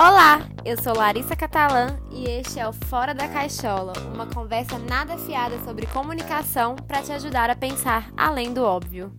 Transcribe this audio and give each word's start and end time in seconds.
Olá, 0.00 0.48
eu 0.64 0.80
sou 0.80 0.94
Larissa 0.94 1.34
Catalã 1.34 1.98
e 2.12 2.30
este 2.30 2.60
é 2.60 2.68
o 2.68 2.72
Fora 2.72 3.12
da 3.12 3.26
Caixola, 3.26 3.94
uma 4.14 4.32
conversa 4.32 4.78
nada 4.78 5.18
fiada 5.18 5.58
sobre 5.64 5.86
comunicação 5.86 6.76
para 6.76 7.02
te 7.02 7.10
ajudar 7.10 7.50
a 7.50 7.56
pensar 7.56 8.08
além 8.16 8.54
do 8.54 8.62
óbvio. 8.62 9.12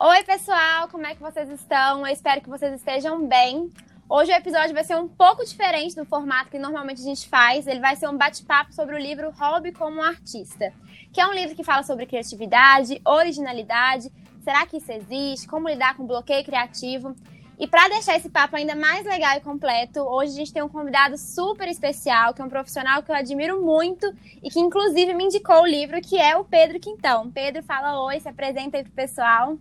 Oi, 0.00 0.22
pessoal, 0.22 0.86
como 0.88 1.04
é 1.04 1.16
que 1.16 1.20
vocês 1.20 1.48
estão? 1.50 2.06
Eu 2.06 2.12
espero 2.12 2.40
que 2.40 2.48
vocês 2.48 2.72
estejam 2.74 3.26
bem. 3.26 3.68
Hoje 4.08 4.30
o 4.30 4.36
episódio 4.36 4.72
vai 4.72 4.84
ser 4.84 4.94
um 4.94 5.08
pouco 5.08 5.44
diferente 5.44 5.96
do 5.96 6.04
formato 6.04 6.48
que 6.48 6.60
normalmente 6.60 7.00
a 7.00 7.04
gente 7.04 7.28
faz. 7.28 7.66
Ele 7.66 7.80
vai 7.80 7.96
ser 7.96 8.08
um 8.08 8.16
bate-papo 8.16 8.72
sobre 8.72 8.94
o 8.94 9.00
livro 9.00 9.32
Hobby 9.32 9.72
como 9.72 9.96
um 9.96 10.02
Artista, 10.04 10.72
que 11.12 11.20
é 11.20 11.26
um 11.26 11.32
livro 11.32 11.56
que 11.56 11.64
fala 11.64 11.82
sobre 11.82 12.06
criatividade, 12.06 13.00
originalidade, 13.04 14.12
será 14.46 14.64
que 14.64 14.76
isso 14.76 14.92
existe, 14.92 15.48
como 15.48 15.68
lidar 15.68 15.96
com 15.96 16.06
bloqueio 16.06 16.44
criativo. 16.44 17.16
E 17.58 17.66
para 17.66 17.88
deixar 17.88 18.16
esse 18.16 18.28
papo 18.28 18.54
ainda 18.54 18.76
mais 18.76 19.04
legal 19.04 19.36
e 19.36 19.40
completo, 19.40 19.98
hoje 20.02 20.34
a 20.34 20.36
gente 20.36 20.52
tem 20.52 20.62
um 20.62 20.68
convidado 20.68 21.18
super 21.18 21.66
especial, 21.66 22.32
que 22.32 22.40
é 22.40 22.44
um 22.44 22.48
profissional 22.48 23.02
que 23.02 23.10
eu 23.10 23.16
admiro 23.16 23.60
muito 23.60 24.06
e 24.40 24.48
que 24.48 24.60
inclusive 24.60 25.14
me 25.14 25.24
indicou 25.24 25.62
o 25.62 25.66
livro, 25.66 26.00
que 26.00 26.16
é 26.16 26.36
o 26.36 26.44
Pedro 26.44 26.78
Quintão. 26.78 27.28
Pedro, 27.28 27.60
fala 27.64 28.00
oi, 28.04 28.20
se 28.20 28.28
apresenta 28.28 28.76
aí 28.76 28.84
pro 28.84 28.92
pessoal. 28.92 29.58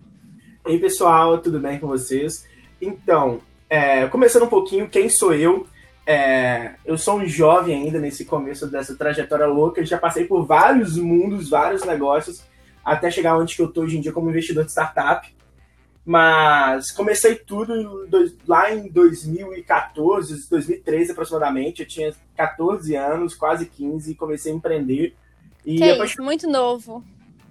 Ei, 0.63 0.77
pessoal, 0.77 1.39
tudo 1.39 1.59
bem 1.59 1.79
com 1.79 1.87
vocês? 1.87 2.47
Então, 2.79 3.39
é, 3.67 4.05
começando 4.07 4.43
um 4.43 4.49
pouquinho, 4.49 4.87
quem 4.87 5.09
sou 5.09 5.33
eu? 5.33 5.65
É, 6.05 6.75
eu 6.85 6.95
sou 6.95 7.15
um 7.15 7.25
jovem 7.25 7.75
ainda 7.75 7.99
nesse 7.99 8.23
começo 8.23 8.67
dessa 8.67 8.95
trajetória 8.95 9.47
louca, 9.47 9.83
já 9.83 9.97
passei 9.97 10.25
por 10.25 10.45
vários 10.45 10.95
mundos, 10.95 11.49
vários 11.49 11.83
negócios, 11.83 12.43
até 12.85 13.09
chegar 13.09 13.37
onde 13.37 13.55
que 13.55 13.61
eu 13.61 13.67
estou 13.67 13.83
hoje 13.83 13.97
em 13.97 14.01
dia 14.01 14.13
como 14.13 14.29
investidor 14.29 14.63
de 14.63 14.71
startup. 14.71 15.33
Mas 16.05 16.91
comecei 16.91 17.33
tudo 17.33 18.07
lá 18.47 18.71
em 18.71 18.87
2014, 18.89 20.47
2013 20.47 21.11
aproximadamente. 21.11 21.81
Eu 21.81 21.87
tinha 21.87 22.13
14 22.37 22.95
anos, 22.95 23.33
quase 23.33 23.65
15, 23.65 24.11
e 24.11 24.15
comecei 24.15 24.51
a 24.51 24.55
empreender. 24.55 25.15
E 25.65 25.77
que 25.77 26.03
isso, 26.03 26.21
muito 26.21 26.47
novo. 26.47 27.03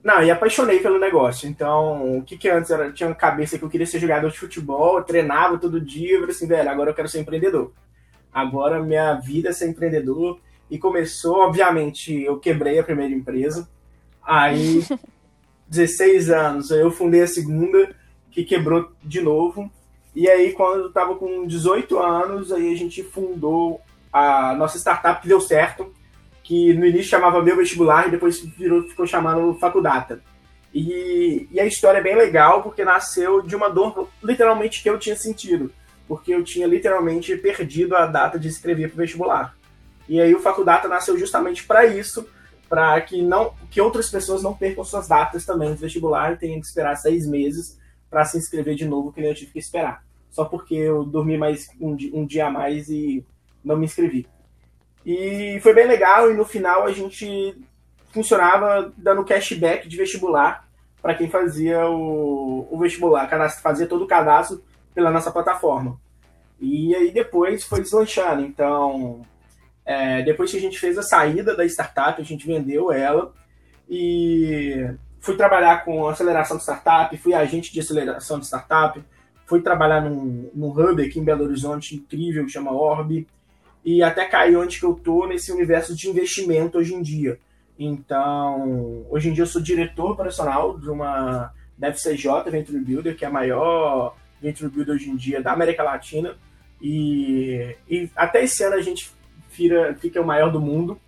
Não, 0.05 0.23
e 0.23 0.31
apaixonei 0.31 0.79
pelo 0.79 1.01
negócio. 1.01 1.48
Então, 1.48 2.19
o 2.19 2.23
que 2.23 2.37
que 2.37 2.48
antes 2.48 2.71
era? 2.71 2.85
Eu 2.85 2.95
tinha 2.95 3.09
uma 3.09 3.17
cabeça 3.17 3.59
que 3.59 3.65
eu 3.65 3.71
queria 3.71 3.87
ser 3.87 3.98
jogador 3.98 4.31
de 4.31 4.39
futebol, 4.39 5.03
treinava 5.03 5.59
todo 5.59 5.81
dia, 5.81 6.13
eu 6.13 6.21
falei 6.21 6.35
assim, 6.35 6.47
velho, 6.47 6.71
agora 6.71 6.91
eu 6.91 6.95
quero 6.95 7.09
ser 7.09 7.21
empreendedor. 7.21 7.73
Agora 8.33 8.83
minha 8.83 9.15
vida 9.15 9.48
é 9.48 9.53
ser 9.53 9.69
empreendedor. 9.69 10.39
E 10.71 10.79
começou, 10.79 11.39
obviamente, 11.39 12.23
eu 12.23 12.39
quebrei 12.39 12.79
a 12.79 12.85
primeira 12.85 13.15
empresa. 13.15 13.69
Aí, 14.23 14.85
16 15.69 16.31
anos, 16.31 16.70
eu 16.70 16.91
fundei 16.91 17.23
a 17.23 17.27
segunda, 17.27 17.95
que 18.31 18.45
quebrou 18.45 18.93
de 19.03 19.20
novo. 19.20 19.70
E 20.15 20.29
aí, 20.29 20.53
quando 20.53 20.84
eu 20.84 20.93
tava 20.93 21.17
com 21.17 21.47
18 21.47 21.98
anos, 21.98 22.53
aí 22.53 22.73
a 22.73 22.77
gente 22.77 23.03
fundou 23.03 23.81
a 24.12 24.55
nossa 24.55 24.79
startup 24.79 25.20
que 25.20 25.29
deu 25.29 25.41
certo 25.41 25.92
que 26.45 26.75
no 26.75 26.85
início 26.85 27.11
chamava 27.11 27.42
Meu 27.42 27.57
Vestibular 27.57 28.07
e 28.07 28.11
depois 28.11 28.39
virou, 28.39 28.83
ficou 28.87 29.07
chamando 29.07 29.55
Faculdata. 29.55 30.20
E, 30.73 31.48
e, 31.51 31.59
a 31.59 31.65
história 31.65 31.98
é 31.98 32.03
bem 32.03 32.17
legal 32.17 32.62
porque 32.62 32.85
nasceu 32.85 33.41
de 33.41 33.57
uma 33.57 33.70
dor 33.70 34.09
literalmente 34.23 34.83
que 34.83 34.91
eu 34.91 34.98
tinha 34.98 35.17
sentido, 35.17 35.73
porque 36.07 36.35
eu 36.35 36.45
tinha 36.45 36.67
literalmente 36.67 37.35
perdido 37.37 37.97
a 37.97 38.07
data 38.07 38.39
de 38.39 38.48
escrever 38.48 38.89
para 38.89 38.95
o 38.95 38.98
vestibular. 38.98 39.57
E 40.07 40.20
aí 40.20 40.35
o 40.35 40.41
Faculdata 40.41 40.87
nasceu 40.87 41.19
justamente 41.19 41.65
para 41.65 41.87
isso, 41.87 42.29
para 42.69 43.01
que 43.01 43.23
não 43.23 43.53
que 43.70 43.81
outras 43.81 44.11
pessoas 44.11 44.43
não 44.43 44.55
percam 44.55 44.84
suas 44.84 45.09
datas 45.09 45.45
também 45.45 45.73
de 45.75 45.81
vestibular 45.81 46.33
e 46.33 46.37
tenham 46.37 46.61
que 46.61 46.67
esperar 46.67 46.97
seis 46.97 47.27
meses 47.27 47.79
para 48.11 48.25
se 48.25 48.39
inscrever 48.39 48.75
de 48.75 48.84
novo, 48.84 49.12
que 49.12 49.20
nem 49.20 49.31
eu 49.31 49.34
tive 49.34 49.53
que 49.53 49.59
esperar. 49.59 50.05
Só 50.31 50.45
porque 50.45 50.75
eu 50.75 51.05
dormi 51.05 51.37
mais 51.37 51.69
um, 51.81 51.97
um 52.12 52.27
dia 52.27 52.47
a 52.47 52.51
mais 52.51 52.89
e 52.89 53.25
não 53.65 53.77
me 53.77 53.85
inscrevi. 53.85 54.27
E 55.05 55.59
foi 55.62 55.75
bem 55.75 55.86
legal, 55.86 56.30
e 56.30 56.35
no 56.35 56.45
final 56.45 56.85
a 56.85 56.92
gente 56.92 57.55
funcionava 58.13 58.92
dando 58.96 59.25
cashback 59.25 59.89
de 59.89 59.96
vestibular 59.96 60.67
para 61.02 61.14
quem 61.14 61.29
fazia 61.29 61.86
o, 61.86 62.67
o 62.70 62.79
vestibular, 62.79 63.29
fazia 63.61 63.86
todo 63.86 64.05
o 64.05 64.07
cadastro 64.07 64.64
pela 64.95 65.11
nossa 65.11 65.31
plataforma. 65.31 66.01
E 66.58 66.95
aí 66.95 67.11
depois 67.11 67.64
foi 67.64 67.83
deslanchando. 67.83 68.42
Então, 68.42 69.20
é, 69.84 70.22
depois 70.22 70.50
que 70.50 70.56
a 70.56 70.61
gente 70.61 70.78
fez 70.78 70.96
a 70.96 71.02
saída 71.02 71.55
da 71.56 71.64
startup, 71.67 72.20
a 72.20 72.24
gente 72.24 72.46
vendeu 72.46 72.90
ela 72.90 73.33
e 73.89 74.89
fui 75.20 75.36
trabalhar 75.36 75.84
com 75.84 76.08
aceleração 76.08 76.56
de 76.56 76.62
startup, 76.62 77.17
fui 77.18 77.34
agente 77.34 77.72
de 77.72 77.80
aceleração 77.80 78.39
de 78.39 78.46
startup, 78.46 79.02
fui 79.46 79.61
trabalhar 79.61 80.00
num, 80.00 80.50
num 80.55 80.68
hub 80.68 81.02
aqui 81.02 81.18
em 81.18 81.24
Belo 81.24 81.45
Horizonte 81.45 81.96
incrível, 81.96 82.45
que 82.45 82.52
chama 82.52 82.72
Orb 82.72 83.27
e 83.84 84.02
até 84.02 84.24
cair 84.24 84.56
onde 84.56 84.78
que 84.78 84.86
eu 84.86 84.95
tô 84.95 85.27
nesse 85.27 85.52
universo 85.52 85.95
de 85.95 86.08
investimento 86.08 86.78
hoje 86.78 86.95
em 86.95 87.02
dia. 87.02 87.39
Então, 87.78 89.05
hoje 89.11 89.28
em 89.28 89.33
dia 89.33 89.42
eu 89.42 89.48
sou 89.48 89.61
diretor 89.61 90.12
operacional 90.12 90.78
de 90.78 90.89
uma 90.89 91.52
da 91.77 91.92
FCJ 91.92 92.51
Venture 92.51 92.78
Builder, 92.78 93.16
que 93.16 93.24
é 93.24 93.28
a 93.28 93.33
maior 93.33 94.16
Venture 94.40 94.70
Builder 94.70 94.95
hoje 94.95 95.11
em 95.11 95.16
dia 95.16 95.42
da 95.42 95.52
América 95.52 95.83
Latina. 95.83 96.36
E, 96.80 97.77
e 97.89 98.08
até 98.16 98.45
esse 98.45 98.62
ano 98.62 98.77
a 98.77 98.80
gente 98.80 99.12
fica, 99.55 100.20
o 100.20 100.27
maior 100.27 100.51
do 100.51 100.61
mundo. 100.61 101.01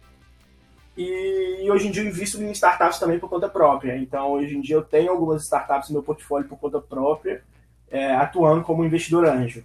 E, 0.97 1.65
e, 1.65 1.71
hoje 1.71 1.89
em 1.89 1.91
dia 1.91 2.03
eu 2.03 2.09
invisto 2.09 2.43
em 2.43 2.51
startups 2.53 2.99
também 2.99 3.19
por 3.19 3.29
conta 3.29 3.49
própria. 3.49 3.97
Então, 3.97 4.33
hoje 4.33 4.57
em 4.57 4.61
dia 4.61 4.77
eu 4.77 4.83
tenho 4.83 5.11
algumas 5.11 5.43
startups 5.43 5.91
no 5.91 5.95
meu 5.95 6.03
portfólio 6.03 6.49
por 6.49 6.59
conta 6.59 6.81
própria, 6.81 7.43
é, 7.91 8.15
atuando 8.15 8.63
como 8.63 8.85
investidor 8.85 9.27
anjo. 9.27 9.63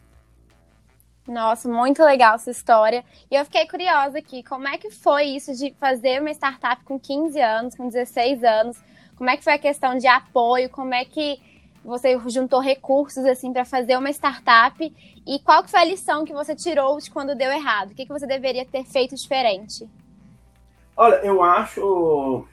Nossa, 1.28 1.70
muito 1.70 2.04
legal 2.04 2.36
essa 2.36 2.52
história. 2.52 3.06
E 3.30 3.36
eu 3.36 3.46
fiquei 3.46 3.68
curiosa 3.68 4.18
aqui, 4.18 4.44
como 4.44 4.68
é 4.68 4.78
que 4.78 4.90
foi 4.90 5.26
isso 5.26 5.56
de 5.56 5.74
fazer 5.80 6.20
uma 6.20 6.32
startup 6.32 6.84
com 6.84 7.00
15 7.00 7.40
anos, 7.40 7.76
com 7.76 7.88
16 7.88 8.44
anos? 8.44 8.78
Como 9.16 9.30
é 9.30 9.38
que 9.38 9.44
foi 9.44 9.54
a 9.54 9.60
questão 9.60 9.98
de 9.98 10.08
apoio? 10.08 10.70
Como 10.70 10.94
é 10.94 11.06
que 11.06 11.40
você 11.84 12.18
juntou 12.28 12.60
recursos 12.60 13.26
assim 13.26 13.52
para 13.52 13.66
fazer 13.66 13.98
uma 13.98 14.10
startup? 14.12 14.94
E 15.26 15.40
qual 15.40 15.64
que 15.64 15.72
foi 15.72 15.80
a 15.80 15.86
lição 15.86 16.26
que 16.26 16.34
você 16.34 16.56
tirou 16.56 16.98
de 17.00 17.10
quando 17.10 17.36
deu 17.36 17.52
errado? 17.52 17.92
O 17.92 17.96
que, 17.96 18.06
que 18.06 18.14
você 18.14 18.28
deveria 18.28 18.66
ter 18.66 18.84
feito 18.84 19.16
diferente? 19.16 19.88
Olha, 20.96 21.16
eu 21.24 21.42
acho 21.42 22.46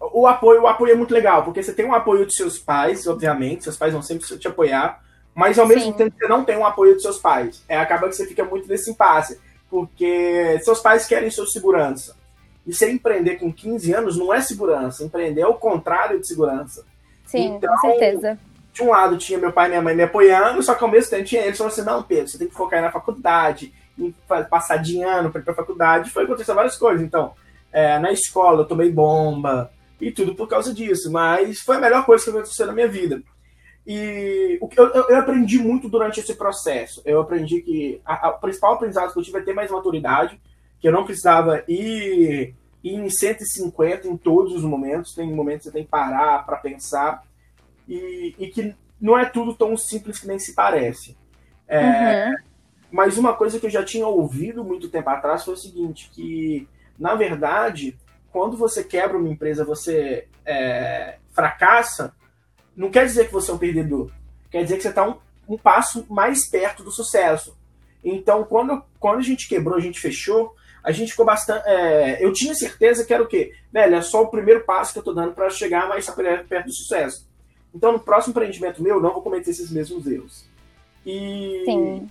o 0.00 0.26
apoio, 0.26 0.62
o 0.62 0.66
apoio 0.66 0.92
é 0.92 0.96
muito 0.96 1.12
legal, 1.12 1.44
porque 1.44 1.62
você 1.62 1.74
tem 1.74 1.84
um 1.84 1.94
apoio 1.94 2.24
de 2.24 2.34
seus 2.34 2.58
pais, 2.58 3.06
obviamente, 3.06 3.64
seus 3.64 3.76
pais 3.76 3.92
vão 3.92 4.00
sempre 4.00 4.26
te 4.38 4.48
apoiar 4.48 5.02
mas 5.34 5.58
ao 5.58 5.66
mesmo 5.66 5.84
Sim. 5.84 5.92
tempo 5.92 6.14
você 6.18 6.28
não 6.28 6.44
tem 6.44 6.56
um 6.56 6.66
apoio 6.66 6.94
dos 6.94 7.02
seus 7.02 7.18
pais. 7.18 7.62
É, 7.68 7.78
acaba 7.78 8.08
que 8.08 8.16
você 8.16 8.26
fica 8.26 8.44
muito 8.44 8.68
nesse 8.68 8.90
impasse, 8.90 9.40
porque 9.68 10.58
seus 10.62 10.80
pais 10.80 11.06
querem 11.06 11.30
sua 11.30 11.46
segurança. 11.46 12.16
E 12.66 12.74
você 12.74 12.90
empreender 12.90 13.36
com 13.36 13.52
15 13.52 13.92
anos 13.94 14.18
não 14.18 14.34
é 14.34 14.40
segurança, 14.40 15.04
empreender 15.04 15.42
é 15.42 15.46
o 15.46 15.54
contrário 15.54 16.20
de 16.20 16.26
segurança. 16.26 16.84
Sim, 17.24 17.54
então, 17.56 17.72
com 17.74 17.88
certeza. 17.88 18.38
De 18.72 18.82
um 18.82 18.90
lado 18.90 19.18
tinha 19.18 19.38
meu 19.38 19.52
pai 19.52 19.66
e 19.66 19.68
minha 19.70 19.82
mãe 19.82 19.94
me 19.94 20.02
apoiando, 20.02 20.62
só 20.62 20.74
que 20.74 20.84
ao 20.84 20.90
mesmo 20.90 21.10
tempo 21.10 21.24
tinha 21.24 21.42
eles 21.42 21.58
falando 21.58 21.72
assim: 21.72 21.84
não, 21.84 22.02
Pedro, 22.02 22.28
você 22.28 22.38
tem 22.38 22.48
que 22.48 22.54
focar 22.54 22.80
na 22.80 22.92
faculdade, 22.92 23.72
em 23.98 24.14
passar 24.48 24.76
de 24.76 25.02
ano 25.02 25.30
para 25.30 25.40
ir 25.40 25.44
para 25.44 25.52
a 25.52 25.56
faculdade. 25.56 26.10
Foi 26.10 26.24
acontecer 26.24 26.54
várias 26.54 26.76
coisas. 26.76 27.02
Então, 27.02 27.32
é, 27.72 27.98
na 27.98 28.12
escola 28.12 28.62
eu 28.62 28.66
tomei 28.66 28.90
bomba 28.90 29.70
e 30.00 30.10
tudo 30.10 30.34
por 30.34 30.48
causa 30.48 30.72
disso, 30.72 31.10
mas 31.10 31.60
foi 31.60 31.76
a 31.76 31.80
melhor 31.80 32.06
coisa 32.06 32.24
que 32.24 32.30
aconteceu 32.30 32.66
na 32.66 32.72
minha 32.72 32.88
vida. 32.88 33.22
E 33.86 34.58
o 34.60 34.68
que 34.68 34.78
eu, 34.78 34.86
eu, 34.86 35.16
aprendi 35.16 35.58
muito 35.58 35.88
durante 35.88 36.20
esse 36.20 36.34
processo. 36.34 37.02
Eu 37.04 37.20
aprendi 37.20 37.60
que 37.62 38.00
a, 38.04 38.28
a, 38.28 38.30
o 38.30 38.38
principal 38.38 38.74
aprendizado 38.74 39.12
que 39.12 39.18
eu 39.18 39.22
tive 39.22 39.38
é 39.38 39.42
ter 39.42 39.54
mais 39.54 39.70
maturidade, 39.70 40.40
que 40.80 40.86
eu 40.86 40.92
não 40.92 41.04
precisava 41.04 41.64
ir, 41.66 42.54
ir 42.84 42.94
em 42.94 43.10
150 43.10 44.06
em 44.06 44.16
todos 44.16 44.54
os 44.54 44.62
momentos. 44.62 45.14
Tem 45.14 45.28
momentos 45.32 45.64
que 45.64 45.70
você 45.70 45.72
tem 45.72 45.84
que 45.84 45.90
parar 45.90 46.44
para 46.44 46.56
pensar. 46.56 47.24
E, 47.90 48.34
e, 48.38 48.46
que 48.48 48.74
não 49.00 49.18
é 49.18 49.24
tudo 49.24 49.54
tão 49.54 49.76
simples 49.76 50.20
que 50.20 50.28
nem 50.28 50.38
se 50.38 50.54
parece. 50.54 51.16
É, 51.66 52.28
uhum. 52.28 52.34
Mas 52.90 53.18
uma 53.18 53.34
coisa 53.34 53.58
que 53.58 53.66
eu 53.66 53.70
já 53.70 53.84
tinha 53.84 54.06
ouvido 54.06 54.64
muito 54.64 54.88
tempo 54.88 55.10
atrás 55.10 55.44
foi 55.44 55.54
o 55.54 55.56
seguinte, 55.56 56.10
que, 56.12 56.68
na 56.98 57.14
verdade, 57.14 57.98
quando 58.32 58.56
você 58.56 58.84
quebra 58.84 59.18
uma 59.18 59.28
empresa, 59.28 59.64
você 59.64 60.28
é, 60.44 61.18
fracassa, 61.32 62.14
não 62.76 62.90
quer 62.90 63.06
dizer 63.06 63.26
que 63.26 63.32
você 63.32 63.50
é 63.50 63.54
um 63.54 63.58
perdedor. 63.58 64.10
Quer 64.50 64.62
dizer 64.62 64.76
que 64.76 64.82
você 64.82 64.88
está 64.88 65.08
um, 65.08 65.16
um 65.48 65.58
passo 65.58 66.06
mais 66.08 66.48
perto 66.48 66.82
do 66.82 66.90
sucesso. 66.90 67.58
Então, 68.04 68.44
quando, 68.44 68.82
quando 68.98 69.18
a 69.18 69.22
gente 69.22 69.48
quebrou, 69.48 69.76
a 69.76 69.80
gente 69.80 70.00
fechou, 70.00 70.54
a 70.82 70.90
gente 70.90 71.10
ficou 71.10 71.26
bastante. 71.26 71.62
É, 71.66 72.24
eu 72.24 72.32
tinha 72.32 72.54
certeza 72.54 73.04
que 73.04 73.12
era 73.12 73.22
o 73.22 73.28
quê? 73.28 73.52
Velho, 73.72 73.96
é 73.96 74.02
só 74.02 74.22
o 74.22 74.30
primeiro 74.30 74.64
passo 74.64 74.92
que 74.92 74.98
eu 74.98 75.02
estou 75.02 75.14
dando 75.14 75.34
para 75.34 75.50
chegar 75.50 75.88
mais 75.88 76.08
perto 76.08 76.66
do 76.66 76.72
sucesso. 76.72 77.29
Então, 77.74 77.92
no 77.92 78.00
próximo 78.00 78.32
empreendimento 78.32 78.82
meu, 78.82 79.00
não 79.00 79.12
vou 79.12 79.22
cometer 79.22 79.50
esses 79.50 79.70
mesmos 79.70 80.06
erros. 80.06 80.44
E 81.06 81.62
Sim. 81.64 82.10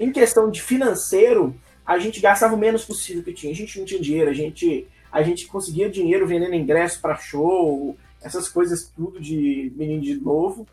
em 0.00 0.12
questão 0.12 0.50
de 0.50 0.62
financeiro, 0.62 1.54
a 1.86 1.98
gente 1.98 2.20
gastava 2.20 2.54
o 2.54 2.58
menos 2.58 2.84
possível 2.84 3.22
que 3.22 3.32
tinha. 3.32 3.52
A 3.52 3.56
gente 3.56 3.78
não 3.78 3.86
tinha 3.86 4.00
dinheiro, 4.00 4.30
a 4.30 4.34
gente, 4.34 4.86
a 5.12 5.22
gente 5.22 5.46
conseguia 5.46 5.88
dinheiro 5.90 6.26
vendendo 6.26 6.54
ingresso 6.54 7.00
para 7.00 7.16
show, 7.16 7.96
essas 8.22 8.48
coisas 8.48 8.90
tudo 8.96 9.20
de 9.20 9.72
menino 9.76 10.02
de 10.02 10.14
novo. 10.14 10.66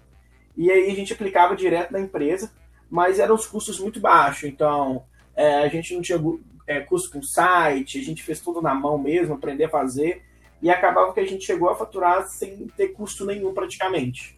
e 0.56 0.72
aí 0.72 0.89
a 0.89 0.95
gente 0.95 1.13
aplicava 1.13 1.56
direto 1.56 1.92
na 1.92 2.00
empresa, 2.00 2.51
mas 2.89 3.19
eram 3.19 3.36
os 3.36 3.45
custos 3.45 3.80
muito 3.80 4.00
baixos. 4.00 4.45
Então, 4.45 5.04
é, 5.36 5.57
a 5.60 5.68
gente 5.68 5.94
não 5.94 6.01
tinha 6.01 6.19
é, 6.66 6.80
custo 6.80 7.12
com 7.12 7.22
site, 7.22 8.00
a 8.00 8.04
gente 8.04 8.24
fez 8.24 8.39
tudo 8.39 8.62
na 8.62 8.74
mão 8.74 8.98
mesmo, 8.98 9.34
aprender 9.34 9.66
a 9.66 9.69
fazer, 9.69 10.22
e 10.62 10.69
acabava 10.69 11.13
que 11.13 11.19
a 11.19 11.25
gente 11.25 11.46
chegou 11.46 11.69
a 11.69 11.75
faturar 11.75 12.28
sem 12.28 12.68
ter 12.78 12.90
custo 12.90 13.25
nenhum 13.25 13.54
praticamente. 13.54 14.38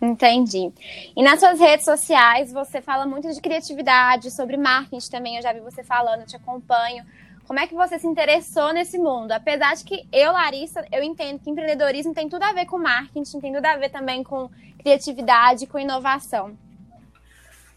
Entendi. 0.00 0.72
E 1.14 1.22
nas 1.22 1.40
suas 1.40 1.60
redes 1.60 1.84
sociais, 1.84 2.52
você 2.52 2.80
fala 2.80 3.04
muito 3.04 3.30
de 3.30 3.40
criatividade, 3.40 4.30
sobre 4.30 4.56
marketing 4.56 5.10
também, 5.10 5.36
eu 5.36 5.42
já 5.42 5.52
vi 5.52 5.60
você 5.60 5.84
falando, 5.84 6.20
eu 6.20 6.26
te 6.26 6.36
acompanho. 6.36 7.04
Como 7.46 7.58
é 7.58 7.66
que 7.66 7.74
você 7.74 7.98
se 7.98 8.06
interessou 8.06 8.72
nesse 8.72 8.96
mundo? 8.96 9.32
Apesar 9.32 9.74
de 9.74 9.84
que 9.84 10.06
eu, 10.12 10.32
Larissa, 10.32 10.86
eu 10.90 11.02
entendo 11.02 11.40
que 11.40 11.50
empreendedorismo 11.50 12.14
tem 12.14 12.28
tudo 12.28 12.44
a 12.44 12.52
ver 12.52 12.64
com 12.64 12.78
marketing, 12.78 13.40
tem 13.40 13.52
tudo 13.52 13.66
a 13.66 13.76
ver 13.76 13.90
também 13.90 14.22
com 14.22 14.48
criatividade, 14.78 15.66
com 15.66 15.78
inovação. 15.78 16.56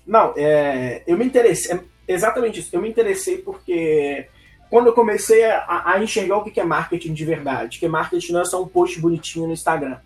Não, 0.06 0.34
é, 0.38 1.04
eu 1.08 1.18
me 1.18 1.26
interessei, 1.26 1.76
é 1.76 1.82
exatamente 2.08 2.60
isso. 2.60 2.76
Eu 2.76 2.82
me 2.82 2.90
interessei 2.90 3.40
porque 3.40 4.30
quando 4.74 4.88
eu 4.88 4.94
comecei 4.94 5.46
a, 5.46 5.84
a 5.86 6.04
enxergar 6.04 6.38
o 6.38 6.44
que 6.44 6.60
é 6.60 6.64
marketing 6.64 7.14
de 7.14 7.24
verdade, 7.24 7.78
que 7.78 7.88
marketing 7.88 8.32
não 8.32 8.42
é 8.42 8.46
só 8.46 8.60
um 8.60 8.68
post 8.68 9.00
bonitinho 9.00 9.46
no 9.46 9.54
Instagram. 9.54 10.00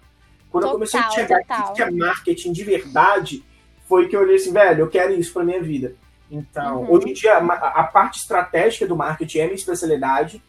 Quando 0.52 0.64
total, 0.64 0.72
eu 0.72 0.74
comecei 0.74 1.00
a 1.00 1.08
enxergar 1.08 1.70
o 1.70 1.74
que 1.74 1.82
é 1.82 1.90
marketing 1.90 2.52
de 2.52 2.64
verdade, 2.66 3.46
foi 3.88 4.10
que 4.10 4.16
eu 4.18 4.20
olhei 4.20 4.36
assim, 4.36 4.52
velho, 4.52 4.82
eu 4.82 4.90
quero 4.90 5.14
isso 5.14 5.32
para 5.32 5.46
minha 5.46 5.64
vida. 5.64 5.96
Então, 6.30 6.82
uhum. 6.82 6.92
hoje 6.92 7.10
em 7.10 7.14
dia, 7.14 7.38
a, 7.38 7.80
a, 7.80 7.84
parte 7.86 8.20
estratégica 8.20 8.86
do 8.86 8.94
marketing 8.94 9.38
é 9.38 9.44
minha 9.46 9.56
especialidade. 9.56 10.44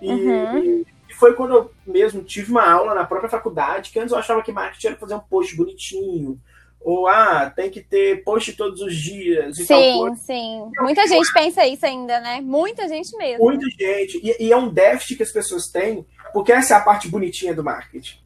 E, 0.00 0.10
uhum. 0.10 0.58
e, 0.58 0.86
foi 1.14 1.34
quando 1.34 1.54
eu 1.54 1.70
mesmo 1.86 2.22
tive 2.22 2.50
uma 2.50 2.66
aula 2.66 2.94
na 2.94 3.04
própria 3.04 3.28
faculdade, 3.28 3.90
que 3.90 3.98
antes 3.98 4.12
eu 4.12 4.18
achava 4.18 4.42
que 4.42 4.50
marketing 4.50 4.86
era 4.86 4.96
fazer 4.96 5.14
um 5.14 5.20
post 5.20 5.54
bonitinho, 5.54 6.40
ou 6.90 7.06
ah, 7.06 7.52
tem 7.54 7.68
que 7.68 7.82
ter 7.82 8.24
post 8.24 8.54
todos 8.54 8.80
os 8.80 8.96
dias. 8.96 9.58
sim, 9.58 10.14
sim. 10.16 10.70
Muita 10.80 11.06
gente 11.06 11.30
pensa 11.34 11.66
isso 11.66 11.84
ainda, 11.84 12.18
né? 12.18 12.40
Muita 12.40 12.88
gente 12.88 13.14
mesmo. 13.18 13.44
Muita 13.44 13.66
gente. 13.78 14.18
E, 14.24 14.46
e, 14.46 14.50
é 14.50 14.56
um 14.56 14.70
déficit 14.70 15.16
que 15.16 15.22
as 15.22 15.30
pessoas 15.30 15.66
têm, 15.66 16.06
porque 16.32 16.50
essa 16.50 16.72
é 16.72 16.76
a 16.78 16.80
parte 16.80 17.06
bonitinha 17.06 17.54
do 17.54 17.62
marketing. 17.62 18.16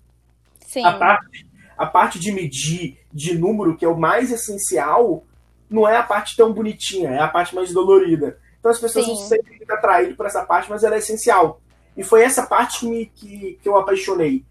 Sim. 0.65 0.85
A 0.85 0.93
parte, 0.93 1.45
a 1.77 1.87
parte 1.87 2.21
de 2.21 2.31
medir, 2.31 2.99
de 3.13 3.37
número, 3.37 3.77
que 3.77 3.85
é 3.85 3.89
o 3.89 3.99
mais 3.99 4.31
essencial, 4.31 5.25
não 5.69 5.89
é 5.89 5.97
a 5.97 6.03
parte 6.05 6.37
tão 6.37 6.53
bonitinha, 6.53 7.11
é 7.11 7.19
a 7.19 7.27
parte 7.27 7.57
mais 7.57 7.73
dolorida. 7.73 8.39
Então 8.61 8.71
as 8.71 8.79
pessoas 8.79 9.07
sim. 9.07 9.11
não 9.11 9.19
sempre 9.19 9.59
ficam 9.59 9.77
atraídas 9.77 10.15
por 10.15 10.27
essa 10.27 10.45
parte, 10.45 10.71
mas 10.71 10.85
ela 10.85 10.95
é 10.95 10.99
essencial. 10.99 11.61
E 11.97 12.05
foi 12.05 12.23
essa 12.23 12.47
parte 12.47 12.79
que, 12.79 12.87
me, 12.87 13.07
que, 13.07 13.59
que 13.61 13.69
eu 13.69 13.77
apaixonei. 13.77 14.45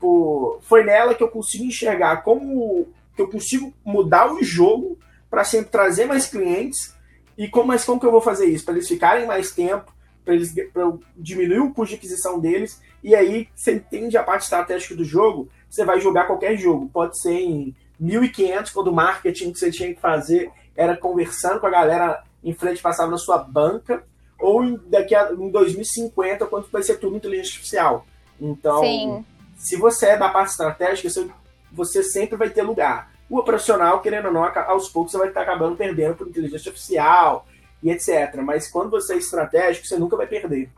Por, 0.00 0.58
foi 0.62 0.84
nela 0.84 1.14
que 1.14 1.22
eu 1.22 1.28
consigo 1.28 1.64
enxergar 1.64 2.22
como 2.22 2.88
eu 3.22 3.28
consigo 3.28 3.72
mudar 3.84 4.32
o 4.32 4.42
jogo 4.42 4.98
para 5.30 5.44
sempre 5.44 5.70
trazer 5.70 6.06
mais 6.06 6.26
clientes. 6.26 6.94
E 7.36 7.48
como, 7.48 7.68
mas 7.68 7.84
como 7.84 8.00
que 8.00 8.06
eu 8.06 8.10
vou 8.10 8.20
fazer 8.20 8.46
isso? 8.46 8.64
Para 8.64 8.74
eles 8.74 8.88
ficarem 8.88 9.26
mais 9.26 9.52
tempo, 9.52 9.92
para 10.24 10.34
eles 10.34 10.52
pra 10.72 10.92
diminuir 11.16 11.60
o 11.60 11.72
custo 11.72 11.94
de 11.94 11.98
aquisição 11.98 12.40
deles. 12.40 12.80
E 13.02 13.14
aí, 13.14 13.48
você 13.54 13.74
entende 13.74 14.16
a 14.16 14.22
parte 14.22 14.42
estratégica 14.42 14.94
do 14.94 15.04
jogo, 15.04 15.48
você 15.70 15.84
vai 15.84 16.00
jogar 16.00 16.26
qualquer 16.26 16.56
jogo. 16.56 16.88
Pode 16.92 17.20
ser 17.20 17.32
em 17.32 17.74
1.500, 18.02 18.72
quando 18.72 18.88
o 18.88 18.94
marketing 18.94 19.52
que 19.52 19.58
você 19.58 19.70
tinha 19.70 19.94
que 19.94 20.00
fazer 20.00 20.50
era 20.76 20.96
conversando 20.96 21.60
com 21.60 21.66
a 21.66 21.70
galera 21.70 22.22
em 22.42 22.52
frente, 22.54 22.80
passava 22.80 23.10
na 23.10 23.18
sua 23.18 23.38
banca, 23.38 24.04
ou 24.38 24.64
em, 24.64 24.78
daqui 24.86 25.14
a 25.14 25.32
em 25.32 25.50
2050, 25.50 26.46
quando 26.46 26.68
vai 26.70 26.82
ser 26.82 26.98
tudo 26.98 27.16
inteligência 27.16 27.50
artificial. 27.50 28.06
Então, 28.40 28.80
Sim. 28.80 29.24
se 29.56 29.76
você 29.76 30.10
é 30.10 30.16
da 30.16 30.28
parte 30.28 30.50
estratégica, 30.50 31.10
você 31.10 31.28
você 31.72 32.02
sempre 32.02 32.36
vai 32.36 32.50
ter 32.50 32.62
lugar. 32.62 33.10
O 33.28 33.38
operacional, 33.38 34.00
querendo 34.00 34.26
ou 34.26 34.32
não, 34.32 34.44
aos 34.44 34.88
poucos 34.88 35.12
você 35.12 35.18
vai 35.18 35.28
estar 35.28 35.42
acabando 35.42 35.76
perdendo 35.76 36.16
por 36.16 36.28
inteligência 36.28 36.70
artificial 36.70 37.46
e 37.82 37.90
etc. 37.90 38.36
Mas 38.42 38.70
quando 38.70 38.90
você 38.90 39.14
é 39.14 39.18
estratégico, 39.18 39.86
você 39.86 39.98
nunca 39.98 40.16
vai 40.16 40.26
perder. 40.26 40.70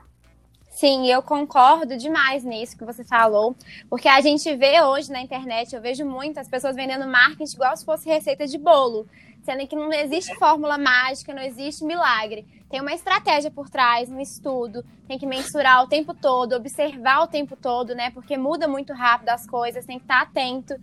Sim, 0.70 1.10
eu 1.10 1.22
concordo 1.22 1.96
demais 1.96 2.42
nisso 2.42 2.78
que 2.78 2.84
você 2.84 3.04
falou, 3.04 3.54
porque 3.90 4.08
a 4.08 4.20
gente 4.20 4.54
vê 4.56 4.80
hoje 4.80 5.12
na 5.12 5.20
internet, 5.20 5.74
eu 5.74 5.82
vejo 5.82 6.06
muitas 6.06 6.48
pessoas 6.48 6.74
vendendo 6.74 7.06
marketing 7.06 7.54
igual 7.54 7.76
se 7.76 7.84
fosse 7.84 8.08
receita 8.08 8.46
de 8.46 8.56
bolo, 8.56 9.06
sendo 9.42 9.66
que 9.66 9.76
não 9.76 9.92
existe 9.92 10.34
fórmula 10.36 10.78
mágica, 10.78 11.34
não 11.34 11.42
existe 11.42 11.84
milagre. 11.84 12.46
Tem 12.68 12.80
uma 12.80 12.92
estratégia 12.92 13.50
por 13.50 13.68
trás, 13.68 14.10
um 14.10 14.20
estudo, 14.20 14.84
tem 15.08 15.18
que 15.18 15.26
mensurar 15.26 15.82
o 15.82 15.88
tempo 15.88 16.14
todo, 16.14 16.54
observar 16.54 17.22
o 17.22 17.26
tempo 17.26 17.56
todo, 17.56 17.94
né? 17.94 18.10
Porque 18.10 18.36
muda 18.36 18.68
muito 18.68 18.92
rápido 18.92 19.30
as 19.30 19.46
coisas, 19.46 19.84
tem 19.84 19.98
que 19.98 20.04
estar 20.04 20.22
atento. 20.22 20.74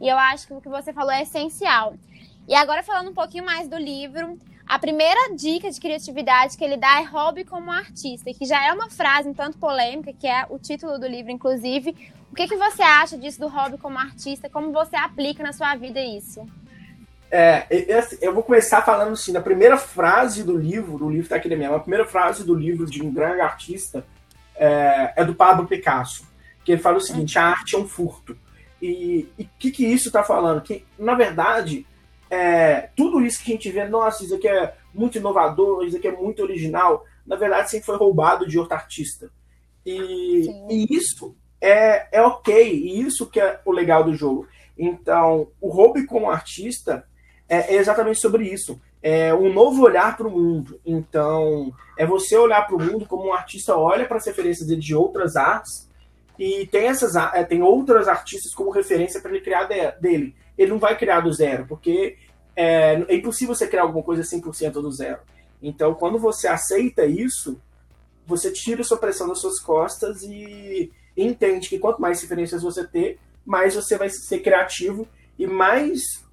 E 0.00 0.08
eu 0.08 0.16
acho 0.16 0.46
que 0.46 0.54
o 0.54 0.60
que 0.60 0.68
você 0.68 0.92
falou 0.92 1.12
é 1.12 1.22
essencial. 1.22 1.94
E 2.48 2.54
agora 2.54 2.82
falando 2.82 3.10
um 3.10 3.14
pouquinho 3.14 3.44
mais 3.44 3.68
do 3.68 3.76
livro, 3.76 4.38
a 4.66 4.78
primeira 4.78 5.34
dica 5.34 5.70
de 5.70 5.78
criatividade 5.78 6.56
que 6.56 6.64
ele 6.64 6.76
dá 6.76 7.00
é 7.00 7.04
hobby 7.04 7.44
como 7.44 7.70
artista, 7.70 8.32
que 8.32 8.46
já 8.46 8.66
é 8.66 8.72
uma 8.72 8.88
frase 8.88 9.28
um 9.28 9.34
tanto 9.34 9.58
polêmica, 9.58 10.12
que 10.12 10.26
é 10.26 10.46
o 10.48 10.58
título 10.58 10.98
do 10.98 11.06
livro, 11.06 11.30
inclusive. 11.30 11.94
O 12.32 12.34
que, 12.34 12.48
que 12.48 12.56
você 12.56 12.82
acha 12.82 13.18
disso 13.18 13.38
do 13.38 13.48
hobby 13.48 13.76
como 13.76 13.98
artista? 13.98 14.48
Como 14.48 14.72
você 14.72 14.96
aplica 14.96 15.42
na 15.42 15.52
sua 15.52 15.76
vida 15.76 16.00
isso? 16.00 16.46
É, 17.36 17.66
eu 18.22 18.32
vou 18.32 18.44
começar 18.44 18.80
falando 18.82 19.14
assim, 19.14 19.32
da 19.32 19.40
primeira 19.40 19.76
frase 19.76 20.44
do 20.44 20.56
livro, 20.56 21.04
o 21.04 21.10
livro 21.10 21.24
está 21.24 21.34
aqui 21.34 21.48
na 21.48 21.56
minha 21.56 21.74
a 21.74 21.80
primeira 21.80 22.06
frase 22.06 22.44
do 22.44 22.54
livro 22.54 22.86
de 22.86 23.02
um 23.02 23.12
grande 23.12 23.40
artista 23.40 24.06
é, 24.54 25.14
é, 25.16 25.24
do 25.24 25.34
Pablo 25.34 25.66
Picasso, 25.66 26.28
que 26.64 26.70
ele 26.70 26.80
fala 26.80 26.98
o 26.98 27.00
seguinte, 27.00 27.36
a 27.36 27.46
arte 27.46 27.74
é 27.74 27.78
um 27.78 27.88
furto. 27.88 28.38
E 28.80 29.28
o 29.36 29.46
que, 29.58 29.72
que 29.72 29.84
isso 29.84 30.06
está 30.06 30.22
falando? 30.22 30.60
Que, 30.60 30.84
na 30.96 31.16
verdade, 31.16 31.84
é, 32.30 32.90
tudo 32.94 33.20
isso 33.20 33.42
que 33.42 33.50
a 33.50 33.54
gente 33.56 33.68
vê, 33.68 33.84
nossa, 33.84 34.22
isso 34.22 34.36
aqui 34.36 34.46
é 34.46 34.72
muito 34.94 35.18
inovador, 35.18 35.84
isso 35.84 35.96
aqui 35.96 36.06
é 36.06 36.12
muito 36.12 36.40
original, 36.40 37.04
na 37.26 37.34
verdade 37.34 37.68
sempre 37.68 37.86
foi 37.86 37.96
roubado 37.96 38.46
de 38.46 38.60
outro 38.60 38.76
artista. 38.76 39.28
E, 39.84 40.46
e 40.70 40.86
isso 40.88 41.34
é, 41.60 42.16
é 42.16 42.22
ok, 42.22 42.72
e 42.72 43.00
isso 43.00 43.26
que 43.28 43.40
é 43.40 43.60
o 43.64 43.72
legal 43.72 44.04
do 44.04 44.14
jogo. 44.14 44.46
Então, 44.78 45.48
o 45.60 45.68
hobby 45.68 46.06
como 46.06 46.30
artista 46.30 47.04
é, 47.48 47.74
é 47.74 47.76
exatamente 47.76 48.20
sobre 48.20 48.44
isso. 48.44 48.80
É 49.02 49.34
um 49.34 49.52
novo 49.52 49.82
olhar 49.82 50.16
para 50.16 50.26
o 50.26 50.30
mundo. 50.30 50.80
Então, 50.84 51.72
é 51.96 52.06
você 52.06 52.36
olhar 52.36 52.66
para 52.66 52.76
o 52.76 52.82
mundo 52.82 53.06
como 53.06 53.28
um 53.28 53.32
artista 53.32 53.76
olha 53.76 54.06
para 54.06 54.16
as 54.16 54.26
referências 54.26 54.66
dele 54.66 54.80
de 54.80 54.94
outras 54.94 55.36
artes 55.36 55.88
e 56.38 56.66
tem 56.66 56.86
essas 56.86 57.14
é, 57.14 57.44
tem 57.44 57.62
outras 57.62 58.08
artistas 58.08 58.54
como 58.54 58.70
referência 58.70 59.20
para 59.20 59.30
ele 59.30 59.40
criar 59.40 59.64
de, 59.64 59.92
dele. 60.00 60.34
Ele 60.56 60.70
não 60.70 60.78
vai 60.78 60.96
criar 60.96 61.20
do 61.20 61.32
zero, 61.32 61.66
porque 61.66 62.16
é, 62.56 62.94
é 63.08 63.14
impossível 63.14 63.54
você 63.54 63.66
criar 63.66 63.82
alguma 63.82 64.02
coisa 64.02 64.22
100% 64.22 64.72
do 64.72 64.90
zero. 64.90 65.20
Então, 65.62 65.94
quando 65.94 66.18
você 66.18 66.48
aceita 66.48 67.04
isso, 67.04 67.60
você 68.26 68.50
tira 68.50 68.80
a 68.80 68.84
sua 68.84 68.96
pressão 68.96 69.28
das 69.28 69.40
suas 69.40 69.60
costas 69.60 70.22
e 70.22 70.90
entende 71.16 71.68
que 71.68 71.78
quanto 71.78 72.00
mais 72.00 72.20
referências 72.22 72.62
você 72.62 72.86
ter, 72.86 73.18
mais 73.44 73.74
você 73.74 73.96
vai 73.96 74.08
ser 74.08 74.40
criativo 74.40 75.06
e 75.38 75.46
mais 75.46 76.23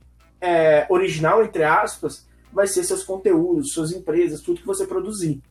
é, 0.41 0.85
original, 0.89 1.43
entre 1.43 1.63
aspas, 1.63 2.27
vai 2.51 2.67
ser 2.67 2.83
seus 2.83 3.03
conteúdos, 3.03 3.71
suas 3.71 3.91
empresas, 3.91 4.41
tudo 4.41 4.59
que 4.59 4.67
você 4.67 4.85
produzir. 4.85 5.41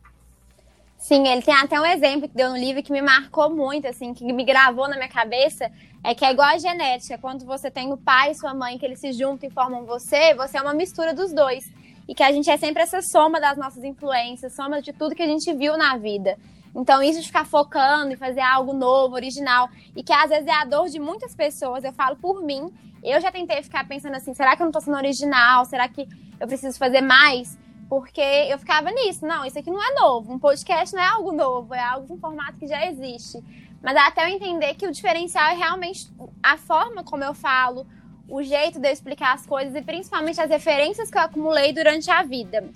Sim, 0.97 1.27
ele 1.27 1.41
tem 1.41 1.55
até 1.55 1.81
um 1.81 1.85
exemplo 1.85 2.29
que 2.29 2.35
deu 2.35 2.51
no 2.51 2.57
livro 2.57 2.83
que 2.83 2.91
me 2.91 3.01
marcou 3.01 3.49
muito, 3.49 3.87
assim, 3.87 4.13
que 4.13 4.31
me 4.31 4.45
gravou 4.45 4.87
na 4.87 4.95
minha 4.95 5.09
cabeça, 5.09 5.71
é 6.03 6.13
que 6.13 6.23
é 6.23 6.31
igual 6.31 6.49
a 6.49 6.59
genética. 6.59 7.17
Quando 7.17 7.43
você 7.43 7.71
tem 7.71 7.91
o 7.91 7.97
pai 7.97 8.31
e 8.31 8.35
sua 8.35 8.53
mãe, 8.53 8.77
que 8.77 8.85
eles 8.85 8.99
se 8.99 9.11
juntam 9.11 9.49
e 9.49 9.51
formam 9.51 9.83
você, 9.83 10.35
você 10.35 10.59
é 10.59 10.61
uma 10.61 10.75
mistura 10.75 11.11
dos 11.11 11.33
dois. 11.33 11.63
E 12.07 12.13
que 12.13 12.21
a 12.21 12.31
gente 12.31 12.51
é 12.51 12.57
sempre 12.57 12.83
essa 12.83 13.01
soma 13.01 13.39
das 13.39 13.57
nossas 13.57 13.83
influências, 13.83 14.53
soma 14.53 14.79
de 14.79 14.93
tudo 14.93 15.15
que 15.15 15.23
a 15.23 15.27
gente 15.27 15.51
viu 15.53 15.75
na 15.75 15.97
vida. 15.97 16.37
Então, 16.75 17.01
isso 17.01 17.19
de 17.19 17.27
ficar 17.27 17.45
focando 17.45 18.13
e 18.13 18.15
fazer 18.15 18.41
algo 18.41 18.71
novo, 18.71 19.15
original, 19.15 19.69
e 19.95 20.03
que 20.03 20.13
às 20.13 20.29
vezes 20.29 20.47
é 20.47 20.53
a 20.53 20.65
dor 20.65 20.87
de 20.87 20.99
muitas 20.99 21.35
pessoas, 21.35 21.83
eu 21.83 21.91
falo 21.91 22.15
por 22.15 22.43
mim, 22.43 22.71
eu 23.03 23.19
já 23.19 23.31
tentei 23.31 23.61
ficar 23.63 23.87
pensando 23.87 24.15
assim, 24.15 24.33
será 24.33 24.55
que 24.55 24.61
eu 24.61 24.65
não 24.65 24.71
tô 24.71 24.79
sendo 24.81 24.97
original? 24.97 25.65
Será 25.65 25.87
que 25.87 26.07
eu 26.39 26.47
preciso 26.47 26.77
fazer 26.77 27.01
mais? 27.01 27.57
Porque 27.89 28.21
eu 28.21 28.57
ficava 28.57 28.89
nisso, 28.91 29.25
não, 29.25 29.43
isso 29.43 29.59
aqui 29.59 29.69
não 29.69 29.83
é 29.83 29.93
novo. 29.95 30.33
Um 30.33 30.39
podcast 30.39 30.95
não 30.95 31.01
é 31.01 31.07
algo 31.07 31.31
novo, 31.31 31.73
é 31.73 31.83
algo 31.83 32.07
de 32.07 32.13
um 32.13 32.17
formato 32.17 32.57
que 32.57 32.67
já 32.67 32.85
existe. 32.87 33.43
Mas 33.81 33.97
até 33.97 34.25
eu 34.25 34.35
entender 34.35 34.75
que 34.75 34.87
o 34.87 34.91
diferencial 34.91 35.49
é 35.49 35.55
realmente 35.55 36.09
a 36.41 36.57
forma 36.57 37.03
como 37.03 37.23
eu 37.23 37.33
falo, 37.33 37.85
o 38.29 38.41
jeito 38.43 38.79
de 38.79 38.87
eu 38.87 38.93
explicar 38.93 39.33
as 39.33 39.45
coisas 39.45 39.75
e 39.75 39.81
principalmente 39.81 40.39
as 40.39 40.49
referências 40.49 41.09
que 41.09 41.17
eu 41.17 41.21
acumulei 41.21 41.73
durante 41.73 42.09
a 42.09 42.23
vida. 42.23 42.69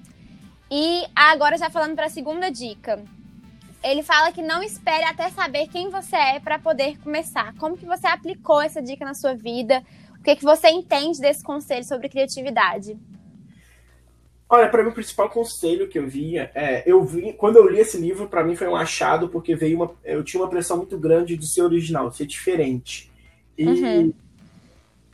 E 0.70 1.05
agora 1.15 1.58
já 1.58 1.70
falando 1.70 1.96
para 1.96 2.08
a 2.08 2.10
segunda 2.10 2.51
dica. 2.51 3.01
Ele 3.84 4.01
fala 4.01 4.32
que 4.32 4.41
não 4.41 4.63
espere 4.63 5.03
até 5.05 5.29
saber 5.29 5.67
quem 5.67 5.89
você 5.89 6.15
é 6.15 6.39
para 6.39 6.58
poder 6.58 6.98
começar. 7.00 7.53
Como 7.55 7.77
que 7.77 7.86
você 7.86 8.08
aplicou 8.08 8.60
essa 8.60 8.82
dica 8.82 9.05
na 9.05 9.13
sua 9.13 9.36
vida? 9.36 9.84
O 10.25 10.27
que, 10.27 10.38
que 10.38 10.44
você 10.44 10.70
entende 10.70 11.22
desse 11.22 11.44
conselho 11.44 11.86
sobre 11.86 12.10
criatividade? 12.10 12.98
Olha, 14.50 14.67
para 14.67 14.82
mim 14.82 14.89
o 14.89 14.91
principal 14.91 15.29
conselho 15.29 15.88
que 15.88 16.00
eu 16.00 16.08
via 16.08 16.50
é, 16.55 16.82
eu 16.84 17.03
vi, 17.03 17.34
quando 17.34 17.58
eu 17.58 17.70
li 17.70 17.79
esse 17.79 17.96
livro, 17.96 18.27
para 18.27 18.44
mim 18.44 18.55
foi 18.55 18.67
um 18.67 18.75
achado 18.75 19.29
porque 19.29 19.55
veio 19.55 19.77
uma, 19.77 19.91
eu 20.03 20.24
tinha 20.24 20.41
uma 20.41 20.50
pressão 20.50 20.77
muito 20.77 20.98
grande 20.98 21.38
de 21.38 21.48
ser 21.48 21.62
original, 21.62 22.10
de 22.10 22.17
ser 22.17 22.25
diferente. 22.25 23.12
E, 23.55 23.67
uhum. 23.67 24.13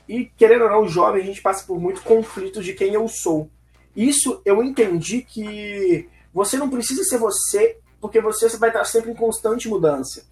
e 0.08 0.25
querendo 0.38 0.63
ou 0.63 0.70
não, 0.70 0.88
jovem, 0.88 1.22
a 1.22 1.25
gente 1.25 1.41
passa 1.41 1.68
por 1.68 1.77
muitos 1.77 2.03
conflitos 2.03 2.63
de 2.63 2.72
quem 2.74 2.94
eu 2.94 3.06
sou. 3.10 3.50
Isso 3.94 4.41
eu 4.46 4.63
entendi 4.63 5.24
que 5.24 6.08
você 6.34 6.56
não 6.56 6.70
precisa 6.70 7.03
ser 7.03 7.18
você, 7.18 7.75
porque 8.00 8.22
você 8.22 8.48
vai 8.58 8.70
estar 8.70 8.86
sempre 8.86 9.12
em 9.12 9.15
constante 9.15 9.68
mudança. 9.68 10.25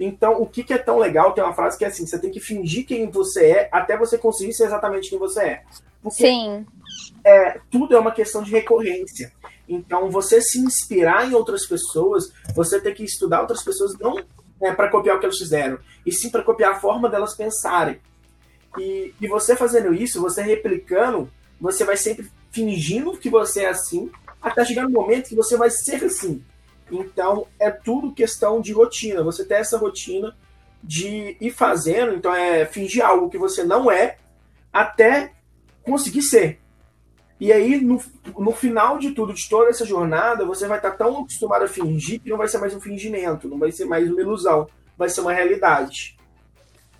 Então, 0.00 0.40
o 0.40 0.46
que, 0.46 0.64
que 0.64 0.72
é 0.72 0.78
tão 0.78 0.98
legal, 0.98 1.32
tem 1.32 1.44
uma 1.44 1.52
frase 1.52 1.76
que 1.76 1.84
é 1.84 1.88
assim, 1.88 2.06
você 2.06 2.18
tem 2.18 2.30
que 2.30 2.40
fingir 2.40 2.86
quem 2.86 3.10
você 3.10 3.44
é 3.50 3.68
até 3.70 3.98
você 3.98 4.16
conseguir 4.16 4.54
ser 4.54 4.64
exatamente 4.64 5.10
quem 5.10 5.18
você 5.18 5.40
é. 5.42 5.62
Porque 6.02 6.26
Sim. 6.26 6.66
É, 7.22 7.60
tudo 7.70 7.94
é 7.94 7.98
uma 7.98 8.10
questão 8.10 8.42
de 8.42 8.50
recorrência. 8.50 9.30
Então, 9.68 10.10
você 10.10 10.40
se 10.40 10.58
inspirar 10.58 11.28
em 11.30 11.34
outras 11.34 11.66
pessoas, 11.66 12.32
você 12.54 12.80
tem 12.80 12.94
que 12.94 13.04
estudar 13.04 13.42
outras 13.42 13.62
pessoas, 13.62 13.96
não 13.98 14.16
é, 14.60 14.72
para 14.72 14.88
copiar 14.88 15.16
o 15.16 15.20
que 15.20 15.26
elas 15.26 15.38
fizeram, 15.38 15.78
e 16.04 16.10
sim 16.10 16.30
para 16.30 16.42
copiar 16.42 16.72
a 16.72 16.80
forma 16.80 17.08
delas 17.08 17.36
pensarem. 17.36 18.00
E, 18.78 19.14
e 19.20 19.28
você 19.28 19.54
fazendo 19.54 19.92
isso, 19.92 20.20
você 20.20 20.42
replicando, 20.42 21.30
você 21.60 21.84
vai 21.84 21.98
sempre 21.98 22.30
fingindo 22.50 23.18
que 23.18 23.28
você 23.28 23.64
é 23.64 23.68
assim, 23.68 24.10
até 24.40 24.64
chegar 24.64 24.84
no 24.84 24.90
momento 24.90 25.28
que 25.28 25.36
você 25.36 25.56
vai 25.58 25.70
ser 25.70 26.02
assim. 26.04 26.42
Então, 26.90 27.46
é 27.58 27.70
tudo 27.70 28.12
questão 28.12 28.60
de 28.60 28.72
rotina. 28.72 29.22
Você 29.22 29.44
tem 29.44 29.58
essa 29.58 29.78
rotina 29.78 30.36
de 30.82 31.36
ir 31.40 31.50
fazendo, 31.50 32.14
então 32.14 32.34
é 32.34 32.64
fingir 32.64 33.04
algo 33.04 33.28
que 33.28 33.38
você 33.38 33.62
não 33.64 33.90
é, 33.90 34.16
até 34.72 35.32
conseguir 35.82 36.22
ser. 36.22 36.60
E 37.38 37.52
aí, 37.52 37.80
no, 37.80 38.02
no 38.38 38.52
final 38.52 38.98
de 38.98 39.12
tudo, 39.12 39.32
de 39.32 39.48
toda 39.48 39.70
essa 39.70 39.84
jornada, 39.84 40.44
você 40.44 40.66
vai 40.66 40.76
estar 40.76 40.90
tão 40.92 41.20
acostumado 41.20 41.64
a 41.64 41.68
fingir 41.68 42.20
que 42.20 42.28
não 42.28 42.36
vai 42.36 42.48
ser 42.48 42.58
mais 42.58 42.74
um 42.74 42.80
fingimento, 42.80 43.48
não 43.48 43.58
vai 43.58 43.72
ser 43.72 43.86
mais 43.86 44.10
uma 44.10 44.20
ilusão, 44.20 44.66
vai 44.96 45.08
ser 45.08 45.22
uma 45.22 45.32
realidade. 45.32 46.18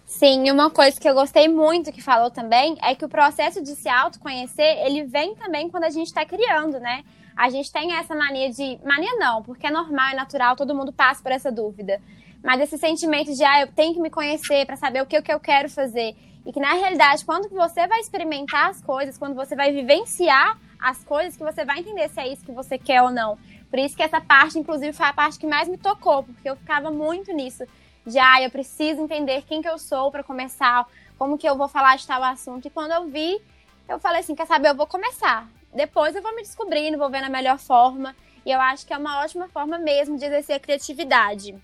Sim, 0.06 0.50
uma 0.50 0.70
coisa 0.70 0.98
que 0.98 1.08
eu 1.08 1.14
gostei 1.14 1.46
muito 1.46 1.92
que 1.92 2.02
falou 2.02 2.30
também 2.30 2.76
é 2.82 2.94
que 2.94 3.04
o 3.04 3.08
processo 3.08 3.62
de 3.62 3.76
se 3.76 3.88
autoconhecer, 3.88 4.78
ele 4.84 5.04
vem 5.04 5.34
também 5.36 5.70
quando 5.70 5.84
a 5.84 5.90
gente 5.90 6.08
está 6.08 6.24
criando, 6.24 6.80
né? 6.80 7.04
A 7.36 7.48
gente 7.48 7.72
tem 7.72 7.94
essa 7.94 8.14
mania 8.14 8.50
de. 8.50 8.78
Mania 8.84 9.14
não, 9.16 9.42
porque 9.42 9.66
é 9.66 9.70
normal, 9.70 10.10
é 10.10 10.14
natural, 10.14 10.56
todo 10.56 10.74
mundo 10.74 10.92
passa 10.92 11.22
por 11.22 11.32
essa 11.32 11.50
dúvida. 11.50 12.00
Mas 12.42 12.60
esse 12.60 12.78
sentimento 12.78 13.34
de, 13.34 13.44
ah, 13.44 13.60
eu 13.60 13.66
tenho 13.68 13.94
que 13.94 14.00
me 14.00 14.10
conhecer 14.10 14.64
para 14.66 14.76
saber 14.76 15.02
o 15.02 15.06
que, 15.06 15.18
o 15.18 15.22
que 15.22 15.32
eu 15.32 15.40
quero 15.40 15.68
fazer. 15.68 16.16
E 16.44 16.52
que 16.52 16.60
na 16.60 16.72
realidade, 16.72 17.24
quando 17.24 17.48
você 17.50 17.86
vai 17.86 18.00
experimentar 18.00 18.70
as 18.70 18.80
coisas, 18.80 19.18
quando 19.18 19.34
você 19.34 19.54
vai 19.54 19.72
vivenciar 19.72 20.58
as 20.80 21.04
coisas, 21.04 21.36
que 21.36 21.44
você 21.44 21.64
vai 21.64 21.80
entender 21.80 22.08
se 22.08 22.20
é 22.20 22.28
isso 22.32 22.44
que 22.44 22.52
você 22.52 22.78
quer 22.78 23.02
ou 23.02 23.10
não. 23.10 23.38
Por 23.68 23.78
isso 23.78 23.94
que 23.94 24.02
essa 24.02 24.20
parte, 24.20 24.58
inclusive, 24.58 24.92
foi 24.92 25.06
a 25.06 25.12
parte 25.12 25.38
que 25.38 25.46
mais 25.46 25.68
me 25.68 25.76
tocou, 25.76 26.22
porque 26.22 26.48
eu 26.48 26.56
ficava 26.56 26.90
muito 26.90 27.32
nisso. 27.32 27.64
De, 28.06 28.18
ah, 28.18 28.42
eu 28.42 28.50
preciso 28.50 29.02
entender 29.02 29.42
quem 29.42 29.60
que 29.60 29.68
eu 29.68 29.78
sou 29.78 30.10
para 30.10 30.24
começar, 30.24 30.86
como 31.18 31.36
que 31.36 31.48
eu 31.48 31.56
vou 31.56 31.68
falar 31.68 31.96
de 31.96 32.06
tal 32.06 32.22
assunto. 32.22 32.66
E 32.66 32.70
quando 32.70 32.92
eu 32.92 33.06
vi, 33.06 33.38
eu 33.86 33.98
falei 33.98 34.20
assim, 34.20 34.34
quer 34.34 34.46
saber, 34.46 34.70
eu 34.70 34.74
vou 34.74 34.86
começar. 34.86 35.46
Depois 35.74 36.14
eu 36.14 36.22
vou 36.22 36.34
me 36.34 36.42
descobrindo, 36.42 36.98
vou 36.98 37.10
vendo 37.10 37.24
a 37.24 37.30
melhor 37.30 37.58
forma. 37.58 38.14
E 38.44 38.50
eu 38.50 38.60
acho 38.60 38.86
que 38.86 38.92
é 38.92 38.98
uma 38.98 39.22
ótima 39.22 39.48
forma 39.48 39.78
mesmo 39.78 40.16
de 40.18 40.24
exercer 40.24 40.56
a 40.56 40.60
criatividade. 40.60 41.54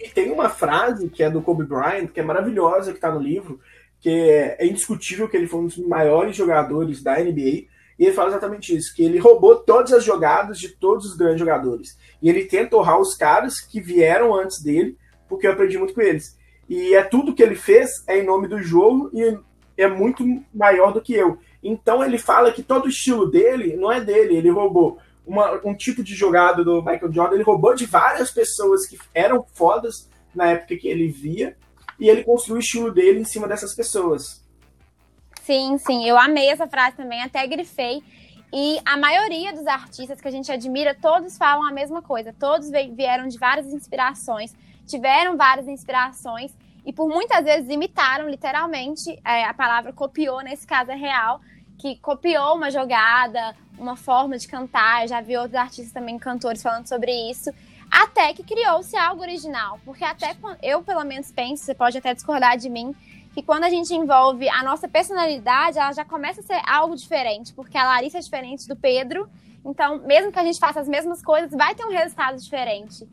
E 0.00 0.08
tem 0.08 0.30
uma 0.30 0.48
frase 0.48 1.08
que 1.08 1.22
é 1.22 1.30
do 1.30 1.42
Kobe 1.42 1.64
Bryant, 1.64 2.08
que 2.08 2.20
é 2.20 2.22
maravilhosa, 2.22 2.92
que 2.92 2.98
está 2.98 3.10
no 3.10 3.20
livro, 3.20 3.60
que 4.00 4.10
é, 4.10 4.66
indiscutível 4.66 5.28
que 5.28 5.36
ele 5.36 5.46
foi 5.46 5.60
um 5.60 5.66
dos 5.66 5.78
maiores 5.78 6.36
jogadores 6.36 7.02
da 7.02 7.18
NBA. 7.18 7.66
E 7.98 8.04
ele 8.04 8.12
fala 8.12 8.28
exatamente 8.28 8.76
isso, 8.76 8.94
que 8.94 9.02
ele 9.02 9.18
roubou 9.18 9.56
todas 9.56 9.92
as 9.92 10.04
jogadas 10.04 10.58
de 10.58 10.68
todos 10.68 11.06
os 11.06 11.16
grandes 11.16 11.40
jogadores. 11.40 11.98
E 12.20 12.28
ele 12.28 12.44
tenta 12.44 12.76
honrar 12.76 13.00
os 13.00 13.14
caras 13.14 13.58
que 13.58 13.80
vieram 13.80 14.34
antes 14.34 14.62
dele, 14.62 14.98
porque 15.26 15.46
eu 15.46 15.52
aprendi 15.52 15.78
muito 15.78 15.94
com 15.94 16.02
eles. 16.02 16.36
E 16.68 16.94
é 16.94 17.02
tudo 17.02 17.34
que 17.34 17.42
ele 17.42 17.54
fez 17.54 18.04
é 18.06 18.18
em 18.18 18.24
nome 18.24 18.48
do 18.48 18.60
jogo 18.62 19.10
e 19.14 19.38
é 19.78 19.88
muito 19.88 20.24
maior 20.52 20.92
do 20.92 21.00
que 21.00 21.14
eu. 21.14 21.38
Então 21.66 22.04
ele 22.04 22.18
fala 22.18 22.52
que 22.52 22.62
todo 22.62 22.86
o 22.86 22.88
estilo 22.88 23.30
dele 23.30 23.76
não 23.76 23.90
é 23.90 24.00
dele, 24.00 24.36
ele 24.36 24.50
roubou 24.50 24.98
uma, 25.26 25.60
um 25.64 25.74
tipo 25.74 26.02
de 26.02 26.14
jogada 26.14 26.64
do 26.64 26.80
Michael 26.82 27.12
Jordan, 27.12 27.34
ele 27.34 27.42
roubou 27.42 27.74
de 27.74 27.84
várias 27.84 28.30
pessoas 28.30 28.86
que 28.86 28.96
eram 29.12 29.44
fodas 29.54 30.08
na 30.34 30.50
época 30.50 30.76
que 30.76 30.86
ele 30.86 31.08
via, 31.08 31.56
e 31.98 32.08
ele 32.08 32.22
construiu 32.22 32.58
o 32.58 32.60
estilo 32.60 32.92
dele 32.92 33.20
em 33.20 33.24
cima 33.24 33.48
dessas 33.48 33.74
pessoas. 33.74 34.44
Sim, 35.42 35.78
sim, 35.78 36.06
eu 36.06 36.18
amei 36.18 36.50
essa 36.50 36.66
frase 36.66 36.96
também, 36.96 37.22
até 37.22 37.46
grifei. 37.46 38.02
E 38.52 38.78
a 38.84 38.96
maioria 38.96 39.52
dos 39.52 39.66
artistas 39.66 40.20
que 40.20 40.28
a 40.28 40.30
gente 40.30 40.52
admira, 40.52 40.94
todos 40.94 41.36
falam 41.36 41.66
a 41.66 41.72
mesma 41.72 42.00
coisa. 42.00 42.32
Todos 42.38 42.70
vieram 42.70 43.26
de 43.26 43.38
várias 43.38 43.66
inspirações, 43.72 44.54
tiveram 44.86 45.36
várias 45.36 45.66
inspirações 45.66 46.52
e 46.84 46.92
por 46.92 47.08
muitas 47.08 47.44
vezes 47.44 47.68
imitaram 47.68 48.28
literalmente, 48.28 49.18
é, 49.24 49.44
a 49.44 49.52
palavra 49.52 49.92
copiou, 49.92 50.40
nesse 50.40 50.64
caso 50.64 50.92
é 50.92 50.94
real, 50.94 51.40
que 51.78 51.96
copiou 51.96 52.54
uma 52.54 52.70
jogada, 52.70 53.54
uma 53.78 53.96
forma 53.96 54.38
de 54.38 54.48
cantar. 54.48 55.06
Já 55.08 55.20
vi 55.20 55.36
outros 55.36 55.54
artistas 55.54 55.92
também, 55.92 56.18
cantores, 56.18 56.62
falando 56.62 56.86
sobre 56.86 57.12
isso. 57.30 57.50
Até 57.90 58.32
que 58.32 58.42
criou-se 58.42 58.96
algo 58.96 59.22
original. 59.22 59.78
Porque 59.84 60.04
até 60.04 60.34
eu, 60.62 60.82
pelo 60.82 61.04
menos, 61.04 61.30
penso, 61.30 61.64
você 61.64 61.74
pode 61.74 61.98
até 61.98 62.14
discordar 62.14 62.56
de 62.56 62.68
mim, 62.68 62.94
que 63.34 63.42
quando 63.42 63.64
a 63.64 63.70
gente 63.70 63.94
envolve 63.94 64.48
a 64.48 64.62
nossa 64.62 64.88
personalidade, 64.88 65.78
ela 65.78 65.92
já 65.92 66.04
começa 66.04 66.40
a 66.40 66.44
ser 66.44 66.60
algo 66.66 66.96
diferente. 66.96 67.52
Porque 67.52 67.76
a 67.76 67.84
Larissa 67.84 68.18
é 68.18 68.20
diferente 68.20 68.66
do 68.66 68.76
Pedro. 68.76 69.28
Então, 69.64 69.98
mesmo 69.98 70.32
que 70.32 70.38
a 70.38 70.44
gente 70.44 70.58
faça 70.58 70.80
as 70.80 70.88
mesmas 70.88 71.22
coisas, 71.22 71.50
vai 71.50 71.74
ter 71.74 71.84
um 71.84 71.90
resultado 71.90 72.38
diferente. 72.38 73.06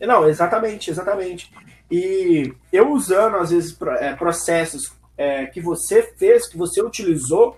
Não, 0.00 0.28
exatamente, 0.28 0.90
exatamente. 0.90 1.52
E 1.90 2.52
eu 2.72 2.90
usando, 2.92 3.36
às 3.36 3.50
vezes, 3.50 3.76
é, 3.98 4.14
processos 4.14 4.92
é, 5.16 5.46
que 5.46 5.60
você 5.60 6.02
fez, 6.02 6.48
que 6.48 6.56
você 6.56 6.82
utilizou, 6.82 7.56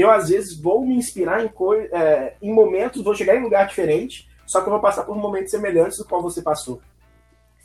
eu, 0.00 0.10
às 0.10 0.28
vezes, 0.28 0.58
vou 0.58 0.84
me 0.84 0.94
inspirar 0.94 1.44
em, 1.44 1.50
é, 1.92 2.34
em 2.40 2.52
momentos, 2.52 3.02
vou 3.02 3.14
chegar 3.14 3.36
em 3.36 3.42
lugar 3.42 3.66
diferente, 3.66 4.28
só 4.46 4.60
que 4.60 4.68
eu 4.68 4.72
vou 4.72 4.80
passar 4.80 5.04
por 5.04 5.16
momentos 5.16 5.50
semelhantes 5.50 5.98
do 5.98 6.04
qual 6.04 6.22
você 6.22 6.40
passou. 6.40 6.80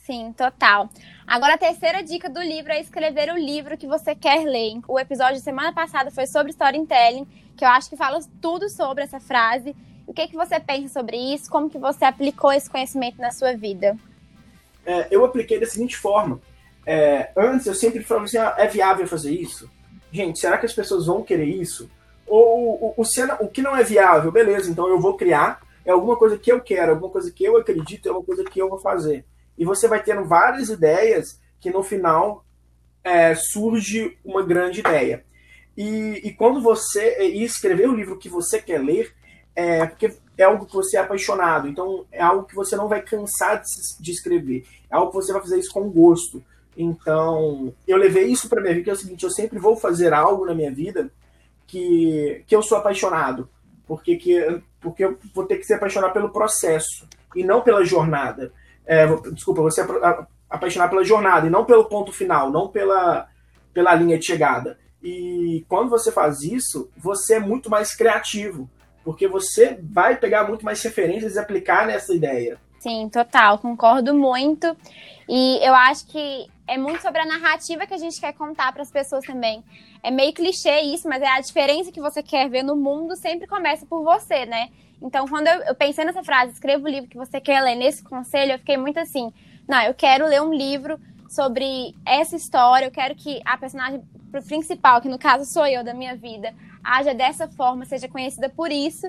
Sim, 0.05 0.33
total. 0.33 0.89
Agora, 1.25 1.53
a 1.53 1.57
terceira 1.57 2.03
dica 2.03 2.29
do 2.29 2.41
livro 2.41 2.73
é 2.73 2.81
escrever 2.81 3.31
o 3.31 3.37
livro 3.37 3.77
que 3.77 3.87
você 3.87 4.13
quer 4.13 4.43
ler. 4.43 4.81
O 4.87 4.99
episódio 4.99 5.35
de 5.35 5.41
semana 5.41 5.71
passada 5.71 6.11
foi 6.11 6.27
sobre 6.27 6.51
storytelling, 6.51 7.25
que 7.55 7.63
eu 7.63 7.69
acho 7.69 7.89
que 7.89 7.95
fala 7.95 8.19
tudo 8.41 8.69
sobre 8.69 9.03
essa 9.03 9.19
frase. 9.19 9.73
O 10.05 10.13
que, 10.13 10.27
que 10.27 10.35
você 10.35 10.59
pensa 10.59 10.99
sobre 10.99 11.15
isso? 11.15 11.49
Como 11.49 11.69
que 11.69 11.77
você 11.77 12.03
aplicou 12.03 12.51
esse 12.51 12.69
conhecimento 12.69 13.21
na 13.21 13.31
sua 13.31 13.55
vida? 13.55 13.97
é, 14.85 15.07
eu 15.09 15.23
apliquei 15.25 15.59
da 15.59 15.65
seguinte 15.65 15.97
forma. 15.97 16.39
É, 16.85 17.31
antes 17.35 17.65
eu 17.65 17.73
sempre 17.73 18.03
falava 18.03 18.25
assim, 18.25 18.37
ah, 18.37 18.55
é 18.57 18.67
viável 18.67 19.07
fazer 19.07 19.31
isso? 19.31 19.69
Gente, 20.11 20.37
será 20.39 20.57
que 20.57 20.65
as 20.65 20.73
pessoas 20.73 21.05
vão 21.05 21.23
querer 21.23 21.45
isso? 21.45 21.89
Ou 22.27 22.95
o, 22.97 23.01
o, 23.01 23.03
o 23.41 23.47
que 23.47 23.61
não 23.61 23.75
é 23.75 23.83
viável, 23.83 24.31
beleza, 24.31 24.69
então 24.69 24.87
eu 24.87 24.99
vou 24.99 25.15
criar, 25.15 25.61
é 25.85 25.91
alguma 25.91 26.15
coisa 26.15 26.37
que 26.37 26.51
eu 26.51 26.61
quero, 26.61 26.91
alguma 26.91 27.11
coisa 27.11 27.31
que 27.31 27.43
eu 27.43 27.57
acredito, 27.57 28.07
é 28.07 28.11
uma 28.11 28.23
coisa 28.23 28.43
que 28.43 28.59
eu 28.59 28.69
vou 28.69 28.79
fazer. 28.79 29.25
E 29.57 29.65
você 29.65 29.87
vai 29.87 30.01
tendo 30.01 30.25
várias 30.25 30.69
ideias 30.69 31.39
que 31.59 31.69
no 31.69 31.83
final 31.83 32.45
é, 33.03 33.35
surge 33.35 34.17
uma 34.23 34.43
grande 34.43 34.79
ideia. 34.79 35.25
E, 35.75 36.21
e 36.23 36.33
quando 36.33 36.61
você 36.61 37.17
e 37.19 37.43
escrever 37.43 37.89
o 37.89 37.95
livro 37.95 38.17
que 38.17 38.29
você 38.29 38.61
quer 38.61 38.79
ler, 38.79 39.13
é 39.55 39.85
porque 39.85 40.13
é 40.37 40.43
algo 40.43 40.65
que 40.65 40.73
você 40.73 40.97
é 40.97 40.99
apaixonado, 40.99 41.67
então 41.67 42.05
é 42.11 42.21
algo 42.21 42.47
que 42.47 42.55
você 42.55 42.75
não 42.75 42.87
vai 42.87 43.01
cansar 43.01 43.61
de, 43.61 44.03
de 44.03 44.11
escrever, 44.11 44.65
é 44.89 44.95
algo 44.95 45.11
que 45.11 45.17
você 45.17 45.31
vai 45.31 45.41
fazer 45.41 45.59
isso 45.59 45.71
com 45.71 45.89
gosto. 45.89 46.43
Então, 46.75 47.71
eu 47.87 47.97
levei 47.97 48.25
isso 48.25 48.49
para 48.49 48.61
minha 48.61 48.73
vida, 48.73 48.83
que 48.85 48.89
é 48.89 48.93
o 48.93 48.97
seguinte, 48.97 49.23
eu 49.23 49.29
sempre 49.29 49.59
vou 49.59 49.75
fazer 49.75 50.11
algo 50.11 50.45
na 50.45 50.55
minha 50.55 50.71
vida 50.71 51.11
que, 51.73 52.43
que 52.45 52.55
eu 52.55 52.61
sou 52.61 52.77
apaixonado, 52.77 53.49
porque, 53.87 54.15
que, 54.15 54.61
porque 54.79 55.03
eu 55.03 55.17
vou 55.33 55.45
ter 55.45 55.57
que 55.57 55.65
se 55.65 55.73
apaixonar 55.73 56.11
pelo 56.11 56.29
processo 56.29 57.07
e 57.35 57.43
não 57.43 57.61
pela 57.61 57.83
jornada. 57.83 58.53
É, 58.85 59.07
desculpa, 59.31 59.63
você 59.63 59.83
apaixonar 60.47 60.87
pela 60.87 61.03
jornada 61.03 61.47
e 61.47 61.49
não 61.49 61.65
pelo 61.65 61.85
ponto 61.85 62.11
final, 62.11 62.51
não 62.51 62.67
pela, 62.67 63.27
pela 63.73 63.95
linha 63.95 64.19
de 64.19 64.25
chegada. 64.25 64.77
E 65.01 65.65
quando 65.67 65.89
você 65.89 66.11
faz 66.11 66.43
isso, 66.43 66.91
você 66.95 67.35
é 67.35 67.39
muito 67.39 67.69
mais 67.71 67.95
criativo 67.95 68.69
porque 69.03 69.27
você 69.27 69.77
vai 69.81 70.15
pegar 70.15 70.47
muito 70.47 70.63
mais 70.63 70.81
referências 70.81 71.35
e 71.35 71.39
aplicar 71.39 71.85
nessa 71.85 72.13
ideia. 72.13 72.57
Sim, 72.79 73.09
total, 73.09 73.57
concordo 73.57 74.13
muito. 74.13 74.75
E 75.27 75.59
eu 75.65 75.73
acho 75.73 76.05
que 76.07 76.47
é 76.67 76.77
muito 76.77 77.01
sobre 77.01 77.21
a 77.21 77.25
narrativa 77.25 77.85
que 77.85 77.93
a 77.93 77.97
gente 77.97 78.19
quer 78.19 78.33
contar 78.33 78.71
para 78.71 78.81
as 78.81 78.91
pessoas 78.91 79.25
também. 79.25 79.63
É 80.01 80.09
meio 80.09 80.33
clichê 80.33 80.81
isso, 80.81 81.07
mas 81.07 81.21
é 81.21 81.27
a 81.27 81.41
diferença 81.41 81.91
que 81.91 82.01
você 82.01 82.23
quer 82.23 82.49
ver 82.49 82.63
no 82.63 82.75
mundo 82.75 83.15
sempre 83.15 83.47
começa 83.47 83.85
por 83.85 84.03
você, 84.03 84.45
né? 84.45 84.69
Então, 85.01 85.27
quando 85.27 85.47
eu, 85.47 85.61
eu 85.63 85.75
pensei 85.75 86.05
nessa 86.05 86.23
frase, 86.23 86.53
escreva 86.53 86.83
o 86.83 86.89
livro 86.89 87.09
que 87.09 87.17
você 87.17 87.41
quer 87.41 87.61
ler 87.61 87.75
nesse 87.75 88.01
conselho, 88.03 88.53
eu 88.53 88.59
fiquei 88.59 88.77
muito 88.77 88.97
assim, 88.99 89.33
não, 89.67 89.81
eu 89.81 89.93
quero 89.93 90.25
ler 90.25 90.41
um 90.41 90.53
livro 90.53 90.99
sobre 91.29 91.93
essa 92.05 92.35
história, 92.35 92.85
eu 92.85 92.91
quero 92.91 93.15
que 93.15 93.41
a 93.43 93.57
personagem 93.57 94.01
principal, 94.47 95.01
que 95.01 95.09
no 95.09 95.19
caso 95.19 95.45
sou 95.45 95.65
eu 95.65 95.83
da 95.83 95.93
minha 95.93 96.15
vida, 96.15 96.53
haja 96.83 97.13
dessa 97.13 97.47
forma, 97.47 97.85
seja 97.85 98.07
conhecida 98.07 98.49
por 98.49 98.71
isso. 98.71 99.07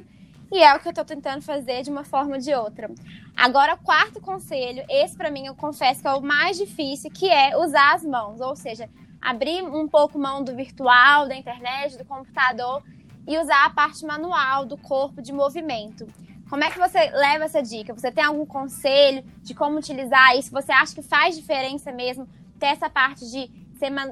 E 0.55 0.63
é 0.63 0.73
o 0.73 0.79
que 0.79 0.87
eu 0.87 0.91
estou 0.91 1.05
tentando 1.05 1.43
fazer 1.43 1.83
de 1.83 1.91
uma 1.91 2.05
forma 2.05 2.37
ou 2.37 2.41
de 2.41 2.55
outra. 2.55 2.89
Agora, 3.37 3.77
quarto 3.77 4.21
conselho, 4.21 4.85
esse 4.89 5.17
para 5.17 5.29
mim 5.29 5.47
eu 5.47 5.55
confesso 5.57 6.01
que 6.01 6.07
é 6.07 6.13
o 6.13 6.23
mais 6.23 6.57
difícil, 6.57 7.11
que 7.11 7.29
é 7.29 7.57
usar 7.57 7.93
as 7.93 8.05
mãos. 8.05 8.41
Ou 8.41 8.55
seja, 8.55 8.89
abrir 9.21 9.65
um 9.65 9.89
pouco 9.89 10.17
mão 10.17 10.45
do 10.45 10.55
virtual, 10.55 11.27
da 11.27 11.35
internet, 11.35 11.99
do 11.99 12.05
computador 12.05 12.85
e 13.27 13.37
usar 13.37 13.65
a 13.65 13.71
parte 13.71 14.07
manual 14.07 14.65
do 14.65 14.77
corpo 14.77 15.21
de 15.21 15.33
movimento. 15.33 16.07
Como 16.49 16.63
é 16.63 16.71
que 16.71 16.79
você 16.79 17.11
leva 17.11 17.47
essa 17.47 17.61
dica? 17.61 17.93
Você 17.93 18.13
tem 18.13 18.23
algum 18.23 18.47
conselho 18.47 19.25
de 19.43 19.55
como 19.55 19.79
utilizar 19.79 20.37
isso? 20.37 20.53
Você 20.53 20.71
acha 20.71 20.95
que 20.95 21.03
faz 21.03 21.35
diferença 21.35 21.91
mesmo 21.91 22.29
ter 22.61 22.67
essa 22.67 22.89
parte 22.89 23.29
de, 23.29 23.51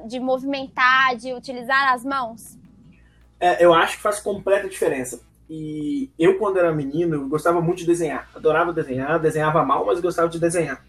de 0.09 0.19
movimentar, 0.19 1.15
de 1.15 1.35
utilizar 1.35 1.93
as 1.93 2.05
mãos? 2.05 2.59
É, 3.39 3.65
eu 3.65 3.73
acho 3.73 3.99
que 3.99 4.03
faz 4.03 4.19
completa 4.19 4.69
diferença. 4.69 5.21
E 5.55 6.11
eu, 6.19 6.39
quando 6.39 6.59
era 6.59 6.73
menino, 6.73 7.29
gostava 7.29 7.61
muito 7.61 7.81
de 7.81 7.87
desenhar. 7.87 8.27
Adorava 8.35 8.73
desenhar, 8.73 9.21
desenhava 9.21 9.63
mal, 9.63 9.85
mas 9.85 10.01
gostava 10.01 10.27
de 10.27 10.41
desenhar. 10.41 10.83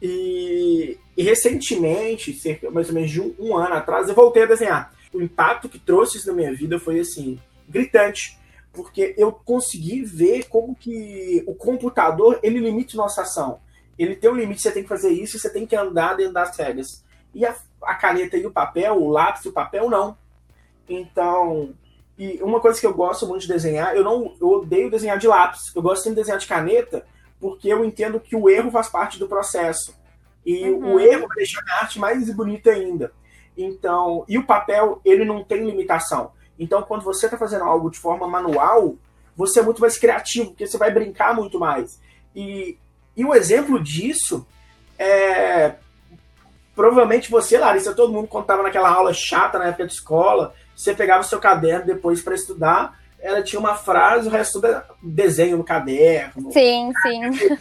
E, 0.00 0.98
e 1.14 1.22
recentemente, 1.22 2.32
cerca 2.32 2.70
mais 2.70 2.88
ou 2.88 2.94
menos 2.94 3.10
de 3.10 3.20
um, 3.20 3.34
um 3.38 3.54
ano 3.54 3.74
atrás, 3.74 4.08
eu 4.08 4.14
voltei 4.14 4.44
a 4.44 4.46
desenhar. 4.46 4.94
O 5.12 5.20
impacto 5.20 5.68
que 5.68 5.78
trouxe 5.78 6.16
isso 6.16 6.28
na 6.28 6.32
minha 6.32 6.54
vida 6.54 6.78
foi 6.78 7.00
assim, 7.00 7.38
gritante 7.68 8.40
porque 8.72 9.14
eu 9.18 9.32
consegui 9.32 10.02
ver 10.02 10.48
como 10.48 10.74
que 10.74 11.44
o 11.46 11.54
computador 11.54 12.40
ele 12.42 12.58
limita 12.58 12.96
nossa 12.96 13.22
ação. 13.22 13.60
Ele 13.98 14.16
tem 14.16 14.30
um 14.30 14.34
limite, 14.34 14.62
você 14.62 14.72
tem 14.72 14.82
que 14.82 14.88
fazer 14.88 15.10
isso, 15.10 15.38
você 15.38 15.52
tem 15.52 15.66
que 15.66 15.76
andar 15.76 16.16
dentro 16.16 16.32
das 16.32 16.56
regras. 16.56 17.04
E 17.34 17.44
a, 17.44 17.54
a 17.82 17.94
caneta 17.94 18.36
e 18.36 18.46
o 18.46 18.50
papel, 18.50 18.96
o 18.96 19.10
lápis 19.10 19.44
e 19.44 19.48
o 19.48 19.52
papel 19.52 19.90
não. 19.90 20.16
Então, 20.88 21.74
e 22.22 22.42
uma 22.42 22.60
coisa 22.60 22.78
que 22.78 22.86
eu 22.86 22.94
gosto 22.94 23.26
muito 23.26 23.42
de 23.42 23.48
desenhar, 23.48 23.96
eu 23.96 24.04
não 24.04 24.34
eu 24.40 24.48
odeio 24.48 24.90
desenhar 24.90 25.18
de 25.18 25.26
lápis. 25.26 25.74
Eu 25.74 25.82
gosto 25.82 26.08
de 26.08 26.14
desenhar 26.14 26.38
de 26.38 26.46
caneta, 26.46 27.04
porque 27.40 27.68
eu 27.68 27.84
entendo 27.84 28.20
que 28.20 28.36
o 28.36 28.48
erro 28.48 28.70
faz 28.70 28.88
parte 28.88 29.18
do 29.18 29.26
processo. 29.26 29.92
E 30.46 30.70
uhum. 30.70 30.94
o 30.94 31.00
erro 31.00 31.26
vai 31.26 31.38
deixar 31.38 31.60
a 31.68 31.80
arte 31.80 31.98
mais 31.98 32.32
bonita 32.32 32.70
ainda. 32.70 33.12
Então, 33.58 34.24
e 34.28 34.38
o 34.38 34.46
papel, 34.46 35.00
ele 35.04 35.24
não 35.24 35.42
tem 35.42 35.66
limitação. 35.66 36.30
Então, 36.56 36.82
quando 36.82 37.02
você 37.02 37.26
está 37.26 37.36
fazendo 37.36 37.64
algo 37.64 37.90
de 37.90 37.98
forma 37.98 38.28
manual, 38.28 38.94
você 39.36 39.58
é 39.58 39.62
muito 39.62 39.80
mais 39.80 39.98
criativo, 39.98 40.50
porque 40.50 40.66
você 40.66 40.78
vai 40.78 40.92
brincar 40.92 41.34
muito 41.34 41.58
mais. 41.58 42.00
E, 42.36 42.78
e 43.16 43.24
um 43.24 43.34
exemplo 43.34 43.82
disso 43.82 44.46
é. 44.96 45.74
Provavelmente 46.74 47.30
você, 47.30 47.58
Larissa, 47.58 47.94
todo 47.94 48.12
mundo 48.12 48.28
contava 48.28 48.62
naquela 48.62 48.88
aula 48.88 49.12
chata 49.12 49.58
na 49.58 49.66
época 49.66 49.86
de 49.86 49.92
escola, 49.92 50.54
você 50.76 50.94
pegava 50.94 51.20
o 51.20 51.26
seu 51.26 51.38
caderno 51.38 51.86
depois 51.86 52.22
para 52.22 52.34
estudar, 52.34 52.98
ela 53.20 53.42
tinha 53.42 53.60
uma 53.60 53.74
frase, 53.74 54.28
o 54.28 54.30
resto 54.30 54.60
tudo 54.60 54.66
é 54.66 54.84
desenho 55.02 55.56
no 55.56 55.64
caderno. 55.64 56.52
Sim, 56.52 56.92
sim. 57.02 57.58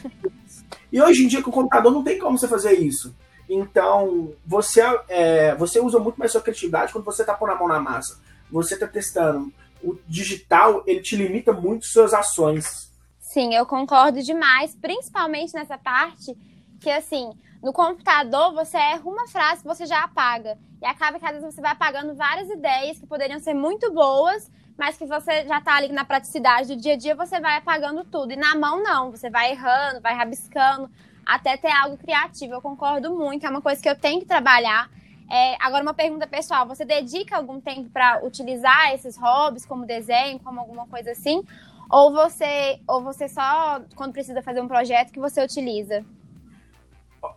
E 0.91 1.01
hoje 1.01 1.24
em 1.24 1.27
dia 1.27 1.41
com 1.41 1.50
o 1.50 1.53
computador 1.53 1.91
não 1.91 2.03
tem 2.03 2.20
como 2.20 2.38
você 2.38 2.48
fazer 2.48 2.74
isso. 2.74 3.15
Então, 3.48 4.34
você, 4.46 4.82
é, 5.08 5.56
você 5.56 5.80
usa 5.80 6.00
muito 6.00 6.18
mais 6.18 6.32
sua 6.32 6.41
criatividade 6.41 6.91
quando 6.91 7.06
você 7.06 7.22
está 7.22 7.34
pondo 7.34 7.53
a 7.53 7.56
mão 7.56 7.68
na 7.68 7.80
massa 7.80 8.20
você 8.51 8.74
está 8.74 8.88
testando. 8.88 9.51
O 9.82 9.98
digital, 10.08 10.84
ele 10.86 11.01
te 11.01 11.15
limita 11.15 11.51
muito 11.53 11.86
suas 11.86 12.13
ações. 12.13 12.91
Sim, 13.20 13.56
eu 13.56 13.65
concordo 13.65 14.22
demais, 14.22 14.75
principalmente 14.75 15.53
nessa 15.53 15.77
parte 15.77 16.36
que, 16.82 16.90
assim, 16.90 17.32
no 17.62 17.72
computador 17.72 18.54
você 18.54 18.76
erra 18.76 19.04
uma 19.06 19.28
frase 19.28 19.64
você 19.64 19.86
já 19.86 20.04
apaga. 20.04 20.58
E 20.82 20.86
acaba 20.86 21.20
que 21.20 21.26
às 21.26 21.32
vezes 21.32 21.54
você 21.54 21.62
vai 21.62 21.72
apagando 21.72 22.16
várias 22.16 22.50
ideias 22.50 23.00
que 23.00 23.06
poderiam 23.06 23.40
ser 23.40 23.54
muito 23.54 23.94
boas, 23.94 24.52
mas 24.76 24.98
que 24.98 25.06
você 25.06 25.46
já 25.46 25.60
está 25.60 25.76
ali 25.76 25.90
na 25.90 26.04
praticidade 26.04 26.70
do 26.70 26.82
dia 26.82 26.94
a 26.94 26.98
dia, 26.98 27.16
você 27.16 27.40
vai 27.40 27.58
apagando 27.58 28.04
tudo. 28.04 28.34
E 28.34 28.36
na 28.36 28.56
mão, 28.56 28.82
não. 28.82 29.12
Você 29.12 29.30
vai 29.30 29.52
errando, 29.52 30.02
vai 30.02 30.16
rabiscando, 30.16 30.90
até 31.24 31.56
ter 31.56 31.72
algo 31.72 31.98
criativo. 31.98 32.56
Eu 32.56 32.62
concordo 32.62 33.16
muito, 33.16 33.46
é 33.46 33.50
uma 33.50 33.62
coisa 33.62 33.80
que 33.80 33.90
eu 33.90 33.96
tenho 33.96 34.22
que 34.22 34.26
trabalhar. 34.26 34.90
É, 35.30 35.56
agora, 35.60 35.84
uma 35.84 35.94
pergunta 35.94 36.26
pessoal: 36.26 36.68
você 36.68 36.84
dedica 36.84 37.38
algum 37.38 37.62
tempo 37.62 37.92
para 37.92 38.26
utilizar 38.26 38.92
esses 38.96 39.16
hobbies, 39.18 39.68
como 39.68 39.86
desenho, 39.86 40.40
como 40.40 40.60
alguma 40.60 40.88
coisa 40.88 41.12
assim? 41.12 41.44
Ou 41.88 42.12
você, 42.12 42.80
ou 42.88 43.04
você 43.04 43.30
só, 43.30 43.82
quando 43.96 44.13
precisa 44.13 44.41
fazer 44.41 44.62
um 44.62 44.67
projeto, 44.67 45.12
que 45.12 45.20
você 45.20 45.44
utiliza? 45.44 46.04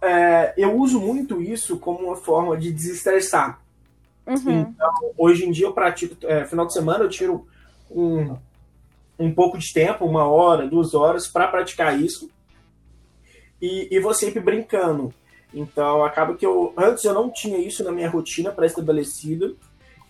É, 0.02 0.54
eu 0.56 0.74
uso 0.76 1.00
muito 1.00 1.42
isso 1.42 1.78
como 1.78 2.06
uma 2.06 2.16
forma 2.16 2.56
de 2.56 2.72
desestressar. 2.72 3.60
Uhum. 4.26 4.60
Então, 4.60 4.92
hoje 5.18 5.44
em 5.44 5.50
dia 5.50 5.66
eu 5.66 5.72
pratico, 5.72 6.16
é, 6.26 6.44
final 6.46 6.66
de 6.66 6.72
semana 6.72 7.04
eu 7.04 7.08
tiro 7.08 7.46
um, 7.90 8.36
um 9.18 9.34
pouco 9.34 9.58
de 9.58 9.72
tempo, 9.72 10.06
uma 10.06 10.26
hora, 10.26 10.66
duas 10.66 10.94
horas, 10.94 11.28
para 11.28 11.48
praticar 11.48 11.98
isso. 12.00 12.30
E, 13.60 13.88
e 13.90 14.00
vou 14.00 14.14
sempre 14.14 14.40
brincando. 14.40 15.12
Então, 15.52 16.04
acaba 16.04 16.34
que 16.34 16.44
eu. 16.44 16.72
Antes 16.76 17.04
eu 17.04 17.14
não 17.14 17.30
tinha 17.30 17.58
isso 17.58 17.84
na 17.84 17.92
minha 17.92 18.10
rotina 18.10 18.50
pré-estabelecida 18.50 19.54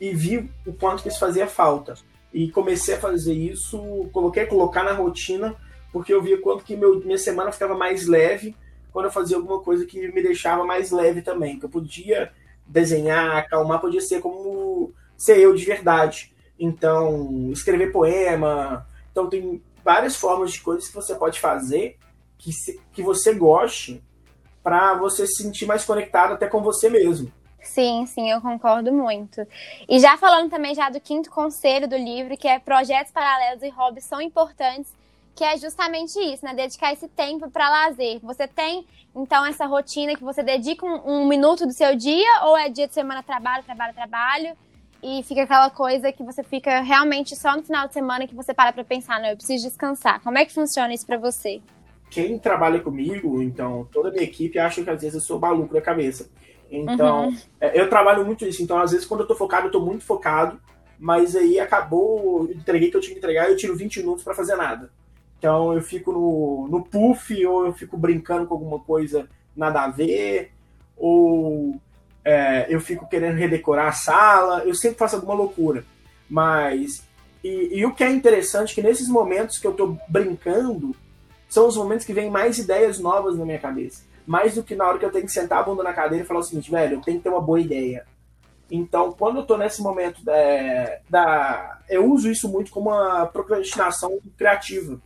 e 0.00 0.12
vi 0.14 0.50
o 0.66 0.72
quanto 0.72 1.02
que 1.02 1.08
isso 1.08 1.18
fazia 1.18 1.46
falta. 1.46 1.94
E 2.32 2.50
comecei 2.50 2.94
a 2.94 3.00
fazer 3.00 3.34
isso, 3.34 4.08
coloquei 4.12 4.46
colocar 4.46 4.82
na 4.82 4.92
rotina, 4.92 5.54
porque 5.92 6.12
eu 6.12 6.22
via 6.22 6.40
quanto 6.40 6.64
que 6.64 6.74
meu, 6.74 6.98
minha 7.00 7.18
semana 7.18 7.52
ficava 7.52 7.76
mais 7.76 8.06
leve 8.08 8.56
quando 8.94 9.07
eu 9.07 9.11
fazia 9.11 9.37
alguma 9.37 9.61
coisa 9.61 9.85
que 9.85 10.07
me 10.12 10.22
deixava 10.22 10.64
mais 10.64 10.92
leve 10.92 11.20
também. 11.20 11.59
Que 11.59 11.64
eu 11.64 11.68
podia 11.68 12.33
desenhar, 12.64 13.37
acalmar, 13.37 13.80
podia 13.80 14.00
ser 14.00 14.20
como 14.20 14.94
ser 15.18 15.37
eu 15.40 15.52
de 15.52 15.64
verdade. 15.64 16.33
Então, 16.57 17.50
escrever 17.50 17.90
poema. 17.90 18.87
Então, 19.11 19.28
tem 19.28 19.61
várias 19.85 20.14
formas 20.14 20.52
de 20.52 20.61
coisas 20.61 20.87
que 20.87 20.94
você 20.94 21.12
pode 21.16 21.40
fazer 21.40 21.98
que, 22.38 22.52
se, 22.52 22.80
que 22.92 23.02
você 23.02 23.35
goste 23.35 24.00
para 24.62 24.94
você 24.94 25.26
se 25.26 25.42
sentir 25.42 25.66
mais 25.66 25.85
conectado 25.85 26.35
até 26.35 26.46
com 26.46 26.62
você 26.62 26.88
mesmo. 26.88 27.33
Sim, 27.61 28.07
sim, 28.07 28.30
eu 28.30 28.40
concordo 28.40 28.92
muito. 28.92 29.44
E 29.88 29.98
já 29.98 30.16
falando 30.16 30.50
também 30.50 30.72
já 30.72 30.88
do 30.88 31.00
quinto 31.00 31.30
conselho 31.30 31.88
do 31.88 31.96
livro, 31.96 32.37
que 32.37 32.46
é 32.46 32.61
projetos 32.61 33.11
paralelos 33.11 33.64
e 33.64 33.70
hobbies 33.70 34.04
são 34.04 34.20
importantes, 34.20 34.92
que 35.35 35.44
é 35.44 35.57
justamente 35.57 36.18
isso, 36.18 36.44
né? 36.44 36.55
Dedicar 36.55 36.92
esse 36.92 37.09
tempo 37.09 37.51
para 37.51 37.68
lazer. 37.68 38.20
Você 38.23 38.47
tem, 38.47 38.87
então, 39.14 39.44
essa 39.44 39.66
rotina 39.66 40.14
que 40.14 40.23
você 40.23 40.42
dedica 40.42 40.87
um, 40.87 41.23
um, 41.23 41.27
minuto 41.27 41.66
do 41.66 41.73
seu 41.73 41.97
dia, 41.97 42.44
ou 42.44 42.57
é 42.57 42.68
dia 42.68 42.87
de 42.87 42.94
semana 42.94 43.23
trabalho, 43.23 43.64
trabalho, 43.64 43.94
trabalho, 43.94 44.57
e 45.03 45.23
fica 45.23 45.42
aquela 45.42 45.70
coisa 45.70 46.12
que 46.12 46.23
você 46.23 46.42
fica 46.42 46.81
realmente 46.81 47.37
só 47.37 47.57
no 47.57 47.62
final 47.62 47.87
de 47.87 47.94
semana 47.94 48.27
que 48.27 48.35
você 48.35 48.55
para 48.55 48.73
pra 48.73 48.85
pensar, 48.85 49.20
não, 49.20 49.29
eu 49.29 49.37
preciso 49.37 49.64
descansar. 49.68 50.23
Como 50.23 50.38
é 50.38 50.44
que 50.44 50.53
funciona 50.53 50.94
isso 50.94 51.05
para 51.05 51.18
você? 51.18 51.61
quem 52.14 52.38
trabalha 52.38 52.79
comigo, 52.79 53.42
então, 53.42 53.88
toda 53.92 54.09
a 54.09 54.12
minha 54.12 54.23
equipe 54.23 54.57
acha 54.57 54.85
que 54.85 54.88
às 54.88 55.01
vezes 55.01 55.14
eu 55.16 55.20
sou 55.20 55.40
maluco 55.40 55.75
da 55.75 55.81
cabeça. 55.81 56.31
Então, 56.70 57.27
uhum. 57.27 57.37
É, 57.61 57.81
eu 57.81 57.90
trabalho 57.90 58.25
muito 58.25 58.47
isso. 58.47 58.62
Então, 58.62 58.79
às 58.79 58.92
vezes, 58.92 59.05
quando 59.05 59.20
eu 59.20 59.27
tô 59.27 59.35
focado, 59.35 59.66
eu 59.66 59.73
tô 59.73 59.81
muito 59.81 60.05
focado, 60.05 60.61
mas 60.97 61.35
aí 61.35 61.59
acabou, 61.59 62.49
entreguei 62.53 62.88
que 62.88 62.97
eu 62.97 63.01
tinha 63.01 63.14
que 63.14 63.18
entregar, 63.18 63.51
eu 63.51 63.57
tiro 63.57 63.77
20 63.77 63.99
minutos 63.99 64.23
para 64.23 64.33
fazer 64.33 64.55
nada. 64.55 64.90
Então, 65.38 65.75
eu 65.75 65.83
fico 65.83 66.12
no, 66.12 66.68
no 66.70 66.83
puff, 66.83 67.47
ou 67.47 67.66
eu 67.66 67.73
fico 67.73 67.97
brincando 67.97 68.47
com 68.47 68.55
alguma 68.55 68.79
coisa 68.79 69.29
nada 69.57 69.83
a 69.83 69.88
ver, 69.88 70.53
ou 70.97 71.81
é, 72.25 72.66
eu 72.68 72.81
fico 72.81 73.09
querendo 73.09 73.37
redecorar 73.37 73.88
a 73.88 73.92
sala, 73.92 74.64
eu 74.64 74.75
sempre 74.75 74.99
faço 74.99 75.16
alguma 75.16 75.35
loucura. 75.35 75.85
Mas, 76.29 77.03
e, 77.42 77.79
e 77.79 77.87
o 77.87 77.94
que 77.94 78.03
é 78.03 78.11
interessante 78.11 78.73
é 78.73 78.75
que 78.75 78.83
nesses 78.83 79.09
momentos 79.09 79.59
que 79.59 79.66
eu 79.66 79.75
tô 79.75 79.99
brincando, 80.09 80.97
são 81.49 81.68
os 81.68 81.77
momentos 81.77 82.05
que 82.05 82.12
vem 82.12 82.31
mais 82.31 82.59
ideias 82.59 82.99
novas 82.99 83.37
na 83.37 83.44
minha 83.44 83.59
cabeça. 83.59 84.03
Mais 84.27 84.55
do 84.55 84.62
que 84.62 84.75
na 84.75 84.87
hora 84.87 84.99
que 84.99 85.05
eu 85.05 85.12
tenho 85.12 85.27
que 85.27 85.33
sentar 85.33 85.61
a 85.61 85.62
bunda 85.62 85.83
na 85.83 85.92
cadeira 85.92 86.25
e 86.25 86.27
falar 86.27 86.40
o 86.40 86.42
seguinte, 86.42 86.70
velho, 86.70 86.97
eu 86.97 87.01
tenho 87.01 87.18
que 87.18 87.23
ter 87.23 87.29
uma 87.29 87.40
boa 87.40 87.61
ideia. 87.61 88.05
Então, 88.70 89.12
quando 89.12 89.37
eu 89.37 89.47
tô 89.47 89.57
nesse 89.57 89.83
momento 89.83 90.25
da, 90.25 90.35
da 91.09 91.79
eu 91.88 92.11
uso 92.11 92.31
isso 92.31 92.49
muito 92.49 92.73
como 92.73 92.90
uma 92.90 93.27
procrastinação 93.27 94.18
criativa. 94.37 94.99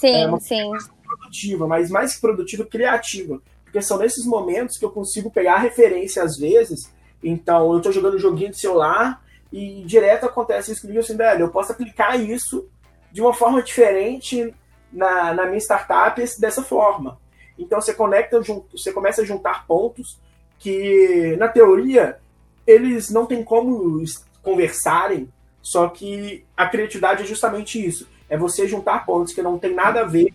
Sim, 0.00 0.22
é 0.22 0.26
uma 0.26 0.40
sim. 0.40 0.70
Produtiva, 1.06 1.66
mas 1.66 1.90
mais 1.90 2.18
produtiva, 2.18 2.64
criativa. 2.64 3.40
Porque 3.64 3.82
são 3.82 3.98
nesses 3.98 4.24
momentos 4.24 4.78
que 4.78 4.84
eu 4.84 4.90
consigo 4.90 5.30
pegar 5.30 5.58
referência 5.58 6.22
às 6.22 6.38
vezes. 6.38 6.90
Então, 7.22 7.72
eu 7.74 7.80
tô 7.82 7.92
jogando 7.92 8.14
um 8.14 8.18
joguinho 8.18 8.50
de 8.50 8.58
celular 8.58 9.22
e 9.52 9.82
direto 9.84 10.24
acontece 10.24 10.72
isso 10.72 10.80
comigo 10.80 11.00
assim, 11.00 11.16
velho, 11.16 11.42
eu 11.42 11.50
posso 11.50 11.72
aplicar 11.72 12.18
isso 12.18 12.68
de 13.12 13.20
uma 13.20 13.34
forma 13.34 13.62
diferente 13.62 14.54
na, 14.90 15.34
na 15.34 15.46
minha 15.46 15.58
startup 15.58 16.20
dessa 16.38 16.62
forma. 16.62 17.18
Então 17.58 17.80
você 17.80 17.92
conecta, 17.92 18.40
você 18.72 18.92
começa 18.92 19.20
a 19.20 19.24
juntar 19.24 19.66
pontos 19.66 20.18
que, 20.58 21.36
na 21.38 21.48
teoria, 21.48 22.18
eles 22.66 23.10
não 23.10 23.26
têm 23.26 23.44
como 23.44 24.02
conversarem, 24.42 25.28
só 25.60 25.88
que 25.88 26.44
a 26.56 26.66
criatividade 26.66 27.22
é 27.22 27.26
justamente 27.26 27.84
isso. 27.84 28.08
É 28.30 28.38
você 28.38 28.66
juntar 28.66 29.04
pontos 29.04 29.34
que 29.34 29.42
não 29.42 29.58
tem 29.58 29.74
nada 29.74 30.00
a 30.00 30.04
ver, 30.04 30.32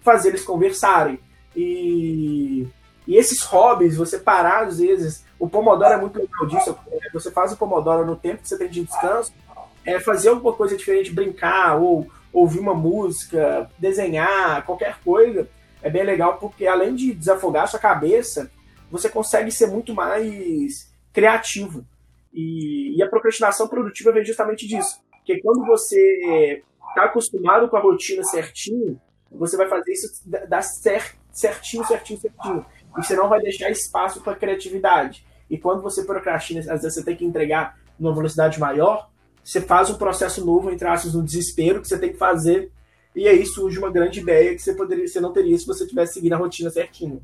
fazer 0.00 0.28
eles 0.28 0.44
conversarem. 0.44 1.18
E, 1.56 2.68
e 3.06 3.16
esses 3.16 3.42
hobbies, 3.42 3.96
você 3.96 4.18
parar 4.18 4.66
às 4.66 4.78
vezes, 4.78 5.24
o 5.38 5.48
Pomodoro 5.48 5.94
é 5.94 5.96
muito 5.96 6.18
legal 6.18 6.46
disso. 6.46 6.78
É, 6.92 7.10
você 7.10 7.32
faz 7.32 7.52
o 7.52 7.56
Pomodoro 7.56 8.06
no 8.06 8.14
tempo 8.14 8.42
que 8.42 8.48
você 8.48 8.56
tem 8.56 8.68
de 8.68 8.84
descanso, 8.84 9.32
é 9.84 9.98
fazer 9.98 10.28
alguma 10.28 10.52
coisa 10.52 10.76
diferente, 10.76 11.12
brincar, 11.12 11.80
ou 11.80 12.06
ouvir 12.32 12.60
uma 12.60 12.74
música, 12.74 13.70
desenhar, 13.78 14.64
qualquer 14.64 14.98
coisa, 15.02 15.48
é 15.82 15.88
bem 15.88 16.04
legal 16.04 16.36
porque 16.38 16.66
além 16.66 16.94
de 16.94 17.14
desafogar 17.14 17.64
a 17.64 17.66
sua 17.66 17.80
cabeça, 17.80 18.50
você 18.90 19.08
consegue 19.08 19.50
ser 19.50 19.66
muito 19.68 19.94
mais 19.94 20.92
criativo. 21.12 21.84
E, 22.32 22.96
e, 22.96 23.02
a 23.02 23.08
procrastinação 23.08 23.68
produtiva 23.68 24.12
vem 24.12 24.24
justamente 24.24 24.66
disso. 24.66 25.00
Porque 25.10 25.40
quando 25.40 25.64
você 25.66 26.62
está 26.88 27.04
acostumado 27.04 27.68
com 27.68 27.76
a 27.76 27.80
rotina 27.80 28.22
certinho, 28.24 29.00
você 29.30 29.56
vai 29.56 29.68
fazer 29.68 29.92
isso 29.92 30.08
dar 30.48 30.62
certinho, 30.62 31.84
certinho, 31.84 32.20
certinho. 32.20 32.66
E 32.96 33.04
você 33.04 33.14
não 33.14 33.28
vai 33.28 33.40
deixar 33.40 33.70
espaço 33.70 34.22
para 34.22 34.34
criatividade. 34.34 35.26
E 35.50 35.58
quando 35.58 35.82
você 35.82 36.04
procrastina, 36.04 36.60
às 36.60 36.82
vezes 36.82 36.94
você 36.94 37.04
tem 37.04 37.16
que 37.16 37.24
entregar 37.24 37.78
numa 37.98 38.14
velocidade 38.14 38.58
maior, 38.58 39.08
você 39.42 39.60
faz 39.60 39.88
um 39.90 39.96
processo 39.96 40.44
novo, 40.44 40.70
entre 40.70 40.86
aspas, 40.86 41.14
no 41.14 41.22
desespero 41.22 41.80
que 41.80 41.88
você 41.88 41.98
tem 41.98 42.12
que 42.12 42.18
fazer. 42.18 42.70
E 43.14 43.26
aí 43.26 43.44
surge 43.46 43.78
uma 43.78 43.90
grande 43.90 44.20
ideia 44.20 44.54
que 44.54 44.60
você, 44.60 44.74
poderia, 44.74 45.06
você 45.06 45.20
não 45.20 45.32
teria 45.32 45.56
se 45.58 45.66
você 45.66 45.86
tivesse 45.86 46.14
seguindo 46.14 46.34
a 46.34 46.36
rotina 46.36 46.70
certinho. 46.70 47.22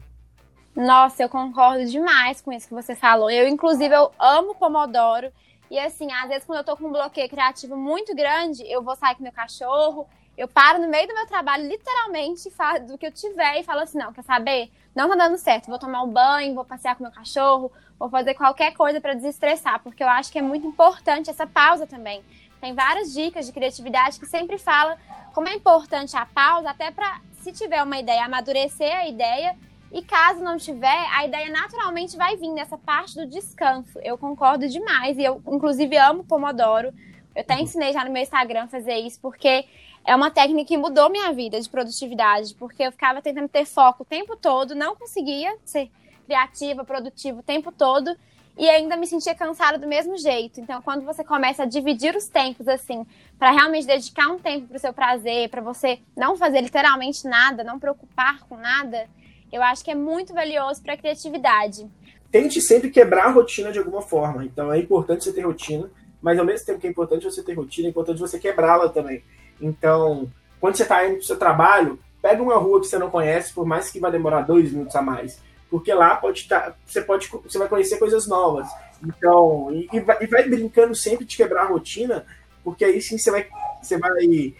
Nossa, 0.74 1.22
eu 1.22 1.28
concordo 1.28 1.84
demais 1.84 2.40
com 2.40 2.52
isso 2.52 2.66
que 2.66 2.74
você 2.74 2.96
falou. 2.96 3.30
Eu, 3.30 3.46
inclusive, 3.46 3.94
eu 3.94 4.10
amo 4.18 4.54
Pomodoro. 4.54 5.30
E 5.74 5.78
assim, 5.80 6.12
às 6.12 6.28
vezes 6.28 6.44
quando 6.44 6.58
eu 6.58 6.64
tô 6.64 6.76
com 6.76 6.86
um 6.86 6.92
bloqueio 6.92 7.28
criativo 7.28 7.76
muito 7.76 8.14
grande, 8.14 8.62
eu 8.70 8.80
vou 8.80 8.94
sair 8.94 9.16
com 9.16 9.24
meu 9.24 9.32
cachorro, 9.32 10.06
eu 10.38 10.46
paro 10.46 10.80
no 10.80 10.86
meio 10.86 11.08
do 11.08 11.14
meu 11.14 11.26
trabalho, 11.26 11.66
literalmente, 11.66 12.48
do 12.86 12.96
que 12.96 13.04
eu 13.04 13.10
tiver, 13.10 13.58
e 13.58 13.64
falo 13.64 13.80
assim: 13.80 13.98
não, 13.98 14.12
quer 14.12 14.22
saber? 14.22 14.70
Não 14.94 15.08
tá 15.08 15.16
dando 15.16 15.36
certo. 15.36 15.66
Vou 15.66 15.76
tomar 15.76 16.04
um 16.04 16.12
banho, 16.12 16.54
vou 16.54 16.64
passear 16.64 16.94
com 16.94 17.02
meu 17.02 17.10
cachorro, 17.10 17.72
vou 17.98 18.08
fazer 18.08 18.34
qualquer 18.34 18.72
coisa 18.74 19.00
para 19.00 19.14
desestressar, 19.14 19.80
porque 19.82 20.04
eu 20.04 20.08
acho 20.08 20.30
que 20.30 20.38
é 20.38 20.42
muito 20.42 20.64
importante 20.64 21.28
essa 21.28 21.44
pausa 21.44 21.88
também. 21.88 22.22
Tem 22.60 22.72
várias 22.72 23.12
dicas 23.12 23.44
de 23.44 23.52
criatividade 23.52 24.20
que 24.20 24.26
sempre 24.26 24.58
fala 24.58 24.96
como 25.34 25.48
é 25.48 25.54
importante 25.54 26.16
a 26.16 26.24
pausa, 26.24 26.70
até 26.70 26.92
para, 26.92 27.20
se 27.40 27.50
tiver 27.50 27.82
uma 27.82 27.98
ideia, 27.98 28.24
amadurecer 28.24 28.96
a 28.96 29.08
ideia. 29.08 29.56
E 29.94 30.02
caso 30.02 30.40
não 30.40 30.56
tiver, 30.56 31.06
a 31.12 31.24
ideia 31.24 31.48
naturalmente 31.50 32.16
vai 32.16 32.36
vir 32.36 32.50
nessa 32.50 32.76
parte 32.76 33.14
do 33.14 33.24
descanso. 33.24 33.96
Eu 34.00 34.18
concordo 34.18 34.68
demais. 34.68 35.16
E 35.16 35.22
eu, 35.22 35.40
inclusive, 35.46 35.96
amo 35.96 36.24
Pomodoro. 36.24 36.92
Eu 37.32 37.42
até 37.42 37.60
ensinei 37.60 37.92
já 37.92 38.04
no 38.04 38.10
meu 38.10 38.20
Instagram 38.20 38.66
fazer 38.66 38.96
isso, 38.96 39.20
porque 39.20 39.64
é 40.04 40.16
uma 40.16 40.32
técnica 40.32 40.66
que 40.66 40.76
mudou 40.76 41.08
minha 41.08 41.32
vida 41.32 41.60
de 41.60 41.70
produtividade, 41.70 42.56
porque 42.56 42.82
eu 42.82 42.90
ficava 42.90 43.22
tentando 43.22 43.48
ter 43.48 43.64
foco 43.64 44.02
o 44.02 44.06
tempo 44.06 44.36
todo, 44.36 44.74
não 44.74 44.96
conseguia 44.96 45.56
ser 45.64 45.88
criativa, 46.26 46.84
produtiva 46.84 47.38
o 47.38 47.42
tempo 47.42 47.70
todo 47.70 48.16
e 48.58 48.68
ainda 48.68 48.96
me 48.96 49.06
sentia 49.06 49.34
cansada 49.34 49.78
do 49.78 49.86
mesmo 49.86 50.18
jeito. 50.18 50.60
Então, 50.60 50.82
quando 50.82 51.04
você 51.04 51.22
começa 51.22 51.62
a 51.62 51.66
dividir 51.66 52.16
os 52.16 52.26
tempos 52.26 52.66
assim, 52.66 53.06
para 53.38 53.52
realmente 53.52 53.86
dedicar 53.86 54.26
um 54.26 54.40
tempo 54.40 54.66
para 54.66 54.76
o 54.76 54.80
seu 54.80 54.92
prazer, 54.92 55.48
para 55.50 55.60
você 55.60 56.00
não 56.16 56.36
fazer 56.36 56.60
literalmente 56.62 57.28
nada, 57.28 57.62
não 57.62 57.78
preocupar 57.78 58.40
com 58.48 58.56
nada, 58.56 59.08
eu 59.52 59.62
acho 59.62 59.84
que 59.84 59.90
é 59.90 59.94
muito 59.94 60.34
valioso 60.34 60.82
para 60.82 60.94
a 60.94 60.96
criatividade. 60.96 61.88
Tente 62.30 62.60
sempre 62.60 62.90
quebrar 62.90 63.26
a 63.26 63.30
rotina 63.30 63.70
de 63.70 63.78
alguma 63.78 64.02
forma. 64.02 64.44
Então, 64.44 64.72
é 64.72 64.78
importante 64.78 65.24
você 65.24 65.32
ter 65.32 65.42
rotina, 65.42 65.90
mas 66.20 66.38
ao 66.38 66.44
mesmo 66.44 66.66
tempo 66.66 66.80
que 66.80 66.86
é 66.86 66.90
importante 66.90 67.24
você 67.24 67.42
ter 67.42 67.54
rotina, 67.54 67.86
é 67.86 67.90
importante 67.90 68.20
você 68.20 68.38
quebrá-la 68.38 68.88
também. 68.88 69.22
Então, 69.60 70.30
quando 70.60 70.76
você 70.76 70.82
está 70.82 71.04
indo 71.04 71.16
para 71.16 71.22
o 71.22 71.26
seu 71.26 71.38
trabalho, 71.38 71.98
pega 72.20 72.42
uma 72.42 72.56
rua 72.56 72.80
que 72.80 72.86
você 72.86 72.98
não 72.98 73.10
conhece, 73.10 73.52
por 73.52 73.66
mais 73.66 73.90
que 73.90 74.00
vá 74.00 74.08
demorar 74.08 74.40
dois 74.40 74.72
minutos 74.72 74.96
a 74.96 75.02
mais. 75.02 75.38
Porque 75.70 75.92
lá 75.92 76.16
pode 76.16 76.40
estar, 76.40 76.60
tá, 76.60 76.76
você, 76.86 77.02
pode, 77.02 77.28
você 77.28 77.58
vai 77.58 77.68
conhecer 77.68 77.98
coisas 77.98 78.26
novas. 78.26 78.66
Então, 79.04 79.68
e, 79.70 79.88
e, 79.92 80.00
vai, 80.00 80.16
e 80.22 80.26
vai, 80.26 80.48
brincando 80.48 80.94
sempre 80.94 81.26
de 81.26 81.36
quebrar 81.36 81.64
a 81.64 81.68
rotina, 81.68 82.24
porque 82.62 82.84
aí 82.84 83.02
sim 83.02 83.18
você 83.18 83.30
vai, 83.30 83.46
você 83.82 83.98
vai 83.98 84.54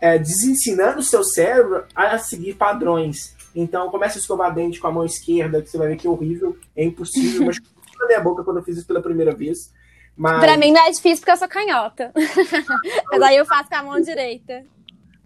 é, 0.00 0.18
desensinando 0.18 1.00
o 1.00 1.02
seu 1.02 1.24
cérebro 1.24 1.84
a 1.94 2.18
seguir 2.18 2.54
padrões. 2.54 3.36
Então, 3.54 3.90
começa 3.90 4.18
a 4.18 4.20
escovar 4.20 4.54
dente 4.54 4.80
com 4.80 4.86
a 4.86 4.92
mão 4.92 5.04
esquerda, 5.04 5.62
que 5.62 5.70
você 5.70 5.78
vai 5.78 5.88
ver 5.88 5.96
que 5.96 6.06
é 6.06 6.10
horrível, 6.10 6.56
é 6.76 6.84
impossível, 6.84 7.46
mas 7.46 7.56
na 7.98 8.06
minha 8.06 8.20
boca 8.20 8.44
quando 8.44 8.58
eu 8.58 8.62
fiz 8.62 8.78
isso 8.78 8.86
pela 8.86 9.02
primeira 9.02 9.34
vez. 9.34 9.72
Mas... 10.16 10.40
Pra 10.40 10.56
mim 10.56 10.72
não 10.72 10.80
é 10.80 10.90
difícil 10.90 11.18
porque 11.18 11.30
eu 11.30 11.36
sou 11.36 11.48
canhota. 11.48 12.12
Mas 13.08 13.22
aí 13.22 13.36
eu 13.36 13.46
faço 13.46 13.68
com 13.70 13.76
a 13.76 13.82
mão 13.84 14.00
direita. 14.00 14.64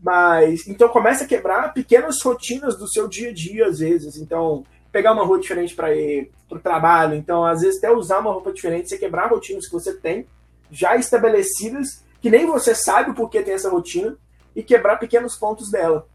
Mas, 0.03 0.67
então 0.69 0.87
começa 0.91 1.25
a 1.25 1.27
quebrar 1.27 1.73
pequenas 1.73 2.21
rotinas 2.21 2.77
do 2.77 2.87
seu 2.87 3.09
dia 3.09 3.31
a 3.31 3.33
dia, 3.33 3.69
às 3.69 3.79
vezes. 3.79 4.19
Então, 4.19 4.67
pegar 4.93 5.13
uma 5.13 5.25
roupa 5.25 5.41
diferente 5.41 5.75
para 5.75 5.97
ir 5.97 6.31
pro 6.47 6.61
trabalho. 6.61 7.15
Então, 7.15 7.43
às 7.43 7.63
vezes, 7.63 7.79
até 7.79 7.91
usar 7.91 8.19
uma 8.19 8.33
roupa 8.33 8.53
diferente, 8.53 8.91
você 8.91 8.99
quebrar 8.99 9.31
rotinas 9.31 9.67
que 9.67 9.73
você 9.73 9.95
tem, 9.95 10.27
já 10.71 10.95
estabelecidas, 10.97 12.05
que 12.21 12.29
nem 12.29 12.45
você 12.45 12.75
sabe 12.75 13.11
o 13.11 13.15
porquê 13.15 13.43
tem 13.43 13.55
essa 13.55 13.71
rotina, 13.71 14.17
e 14.55 14.63
quebrar 14.63 14.99
pequenos 14.99 15.37
pontos 15.37 15.71
dela. 15.71 16.07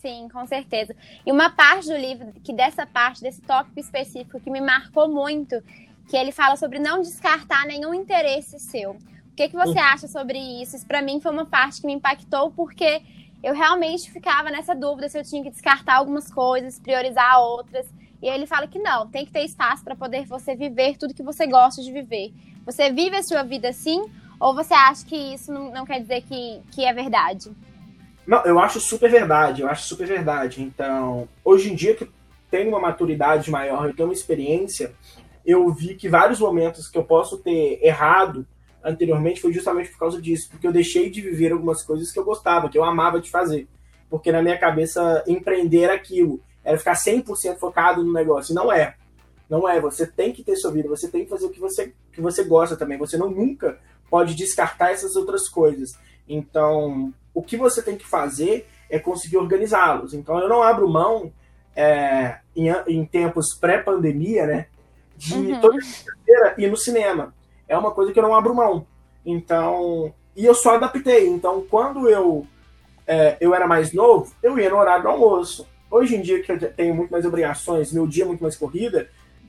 Sim, 0.00 0.28
com 0.28 0.46
certeza. 0.46 0.94
E 1.24 1.32
uma 1.32 1.50
parte 1.50 1.88
do 1.88 1.96
livro, 1.96 2.32
que 2.44 2.52
dessa 2.52 2.86
parte, 2.86 3.22
desse 3.22 3.40
tópico 3.42 3.80
específico, 3.80 4.40
que 4.40 4.50
me 4.50 4.60
marcou 4.60 5.08
muito, 5.08 5.62
que 6.08 6.16
ele 6.16 6.32
fala 6.32 6.56
sobre 6.56 6.78
não 6.78 7.00
descartar 7.00 7.66
nenhum 7.66 7.94
interesse 7.94 8.58
seu. 8.58 8.92
O 8.92 9.34
que, 9.36 9.48
que 9.48 9.56
você 9.56 9.78
acha 9.78 10.08
sobre 10.08 10.38
isso? 10.38 10.76
Isso 10.76 10.86
para 10.86 11.02
mim 11.02 11.20
foi 11.20 11.32
uma 11.32 11.44
parte 11.44 11.80
que 11.80 11.86
me 11.86 11.92
impactou 11.92 12.50
porque 12.50 13.02
eu 13.42 13.54
realmente 13.54 14.10
ficava 14.10 14.50
nessa 14.50 14.74
dúvida 14.74 15.08
se 15.08 15.18
eu 15.18 15.24
tinha 15.24 15.42
que 15.42 15.50
descartar 15.50 15.96
algumas 15.96 16.32
coisas, 16.32 16.78
priorizar 16.78 17.40
outras. 17.40 17.86
E 18.22 18.28
ele 18.28 18.46
fala 18.46 18.66
que 18.66 18.78
não, 18.78 19.06
tem 19.08 19.26
que 19.26 19.32
ter 19.32 19.44
espaço 19.44 19.84
para 19.84 19.94
poder 19.94 20.24
você 20.26 20.54
viver 20.54 20.96
tudo 20.96 21.14
que 21.14 21.22
você 21.22 21.46
gosta 21.46 21.82
de 21.82 21.92
viver. 21.92 22.32
Você 22.64 22.90
vive 22.90 23.16
a 23.16 23.22
sua 23.22 23.42
vida 23.42 23.68
assim? 23.68 24.02
Ou 24.40 24.54
você 24.54 24.74
acha 24.74 25.04
que 25.04 25.16
isso 25.16 25.52
não, 25.52 25.70
não 25.70 25.86
quer 25.86 26.00
dizer 26.00 26.22
que, 26.22 26.60
que 26.70 26.84
é 26.84 26.92
verdade? 26.92 27.50
Não, 28.26 28.44
eu 28.44 28.58
acho 28.58 28.80
super 28.80 29.10
verdade, 29.10 29.62
eu 29.62 29.68
acho 29.68 29.84
super 29.84 30.06
verdade. 30.06 30.62
Então, 30.62 31.28
hoje 31.44 31.72
em 31.72 31.76
dia 31.76 31.94
que 31.94 32.10
tenho 32.50 32.70
uma 32.70 32.80
maturidade 32.80 33.50
maior, 33.50 33.86
eu 33.86 33.94
tenho 33.94 34.08
uma 34.08 34.14
experiência, 34.14 34.94
eu 35.44 35.72
vi 35.72 35.94
que 35.94 36.08
vários 36.08 36.40
momentos 36.40 36.88
que 36.88 36.98
eu 36.98 37.04
posso 37.04 37.38
ter 37.38 37.78
errado 37.82 38.46
anteriormente 38.82 39.40
foi 39.40 39.52
justamente 39.52 39.90
por 39.90 39.98
causa 39.98 40.20
disso, 40.20 40.48
porque 40.50 40.66
eu 40.66 40.72
deixei 40.72 41.10
de 41.10 41.20
viver 41.20 41.52
algumas 41.52 41.82
coisas 41.82 42.12
que 42.12 42.18
eu 42.18 42.24
gostava, 42.24 42.68
que 42.68 42.78
eu 42.78 42.84
amava 42.84 43.20
de 43.20 43.30
fazer. 43.30 43.68
Porque 44.08 44.30
na 44.30 44.42
minha 44.42 44.58
cabeça, 44.58 45.24
empreender 45.26 45.90
aquilo 45.90 46.40
era 46.64 46.78
ficar 46.78 46.94
100% 46.94 47.58
focado 47.58 48.02
no 48.02 48.12
negócio. 48.12 48.52
E 48.52 48.54
não 48.54 48.72
é. 48.72 48.94
Não 49.48 49.68
é. 49.68 49.80
Você 49.80 50.06
tem 50.06 50.32
que 50.32 50.42
ter 50.42 50.56
sua 50.56 50.72
vida, 50.72 50.88
você 50.88 51.08
tem 51.08 51.24
que 51.24 51.30
fazer 51.30 51.46
o 51.46 51.50
que 51.50 51.60
você, 51.60 51.92
que 52.12 52.20
você 52.20 52.44
gosta 52.44 52.76
também. 52.76 52.98
Você 52.98 53.16
não 53.16 53.30
nunca 53.30 53.78
pode 54.10 54.34
descartar 54.34 54.92
essas 54.92 55.16
outras 55.16 55.48
coisas. 55.48 55.98
Então, 56.28 57.12
o 57.36 57.42
que 57.42 57.56
você 57.56 57.82
tem 57.82 57.96
que 57.96 58.06
fazer 58.06 58.66
é 58.88 58.98
conseguir 58.98 59.36
organizá-los. 59.36 60.14
Então, 60.14 60.38
eu 60.38 60.48
não 60.48 60.62
abro 60.62 60.88
mão 60.88 61.30
é, 61.76 62.38
em, 62.56 62.68
em 62.88 63.04
tempos 63.04 63.54
pré-pandemia, 63.54 64.46
né? 64.46 64.66
de 65.16 65.34
uhum. 65.34 65.60
toda 65.60 65.80
sexta-feira 65.80 66.54
ir 66.58 66.70
no 66.70 66.76
cinema. 66.76 67.34
É 67.68 67.76
uma 67.76 67.90
coisa 67.90 68.12
que 68.12 68.18
eu 68.18 68.22
não 68.22 68.34
abro 68.34 68.54
mão. 68.54 68.86
Então, 69.24 70.12
e 70.34 70.44
eu 70.44 70.54
só 70.54 70.76
adaptei. 70.76 71.26
Então, 71.28 71.64
quando 71.68 72.08
eu 72.08 72.46
é, 73.06 73.36
eu 73.40 73.54
era 73.54 73.66
mais 73.66 73.92
novo, 73.92 74.32
eu 74.42 74.58
ia 74.58 74.70
no 74.70 74.76
horário 74.76 75.02
do 75.02 75.08
almoço. 75.08 75.66
Hoje 75.90 76.16
em 76.16 76.22
dia, 76.22 76.42
que 76.42 76.52
eu 76.52 76.72
tenho 76.72 76.94
muito 76.94 77.10
mais 77.10 77.24
obrigações, 77.24 77.92
meu 77.92 78.06
dia 78.06 78.24
é 78.24 78.26
muito 78.26 78.42
mais 78.42 78.56
corrida, 78.56 79.08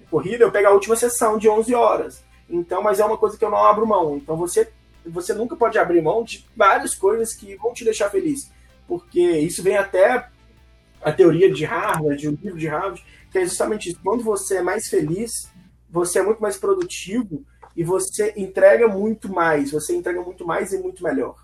corrida, 0.10 0.44
eu 0.44 0.52
pego 0.52 0.68
a 0.68 0.72
última 0.72 0.96
sessão 0.96 1.38
de 1.38 1.50
11 1.50 1.74
horas. 1.74 2.24
Então, 2.50 2.82
mas 2.82 3.00
é 3.00 3.06
uma 3.06 3.18
coisa 3.18 3.38
que 3.38 3.44
eu 3.44 3.50
não 3.50 3.64
abro 3.64 3.86
mão. 3.86 4.16
Então, 4.16 4.38
você 4.38 4.72
você 5.10 5.34
nunca 5.34 5.56
pode 5.56 5.78
abrir 5.78 6.02
mão 6.02 6.24
de 6.24 6.46
várias 6.56 6.96
coisas 6.96 7.34
que 7.34 7.56
vão 7.56 7.74
te 7.74 7.84
deixar 7.84 8.10
feliz. 8.10 8.52
Porque 8.88 9.22
isso 9.22 9.62
vem 9.62 9.78
até 9.78 10.28
a 11.02 11.12
teoria 11.12 11.52
de 11.52 11.66
Harvard, 11.66 12.28
o 12.28 12.32
livro 12.42 12.58
de 12.58 12.68
Harvard, 12.68 13.04
que 13.32 13.40
é 13.40 13.46
justamente 13.46 13.90
isso. 13.90 14.00
Quando 14.04 14.24
você 14.24 14.58
é 14.58 14.62
mais 14.62 14.88
feliz, 14.88 15.52
você 15.90 16.20
é 16.20 16.24
muito 16.24 16.42
mais 16.42 16.58
produtivo 16.58 17.44
e 17.76 17.84
você 17.84 18.34
entrega 18.36 18.88
muito 18.88 19.32
mais, 19.32 19.72
você 19.72 19.96
entrega 19.96 20.22
muito 20.22 20.46
mais 20.46 20.74
e 20.74 20.80
muito 20.80 21.04
melhor. 21.04 21.36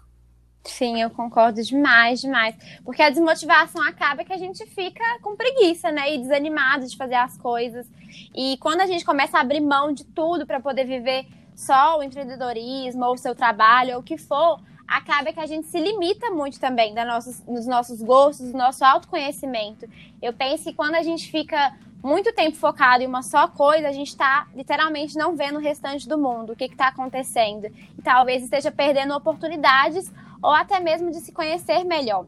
Sim, 0.65 1.02
eu 1.02 1.10
concordo 1.10 1.62
demais, 1.62 2.21
demais. 2.21 2.56
Porque 2.86 3.02
a 3.02 3.10
desmotivação 3.10 3.84
acaba 3.84 4.23
que 4.23 4.32
a 4.32 4.38
gente 4.38 4.65
fica 4.67 5.04
com 5.21 5.36
preguiça, 5.36 5.91
né? 5.91 6.15
E 6.15 6.19
desanimado 6.19 6.88
de 6.88 6.95
fazer 6.95 7.15
as 7.15 7.38
coisas. 7.38 7.86
E 8.34 8.58
quando 8.62 8.80
a 8.80 8.86
gente 8.86 9.04
começa 9.04 9.38
a 9.38 9.41
abrir 9.41 9.60
mão 9.60 9.91
de 9.91 10.06
tudo 10.06 10.47
para 10.47 10.62
poder 10.62 10.86
viver 10.86 11.26
só 11.56 12.00
o 12.00 12.04
empreendedorismo 12.04 13.06
ou 13.06 13.13
o 13.13 13.18
seu 13.18 13.36
trabalho 13.36 13.96
ou 13.96 14.00
o 14.00 14.04
que 14.04 14.18
for, 14.18 14.60
acaba 14.88 15.34
que 15.34 15.39
a 15.39 15.46
gente 15.46 15.68
se 15.68 15.80
limita 15.80 16.30
muito 16.30 16.60
também 16.60 16.94
da 16.94 17.06
nossos, 17.06 17.44
nos 17.46 17.66
nossos 17.66 18.02
gostos, 18.02 18.52
do 18.52 18.58
nosso 18.58 18.84
autoconhecimento. 18.84 19.88
Eu 20.22 20.34
penso 20.34 20.66
que 20.66 20.74
quando 20.74 20.96
a 20.96 21.04
gente 21.04 21.30
fica 21.32 21.74
muito 22.04 22.34
tempo 22.34 22.58
focado 22.58 23.02
em 23.02 23.08
uma 23.08 23.24
só 23.24 23.48
coisa, 23.48 23.88
a 23.88 23.92
gente 23.94 24.10
está 24.10 24.46
literalmente 24.54 25.18
não 25.18 25.36
vendo 25.36 25.56
o 25.56 25.62
restante 25.62 26.08
do 26.08 26.18
mundo, 26.18 26.52
o 26.52 26.56
que 26.56 26.66
está 26.66 26.89
acontecendo. 26.89 27.68
E 27.98 28.02
talvez 28.04 28.44
esteja 28.44 28.70
perdendo 28.70 29.16
oportunidades 29.16 30.12
ou 30.42 30.52
até 30.52 30.82
mesmo 30.82 31.10
de 31.10 31.22
se 31.22 31.32
conhecer 31.32 31.86
melhor. 31.86 32.26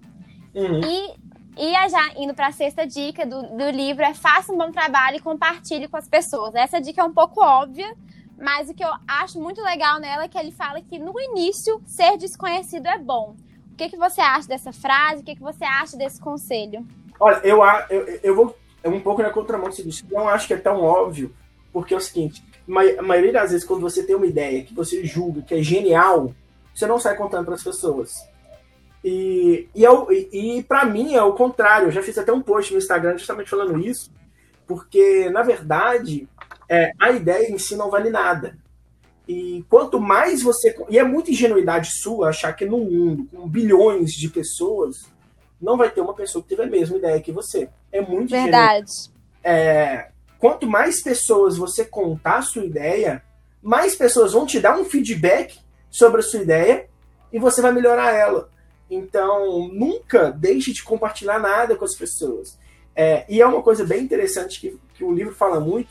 Uhum. 0.56 0.80
E, 0.82 1.14
e 1.58 1.90
já 1.90 2.14
indo 2.16 2.34
para 2.34 2.48
a 2.48 2.52
sexta 2.54 2.88
dica 2.88 3.26
do, 3.26 3.44
do 3.44 3.70
livro 3.70 4.04
é 4.04 4.14
faça 4.14 4.54
um 4.54 4.58
bom 4.58 4.72
trabalho 4.72 5.18
e 5.18 5.20
compartilhe 5.20 5.90
com 5.90 5.98
as 5.98 6.08
pessoas. 6.08 6.56
Essa 6.56 6.80
dica 6.80 7.02
é 7.02 7.04
um 7.04 7.14
pouco 7.14 7.44
óbvia, 7.44 7.94
mas 8.38 8.70
o 8.70 8.74
que 8.74 8.84
eu 8.84 8.92
acho 9.08 9.40
muito 9.40 9.62
legal 9.62 10.00
nela 10.00 10.24
é 10.24 10.28
que 10.28 10.38
ele 10.38 10.52
fala 10.52 10.82
que 10.82 11.00
no 11.00 11.20
início 11.20 11.82
ser 11.86 12.18
desconhecido 12.18 12.88
é 12.88 12.98
bom. 12.98 13.36
O 13.72 13.76
que, 13.76 13.90
que 13.90 13.98
você 13.98 14.22
acha 14.22 14.48
dessa 14.48 14.72
frase? 14.72 15.22
O 15.22 15.26
que, 15.26 15.36
que 15.36 15.42
você 15.42 15.64
acha 15.66 15.98
desse 15.98 16.20
conselho? 16.20 16.86
Olha, 17.20 17.42
eu, 17.44 17.60
eu, 17.90 18.20
eu 18.24 18.36
vou 18.36 18.56
é 18.86 18.90
um 18.90 19.00
pouco 19.00 19.24
na 19.24 19.32
contramão 19.32 19.68
disso. 19.70 20.06
Eu 20.12 20.20
não 20.20 20.30
acho 20.30 20.46
que 20.46 20.54
é 20.54 20.58
tão 20.58 20.80
óbvio, 20.80 21.34
porque 21.74 21.92
é 21.92 21.98
o 21.98 22.00
seguinte: 22.00 22.44
a 23.00 23.02
maioria 23.02 23.34
das 23.34 23.50
vezes, 23.50 23.66
quando 23.66 23.82
você 23.82 24.04
tem 24.04 24.16
uma 24.16 24.28
ideia 24.28 24.64
que 24.64 24.76
você 24.76 25.04
julga 25.04 25.42
que 25.42 25.56
é 25.56 25.64
genial, 25.64 26.32
você 26.74 26.86
não 26.86 27.00
sai 27.00 27.18
contando 27.18 27.46
para 27.46 27.56
as 27.56 27.64
pessoas. 27.64 28.14
E, 29.04 29.68
e, 29.74 29.84
eu, 29.84 30.08
e, 30.12 30.58
e 30.60 30.64
para 30.64 30.86
mim 30.86 31.16
é 31.16 31.24
o 31.24 31.34
contrário. 31.34 31.88
Eu 31.88 31.92
já 31.92 32.04
fiz 32.04 32.16
até 32.18 32.32
um 32.32 32.42
post 32.42 32.72
no 32.72 32.78
Instagram 32.78 33.18
justamente 33.18 33.50
falando 33.50 33.80
isso, 33.80 34.12
porque, 34.68 35.32
na 35.32 35.42
verdade, 35.42 36.30
é, 36.70 36.92
a 37.00 37.12
ideia 37.12 37.52
em 37.52 37.58
si 37.58 37.76
não 37.76 37.90
vale 37.90 38.10
nada. 38.10 38.58
E 39.28 39.66
quanto 39.70 40.00
mais 40.00 40.44
você. 40.44 40.76
E 40.90 41.00
é 41.00 41.04
muita 41.04 41.32
ingenuidade 41.32 41.92
sua 42.00 42.30
achar 42.30 42.54
que 42.54 42.66
no 42.66 42.80
mundo, 42.80 43.28
com 43.32 43.48
bilhões 43.48 44.12
de 44.12 44.30
pessoas, 44.30 45.06
não 45.60 45.78
vai 45.78 45.90
ter 45.90 46.02
uma 46.02 46.14
pessoa 46.14 46.44
que 46.44 46.50
teve 46.50 46.64
a 46.64 46.68
mesma 46.68 46.98
ideia 46.98 47.22
que 47.22 47.32
você. 47.32 47.70
É 47.92 48.02
muito 48.02 48.30
Verdade. 48.30 48.92
É, 49.44 50.10
quanto 50.38 50.68
mais 50.68 51.02
pessoas 51.02 51.58
você 51.58 51.86
contar 51.86 52.38
a 52.38 52.42
sua 52.44 52.64
ideia, 52.64 53.24
mais 53.62 53.96
pessoas 53.96 54.34
vão 54.34 54.46
te 54.46 54.60
dar 54.60 54.78
um 54.78 54.86
feedback 54.86 55.60
sobre 55.90 56.20
a 56.20 56.24
sua 56.24 56.42
ideia 56.42 56.88
e 57.34 57.40
você 57.40 57.62
vai 57.62 57.72
melhorar 57.72 58.14
ela. 58.14 58.50
Então, 58.90 59.68
nunca 59.70 60.30
deixe 60.30 60.72
de 60.72 60.84
compartilhar 60.84 61.40
nada 61.40 61.76
com 61.76 61.86
as 61.86 61.96
pessoas. 61.96 62.60
É, 62.96 63.26
e 63.28 63.42
é 63.42 63.48
uma 63.48 63.62
coisa 63.62 63.84
bem 63.84 64.04
interessante 64.04 64.60
que, 64.60 64.80
que 64.94 65.04
o 65.04 65.12
livro 65.12 65.34
fala 65.34 65.60
muito, 65.60 65.90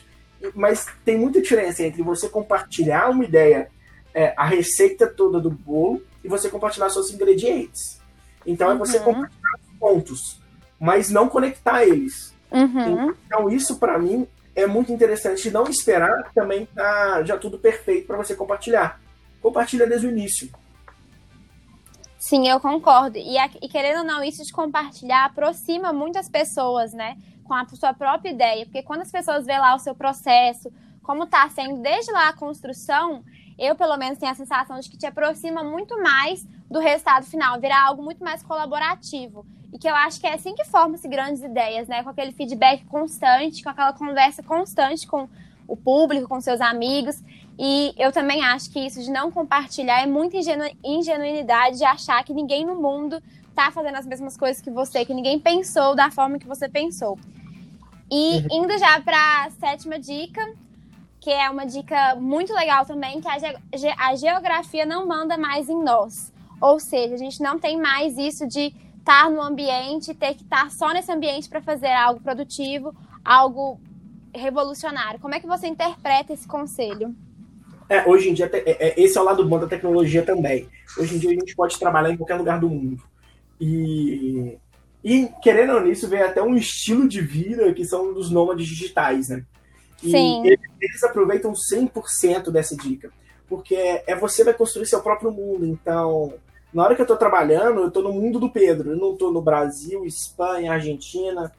mas 0.54 0.86
tem 1.04 1.18
muita 1.18 1.40
diferença 1.40 1.82
entre 1.82 2.02
você 2.02 2.28
compartilhar 2.28 3.10
uma 3.10 3.24
ideia, 3.24 3.70
é, 4.12 4.34
a 4.36 4.44
receita 4.44 5.06
toda 5.06 5.40
do 5.40 5.50
bolo, 5.50 6.02
e 6.22 6.28
você 6.28 6.48
compartilhar 6.48 6.90
seus 6.90 7.12
ingredientes. 7.12 8.00
Então, 8.46 8.70
é 8.70 8.74
você 8.74 8.98
uhum. 8.98 9.04
compartilhar 9.04 9.58
os 9.58 9.78
pontos, 9.78 10.40
mas 10.78 11.10
não 11.10 11.28
conectar 11.28 11.84
eles. 11.84 12.34
Uhum. 12.50 13.14
Então, 13.26 13.50
isso 13.50 13.78
para 13.78 13.98
mim 13.98 14.26
é 14.54 14.66
muito 14.66 14.92
interessante. 14.92 15.50
Não 15.50 15.64
esperar 15.64 16.30
também 16.34 16.66
tá 16.66 17.22
já 17.24 17.36
tudo 17.36 17.58
perfeito 17.58 18.06
para 18.06 18.16
você 18.16 18.34
compartilhar. 18.34 19.00
Compartilha 19.42 19.86
desde 19.86 20.06
o 20.06 20.10
início. 20.10 20.48
Sim, 22.18 22.48
eu 22.48 22.58
concordo. 22.58 23.18
E, 23.18 23.36
e, 23.60 23.68
querendo 23.68 23.98
ou 23.98 24.04
não, 24.04 24.24
isso 24.24 24.42
de 24.42 24.52
compartilhar 24.52 25.26
aproxima 25.26 25.92
muitas 25.92 26.26
pessoas, 26.28 26.92
né? 26.94 27.16
Com 27.44 27.54
a 27.54 27.66
sua 27.68 27.92
própria 27.92 28.30
ideia. 28.30 28.64
Porque 28.64 28.82
quando 28.82 29.02
as 29.02 29.10
pessoas 29.10 29.46
vê 29.46 29.56
lá 29.58 29.74
o 29.74 29.78
seu 29.78 29.94
processo, 29.94 30.72
como 31.02 31.24
está 31.24 31.48
sendo 31.50 31.80
desde 31.82 32.10
lá 32.10 32.30
a 32.30 32.32
construção, 32.32 33.22
eu 33.58 33.74
pelo 33.74 33.96
menos 33.96 34.18
tenho 34.18 34.32
a 34.32 34.34
sensação 34.34 34.80
de 34.80 34.90
que 34.90 34.96
te 34.96 35.06
aproxima 35.06 35.62
muito 35.62 36.00
mais 36.02 36.46
do 36.70 36.80
resultado 36.80 37.24
final, 37.26 37.60
virar 37.60 37.86
algo 37.86 38.02
muito 38.02 38.24
mais 38.24 38.42
colaborativo. 38.42 39.46
E 39.72 39.78
que 39.78 39.88
eu 39.88 39.94
acho 39.94 40.20
que 40.20 40.26
é 40.26 40.34
assim 40.34 40.54
que 40.54 40.64
formam-se 40.64 41.06
grandes 41.08 41.42
ideias, 41.42 41.88
né? 41.88 42.02
Com 42.02 42.10
aquele 42.10 42.32
feedback 42.32 42.84
constante, 42.84 43.62
com 43.62 43.70
aquela 43.70 43.92
conversa 43.92 44.42
constante 44.42 45.06
com 45.06 45.28
o 45.66 45.76
público, 45.76 46.28
com 46.28 46.40
seus 46.40 46.60
amigos. 46.60 47.22
E 47.58 47.92
eu 47.96 48.12
também 48.12 48.42
acho 48.44 48.70
que 48.70 48.78
isso 48.78 49.02
de 49.02 49.10
não 49.10 49.30
compartilhar 49.30 50.02
é 50.02 50.06
muita 50.06 50.36
ingenu 50.36 50.64
ingenuidade 50.82 51.78
de 51.78 51.84
achar 51.84 52.22
que 52.24 52.32
ninguém 52.32 52.64
no 52.64 52.80
mundo 52.80 53.22
tá 53.54 53.70
fazendo 53.70 53.96
as 53.96 54.06
mesmas 54.06 54.36
coisas 54.36 54.60
que 54.60 54.70
você, 54.70 55.04
que 55.04 55.14
ninguém 55.14 55.38
pensou 55.38 55.94
da 55.94 56.10
forma 56.10 56.38
que 56.38 56.46
você 56.46 56.68
pensou. 56.68 57.18
E 58.16 58.36
uhum. 58.36 58.62
indo 58.62 58.78
já 58.78 59.00
para 59.00 59.44
a 59.44 59.50
sétima 59.50 59.98
dica, 59.98 60.40
que 61.18 61.30
é 61.30 61.50
uma 61.50 61.66
dica 61.66 62.14
muito 62.14 62.54
legal 62.54 62.86
também, 62.86 63.20
que 63.20 63.26
a, 63.26 63.38
ge 63.40 63.88
a 63.98 64.14
geografia 64.14 64.86
não 64.86 65.04
manda 65.04 65.36
mais 65.36 65.68
em 65.68 65.82
nós. 65.82 66.32
Ou 66.60 66.78
seja, 66.78 67.14
a 67.14 67.18
gente 67.18 67.42
não 67.42 67.58
tem 67.58 67.76
mais 67.76 68.16
isso 68.16 68.46
de 68.46 68.72
estar 68.98 69.28
no 69.28 69.42
ambiente, 69.42 70.14
ter 70.14 70.34
que 70.34 70.44
estar 70.44 70.70
só 70.70 70.92
nesse 70.92 71.10
ambiente 71.10 71.48
para 71.48 71.60
fazer 71.60 71.90
algo 71.90 72.20
produtivo, 72.20 72.94
algo 73.24 73.80
revolucionário. 74.32 75.18
Como 75.18 75.34
é 75.34 75.40
que 75.40 75.46
você 75.48 75.66
interpreta 75.66 76.32
esse 76.32 76.46
conselho? 76.46 77.12
É, 77.88 78.08
hoje 78.08 78.30
em 78.30 78.34
dia, 78.34 78.48
é, 78.52 78.90
é, 78.90 79.02
esse 79.02 79.18
é 79.18 79.20
o 79.20 79.24
lado 79.24 79.44
bom 79.44 79.58
da 79.58 79.66
tecnologia 79.66 80.24
também. 80.24 80.68
Hoje 80.96 81.16
em 81.16 81.18
dia 81.18 81.30
a 81.30 81.34
gente 81.34 81.56
pode 81.56 81.76
trabalhar 81.80 82.12
em 82.12 82.16
qualquer 82.16 82.36
lugar 82.36 82.60
do 82.60 82.70
mundo. 82.70 83.02
E, 83.60 84.56
e 85.04 85.28
querendo 85.42 85.74
ou 85.74 85.82
nisso, 85.82 86.08
vem 86.08 86.22
até 86.22 86.42
um 86.42 86.56
estilo 86.56 87.06
de 87.06 87.20
vida 87.20 87.70
que 87.74 87.84
são 87.84 88.14
dos 88.14 88.30
nômades 88.30 88.66
digitais, 88.66 89.28
né? 89.28 89.44
E 90.02 90.10
Sim. 90.10 90.42
Eles, 90.46 91.04
aproveitam 91.04 91.52
100% 91.52 92.50
dessa 92.50 92.74
dica. 92.74 93.10
Porque 93.46 93.76
é 93.76 94.16
você 94.16 94.42
vai 94.42 94.54
construir 94.54 94.86
seu 94.86 95.02
próprio 95.02 95.30
mundo. 95.30 95.66
Então, 95.66 96.32
na 96.72 96.82
hora 96.82 96.94
que 96.94 97.02
eu 97.02 97.04
estou 97.04 97.18
trabalhando, 97.18 97.80
eu 97.80 97.88
estou 97.88 98.02
no 98.02 98.14
mundo 98.14 98.40
do 98.40 98.50
Pedro. 98.50 98.92
Eu 98.92 98.96
não 98.96 99.12
estou 99.12 99.30
no 99.30 99.42
Brasil, 99.42 100.06
Espanha, 100.06 100.72
Argentina, 100.72 101.52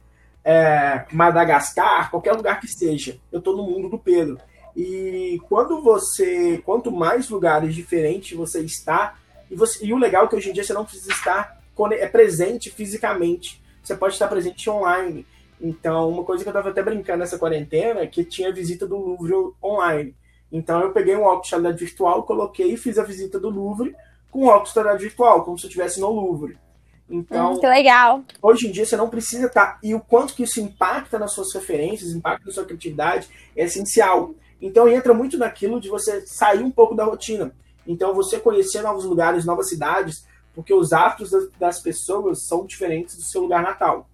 é, 0.44 1.04
Madagascar, 1.12 2.10
qualquer 2.10 2.32
lugar 2.32 2.60
que 2.60 2.66
seja. 2.66 3.16
Eu 3.30 3.38
estou 3.38 3.56
no 3.56 3.62
mundo 3.62 3.88
do 3.88 3.98
Pedro. 3.98 4.38
E 4.76 5.40
quando 5.48 5.80
você, 5.80 6.60
quanto 6.64 6.90
mais 6.90 7.30
lugares 7.30 7.74
diferentes 7.76 8.36
você 8.36 8.60
está, 8.60 9.14
e, 9.48 9.54
você, 9.54 9.84
e 9.86 9.92
o 9.92 9.98
legal 9.98 10.24
é 10.24 10.28
que 10.28 10.34
hoje 10.34 10.50
em 10.50 10.52
dia 10.52 10.64
você 10.64 10.72
não 10.72 10.84
precisa 10.84 11.12
estar 11.12 11.56
é 11.92 12.06
presente 12.06 12.70
fisicamente, 12.70 13.62
você 13.82 13.96
pode 13.96 14.14
estar 14.14 14.28
presente 14.28 14.68
online. 14.68 15.26
Então, 15.60 16.08
uma 16.10 16.24
coisa 16.24 16.42
que 16.42 16.48
eu 16.48 16.52
estava 16.52 16.70
até 16.70 16.82
brincando 16.82 17.18
nessa 17.18 17.38
quarentena 17.38 18.00
é 18.00 18.06
que 18.06 18.24
tinha 18.24 18.52
visita 18.52 18.86
do 18.86 18.96
Louvre 18.96 19.32
online. 19.62 20.14
Então, 20.50 20.80
eu 20.80 20.92
peguei 20.92 21.16
um 21.16 21.22
óculos 21.22 21.46
de 21.46 21.52
realidade 21.52 21.84
virtual, 21.84 22.22
coloquei 22.24 22.72
e 22.72 22.76
fiz 22.76 22.98
a 22.98 23.02
visita 23.02 23.38
do 23.38 23.48
Louvre 23.48 23.94
com 24.30 24.44
um 24.44 24.48
óculos 24.48 24.70
de 24.70 24.74
realidade 24.80 25.04
virtual, 25.04 25.44
como 25.44 25.58
se 25.58 25.64
eu 25.64 25.68
estivesse 25.68 26.00
no 26.00 26.10
Louvre. 26.10 26.58
Então, 27.08 27.52
hum, 27.52 27.60
que 27.60 27.66
legal. 27.66 28.24
Hoje 28.42 28.66
em 28.66 28.72
dia 28.72 28.84
você 28.84 28.96
não 28.96 29.08
precisa 29.08 29.46
estar. 29.46 29.66
Tá, 29.66 29.78
e 29.82 29.94
o 29.94 30.00
quanto 30.00 30.34
que 30.34 30.42
isso 30.42 30.60
impacta 30.60 31.18
nas 31.18 31.32
suas 31.32 31.54
referências, 31.54 32.12
impacta 32.12 32.46
na 32.46 32.52
sua 32.52 32.64
criatividade, 32.64 33.28
é 33.56 33.64
essencial. 33.64 34.34
Então 34.60 34.88
entra 34.88 35.14
muito 35.14 35.38
naquilo 35.38 35.80
de 35.80 35.88
você 35.88 36.26
sair 36.26 36.62
um 36.62 36.70
pouco 36.70 36.94
da 36.94 37.04
rotina. 37.04 37.52
Então 37.86 38.14
você 38.14 38.40
conhecer 38.40 38.82
novos 38.82 39.04
lugares, 39.04 39.44
novas 39.44 39.68
cidades, 39.68 40.26
porque 40.56 40.72
os 40.72 40.94
hábitos 40.94 41.30
das 41.60 41.80
pessoas 41.80 42.46
são 42.46 42.64
diferentes 42.64 43.14
do 43.14 43.22
seu 43.22 43.42
lugar 43.42 43.62
natal. 43.62 44.08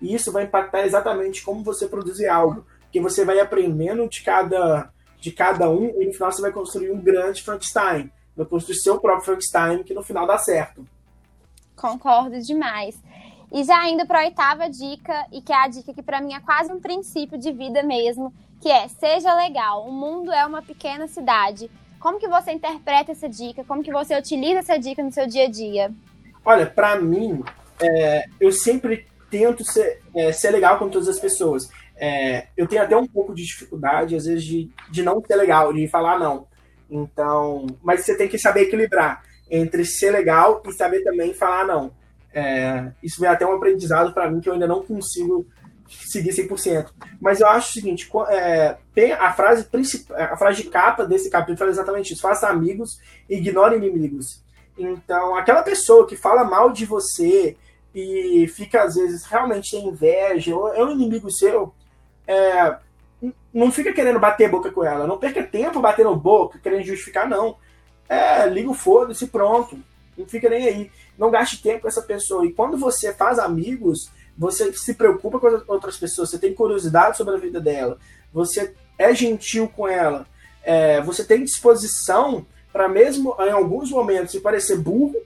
E 0.00 0.14
isso 0.14 0.32
vai 0.32 0.44
impactar 0.44 0.86
exatamente 0.86 1.44
como 1.44 1.62
você 1.62 1.86
produzir 1.86 2.26
algo, 2.26 2.66
que 2.90 3.00
você 3.00 3.22
vai 3.22 3.38
aprendendo 3.38 4.08
de 4.08 4.22
cada 4.22 4.90
de 5.18 5.32
cada 5.32 5.70
um 5.70 5.86
e 6.02 6.06
no 6.06 6.12
final 6.12 6.30
você 6.30 6.42
vai 6.42 6.52
construir 6.52 6.90
um 6.90 7.00
grande 7.00 7.42
Frankenstein, 7.42 8.10
vai 8.36 8.44
construir 8.44 8.76
seu 8.76 9.00
próprio 9.00 9.24
Frankenstein 9.24 9.82
que 9.82 9.94
no 9.94 10.02
final 10.02 10.26
dá 10.26 10.36
certo. 10.36 10.86
Concordo 11.76 12.38
demais. 12.40 13.02
E 13.50 13.64
já 13.64 13.88
indo 13.88 14.06
para 14.06 14.20
a 14.20 14.24
oitava 14.24 14.68
dica, 14.68 15.26
e 15.32 15.40
que 15.40 15.52
é 15.52 15.56
a 15.56 15.68
dica 15.68 15.94
que 15.94 16.02
para 16.02 16.20
mim 16.20 16.34
é 16.34 16.40
quase 16.40 16.72
um 16.72 16.80
princípio 16.80 17.38
de 17.38 17.52
vida 17.52 17.82
mesmo, 17.82 18.34
que 18.60 18.68
é 18.68 18.88
seja 18.88 19.34
legal. 19.34 19.86
O 19.86 19.92
mundo 19.92 20.32
é 20.32 20.44
uma 20.44 20.60
pequena 20.60 21.06
cidade. 21.06 21.70
Como 22.04 22.18
que 22.18 22.28
você 22.28 22.52
interpreta 22.52 23.12
essa 23.12 23.26
dica? 23.26 23.64
Como 23.64 23.82
que 23.82 23.90
você 23.90 24.14
utiliza 24.14 24.58
essa 24.58 24.76
dica 24.76 25.02
no 25.02 25.10
seu 25.10 25.26
dia 25.26 25.46
a 25.46 25.48
dia? 25.48 25.90
Olha, 26.44 26.66
para 26.66 27.00
mim, 27.00 27.42
é, 27.80 28.26
eu 28.38 28.52
sempre 28.52 29.06
tento 29.30 29.64
ser, 29.64 30.02
é, 30.14 30.30
ser 30.30 30.50
legal 30.50 30.78
com 30.78 30.90
todas 30.90 31.08
as 31.08 31.18
pessoas. 31.18 31.70
É, 31.96 32.48
eu 32.58 32.68
tenho 32.68 32.82
até 32.82 32.94
um 32.94 33.06
pouco 33.06 33.34
de 33.34 33.42
dificuldade, 33.42 34.14
às 34.14 34.26
vezes, 34.26 34.44
de, 34.44 34.70
de 34.90 35.02
não 35.02 35.24
ser 35.24 35.34
legal, 35.36 35.72
de 35.72 35.88
falar 35.88 36.18
não. 36.18 36.46
Então, 36.90 37.64
mas 37.82 38.04
você 38.04 38.14
tem 38.14 38.28
que 38.28 38.38
saber 38.38 38.64
equilibrar 38.64 39.22
entre 39.50 39.82
ser 39.86 40.10
legal 40.10 40.62
e 40.66 40.72
saber 40.74 41.02
também 41.02 41.32
falar 41.32 41.66
não. 41.66 41.90
É, 42.34 42.92
isso 43.02 43.18
vem 43.18 43.30
até 43.30 43.46
um 43.46 43.56
aprendizado 43.56 44.12
para 44.12 44.30
mim 44.30 44.42
que 44.42 44.48
eu 44.50 44.52
ainda 44.52 44.66
não 44.66 44.84
consigo 44.84 45.46
seguir 45.88 46.30
100%. 46.30 46.90
Mas 47.20 47.40
eu 47.40 47.48
acho 47.48 47.70
o 47.70 47.72
seguinte, 47.72 48.10
é, 48.28 48.76
tem 48.94 49.12
a 49.12 49.32
frase 49.32 49.64
principal, 49.64 50.16
a 50.16 50.36
frase 50.36 50.62
de 50.62 50.70
capa 50.70 51.04
desse 51.04 51.30
capítulo 51.30 51.58
fala 51.58 51.70
exatamente 51.70 52.12
isso: 52.12 52.22
faça 52.22 52.48
amigos 52.48 53.00
e 53.28 53.36
ignore 53.36 53.76
inimigos. 53.76 54.42
Então, 54.76 55.36
aquela 55.36 55.62
pessoa 55.62 56.06
que 56.06 56.16
fala 56.16 56.44
mal 56.44 56.72
de 56.72 56.84
você 56.84 57.56
e 57.94 58.48
fica 58.48 58.82
às 58.82 58.96
vezes 58.96 59.24
realmente 59.24 59.70
tem 59.70 59.86
inveja 59.86 60.54
ou 60.56 60.74
é 60.74 60.84
um 60.84 60.90
inimigo 60.90 61.30
seu, 61.30 61.72
é, 62.26 62.76
não 63.52 63.70
fica 63.70 63.92
querendo 63.92 64.18
bater 64.18 64.50
boca 64.50 64.72
com 64.72 64.82
ela, 64.82 65.06
não 65.06 65.18
perca 65.18 65.42
tempo 65.44 65.80
batendo 65.80 66.14
boca, 66.16 66.58
querendo 66.58 66.84
justificar, 66.84 67.28
não. 67.28 67.56
É, 68.08 68.46
liga 68.48 68.68
o 68.68 68.74
foda-se 68.74 69.28
pronto. 69.28 69.78
Não 70.16 70.26
fica 70.26 70.48
nem 70.48 70.66
aí. 70.66 70.90
Não 71.18 71.30
gaste 71.30 71.62
tempo 71.62 71.82
com 71.82 71.88
essa 71.88 72.02
pessoa. 72.02 72.44
E 72.44 72.52
quando 72.52 72.76
você 72.76 73.12
faz 73.12 73.38
amigos, 73.38 74.10
você 74.36 74.72
se 74.72 74.94
preocupa 74.94 75.38
com 75.38 75.46
as 75.46 75.68
outras 75.68 75.96
pessoas, 75.96 76.30
você 76.30 76.38
tem 76.38 76.54
curiosidade 76.54 77.16
sobre 77.16 77.34
a 77.34 77.38
vida 77.38 77.60
dela, 77.60 77.98
você 78.32 78.74
é 78.98 79.14
gentil 79.14 79.68
com 79.68 79.86
ela, 79.86 80.26
é, 80.62 81.00
você 81.02 81.24
tem 81.24 81.44
disposição 81.44 82.46
para 82.72 82.88
mesmo 82.88 83.36
em 83.38 83.50
alguns 83.50 83.90
momentos 83.90 84.32
se 84.32 84.40
parecer 84.40 84.76
burro, 84.76 85.16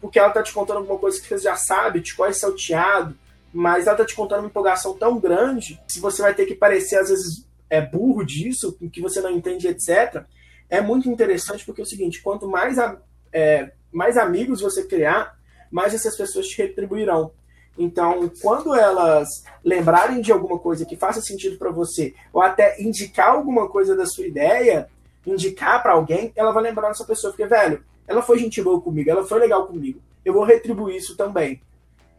porque 0.00 0.18
ela 0.18 0.28
está 0.28 0.42
te 0.42 0.52
contando 0.52 0.78
alguma 0.78 0.98
coisa 0.98 1.20
que 1.20 1.26
você 1.26 1.38
já 1.38 1.56
sabe, 1.56 2.00
te 2.00 2.14
conhece 2.14 2.40
salteado, 2.40 3.16
mas 3.52 3.86
ela 3.86 3.94
está 3.94 4.04
te 4.04 4.14
contando 4.14 4.40
uma 4.40 4.48
empolgação 4.48 4.96
tão 4.96 5.18
grande, 5.18 5.80
se 5.88 5.98
você 6.00 6.22
vai 6.22 6.34
ter 6.34 6.46
que 6.46 6.54
parecer 6.54 6.96
às 6.96 7.08
vezes 7.08 7.44
é 7.70 7.80
burro 7.80 8.24
disso, 8.24 8.76
que 8.92 9.00
você 9.00 9.20
não 9.20 9.30
entende, 9.30 9.66
etc. 9.66 10.24
É 10.68 10.80
muito 10.80 11.08
interessante 11.08 11.64
porque 11.64 11.80
é 11.80 11.84
o 11.84 11.86
seguinte, 11.86 12.22
quanto 12.22 12.48
mais, 12.48 12.78
a, 12.78 12.96
é, 13.32 13.72
mais 13.90 14.16
amigos 14.16 14.60
você 14.60 14.84
criar, 14.84 15.36
mais 15.70 15.94
essas 15.94 16.16
pessoas 16.16 16.46
te 16.46 16.58
retribuirão. 16.58 17.32
Então, 17.76 18.30
quando 18.40 18.74
elas 18.74 19.28
lembrarem 19.64 20.20
de 20.20 20.30
alguma 20.30 20.58
coisa 20.58 20.84
que 20.84 20.96
faça 20.96 21.20
sentido 21.20 21.58
para 21.58 21.70
você, 21.70 22.14
ou 22.32 22.40
até 22.40 22.80
indicar 22.80 23.30
alguma 23.30 23.68
coisa 23.68 23.96
da 23.96 24.06
sua 24.06 24.26
ideia, 24.26 24.88
indicar 25.26 25.82
para 25.82 25.92
alguém, 25.92 26.32
ela 26.36 26.52
vai 26.52 26.62
lembrar 26.62 26.88
dessa 26.88 27.04
pessoa, 27.04 27.32
porque, 27.32 27.46
velho, 27.46 27.82
ela 28.06 28.22
foi 28.22 28.38
gente 28.38 28.62
boa 28.62 28.80
comigo, 28.80 29.10
ela 29.10 29.24
foi 29.24 29.40
legal 29.40 29.66
comigo. 29.66 30.00
Eu 30.24 30.32
vou 30.32 30.44
retribuir 30.44 30.96
isso 30.96 31.16
também. 31.16 31.60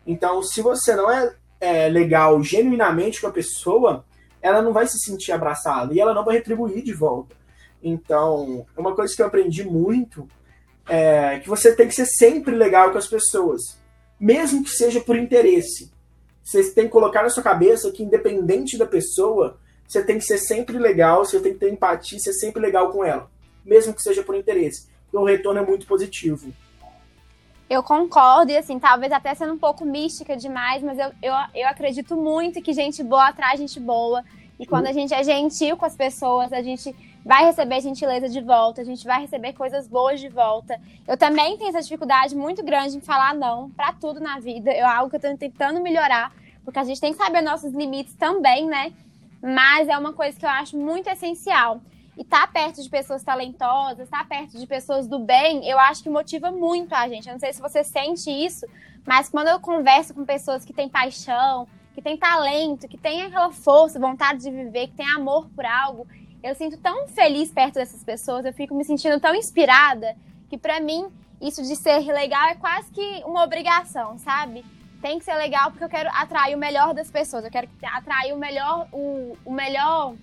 Então, 0.06 0.44
se 0.44 0.62
você 0.62 0.96
não 0.96 1.10
é, 1.10 1.34
é 1.60 1.88
legal 1.88 2.42
genuinamente 2.44 3.22
com 3.22 3.28
a 3.28 3.32
pessoa, 3.32 4.04
ela 4.42 4.62
não 4.62 4.74
vai 4.74 4.88
se 4.88 5.00
sentir 5.00 5.32
abraçada 5.32 5.94
e 5.94 6.00
ela 6.00 6.14
não 6.14 6.26
vai 6.26 6.36
retribuir 6.36 6.84
de 6.84 6.94
volta. 6.94 7.36
Então, 7.82 8.66
uma 8.78 8.94
coisa 8.94 9.16
que 9.16 9.22
eu 9.22 9.26
aprendi 9.26 9.64
muito 9.64 10.28
é 10.88 11.40
que 11.40 11.50
você 11.50 11.76
tem 11.76 11.88
que 11.88 11.96
ser 11.96 12.06
sempre 12.06 12.54
legal 12.56 12.92
com 12.92 12.98
as 12.98 13.08
pessoas, 13.08 13.80
mesmo 14.20 14.64
que 14.64 14.70
seja 14.70 15.00
por 15.00 15.18
interesse. 15.18 15.92
Você 16.44 16.72
tem 16.72 16.86
que 16.86 16.92
colocar 16.92 17.24
na 17.24 17.30
sua 17.30 17.44
cabeça 17.44 17.92
que, 17.92 18.04
independente 18.04 18.78
da 18.78 18.86
pessoa, 18.86 19.58
você 19.88 20.04
tem 20.04 20.18
que 20.18 20.26
ser 20.26 20.38
sempre 20.38 20.78
legal, 20.78 21.26
você 21.26 21.40
tem 21.40 21.54
que 21.54 21.60
ter 21.60 21.72
empatia, 21.72 22.20
ser 22.20 22.34
sempre 22.34 22.62
legal 22.62 22.92
com 22.92 23.04
ela, 23.04 23.30
mesmo 23.64 23.94
que 23.94 24.02
seja 24.02 24.24
por 24.24 24.36
interesse. 24.36 24.88
Porque 25.06 25.18
o 25.18 25.26
retorno 25.26 25.60
é 25.60 25.66
muito 25.66 25.86
positivo. 25.88 26.54
Eu 27.68 27.82
concordo, 27.82 28.52
e 28.52 28.58
assim, 28.58 28.78
talvez 28.78 29.12
até 29.12 29.34
sendo 29.34 29.54
um 29.54 29.58
pouco 29.58 29.86
mística 29.86 30.38
demais, 30.38 30.84
mas 30.84 31.00
eu, 31.00 31.12
eu, 31.22 31.34
eu 31.56 31.68
acredito 31.68 32.16
muito 32.16 32.62
que 32.62 32.74
gente 32.74 33.04
boa 33.04 33.28
atrai 33.28 33.58
gente 33.58 33.80
boa. 33.80 34.24
E 34.60 34.66
quando 34.66 34.88
a 34.88 34.92
gente 34.92 35.14
é 35.14 35.24
gentil 35.24 35.76
com 35.76 35.86
as 35.86 35.96
pessoas, 35.96 36.54
a 36.54 36.62
gente 36.62 36.96
vai 37.26 37.44
receber 37.44 37.82
gentileza 37.82 38.30
de 38.30 38.40
volta, 38.40 38.82
a 38.82 38.86
gente 38.86 39.04
vai 39.04 39.22
receber 39.22 39.54
coisas 39.54 39.88
boas 39.88 40.20
de 40.20 40.30
volta. 40.30 40.80
Eu 41.08 41.18
também 41.18 41.58
tenho 41.58 41.70
essa 41.70 41.82
dificuldade 41.82 42.36
muito 42.36 42.64
grande 42.64 42.98
em 42.98 43.02
falar 43.02 43.34
não 43.34 43.72
para 43.72 43.92
tudo 43.94 44.20
na 44.20 44.40
vida. 44.40 44.70
É 44.70 44.84
algo 44.84 45.10
que 45.10 45.16
eu 45.16 45.20
tô 45.20 45.36
tentando 45.36 45.82
melhorar, 45.82 46.32
porque 46.64 46.78
a 46.78 46.84
gente 46.84 47.02
tem 47.02 47.12
que 47.12 47.18
saber 47.18 47.42
nossos 47.42 47.74
limites 47.74 48.14
também, 48.14 48.68
né? 48.68 48.94
Mas 49.42 49.88
é 49.88 49.98
uma 49.98 50.14
coisa 50.14 50.38
que 50.38 50.46
eu 50.46 50.50
acho 50.50 50.78
muito 50.78 51.10
essencial. 51.10 51.82
E 52.16 52.22
estar 52.22 52.42
tá 52.42 52.48
perto 52.48 52.82
de 52.82 52.90
pessoas 52.90 53.24
talentosas, 53.24 54.02
estar 54.02 54.20
tá 54.20 54.26
perto 54.26 54.60
de 54.60 54.68
pessoas 54.68 55.08
do 55.08 55.18
bem, 55.18 55.68
eu 55.68 55.80
acho 55.80 56.04
que 56.04 56.10
motiva 56.10 56.52
muito 56.52 56.94
a 56.94 57.10
gente. 57.10 57.28
Eu 57.28 57.34
não 57.34 57.40
sei 57.40 57.52
se 57.52 57.60
você 57.60 57.84
sente 57.84 58.30
isso, 58.30 58.68
mas 59.04 59.30
quando 59.30 59.48
eu 59.48 59.60
converso 59.60 60.14
com 60.14 60.24
pessoas 60.24 60.64
que 60.64 60.72
têm 60.72 60.88
paixão, 60.88 61.68
que 61.96 62.04
têm 62.04 62.18
talento, 62.18 62.88
que 62.88 62.98
têm 62.98 63.24
aquela 63.24 63.52
força, 63.52 64.00
vontade 64.00 64.44
de 64.44 64.52
viver, 64.52 64.88
que 64.88 64.96
têm 64.96 65.10
amor 65.10 65.50
por 65.56 65.66
algo, 65.66 66.08
eu 66.46 66.54
sinto 66.54 66.78
tão 66.78 67.08
feliz 67.08 67.52
perto 67.52 67.74
dessas 67.74 68.04
pessoas, 68.04 68.46
eu 68.46 68.54
fico 68.54 68.76
me 68.76 68.86
sentindo 68.86 69.20
tão 69.20 69.34
inspirada, 69.34 70.16
que 70.48 70.58
para 70.60 70.80
mim 70.80 71.08
isso 71.42 71.64
de 71.64 71.76
ser 71.76 72.00
legal 72.14 72.50
é 72.50 72.56
quase 72.56 72.92
que 72.92 73.24
uma 73.26 73.44
obrigação, 73.44 74.20
sabe? 74.20 74.64
Tem 75.02 75.18
que 75.18 75.26
ser 75.26 75.34
legal 75.34 75.72
porque 75.72 75.84
eu 75.84 75.90
quero 75.90 76.08
atrair 76.14 76.56
o 76.56 76.60
melhor 76.60 76.94
das 76.94 77.10
pessoas, 77.10 77.44
eu 77.44 77.52
quero 77.52 77.68
atrair 77.84 78.32
o 78.32 78.38
melhor, 78.38 78.88
o, 78.92 79.36
o 79.44 79.52
melhor 79.52 80.14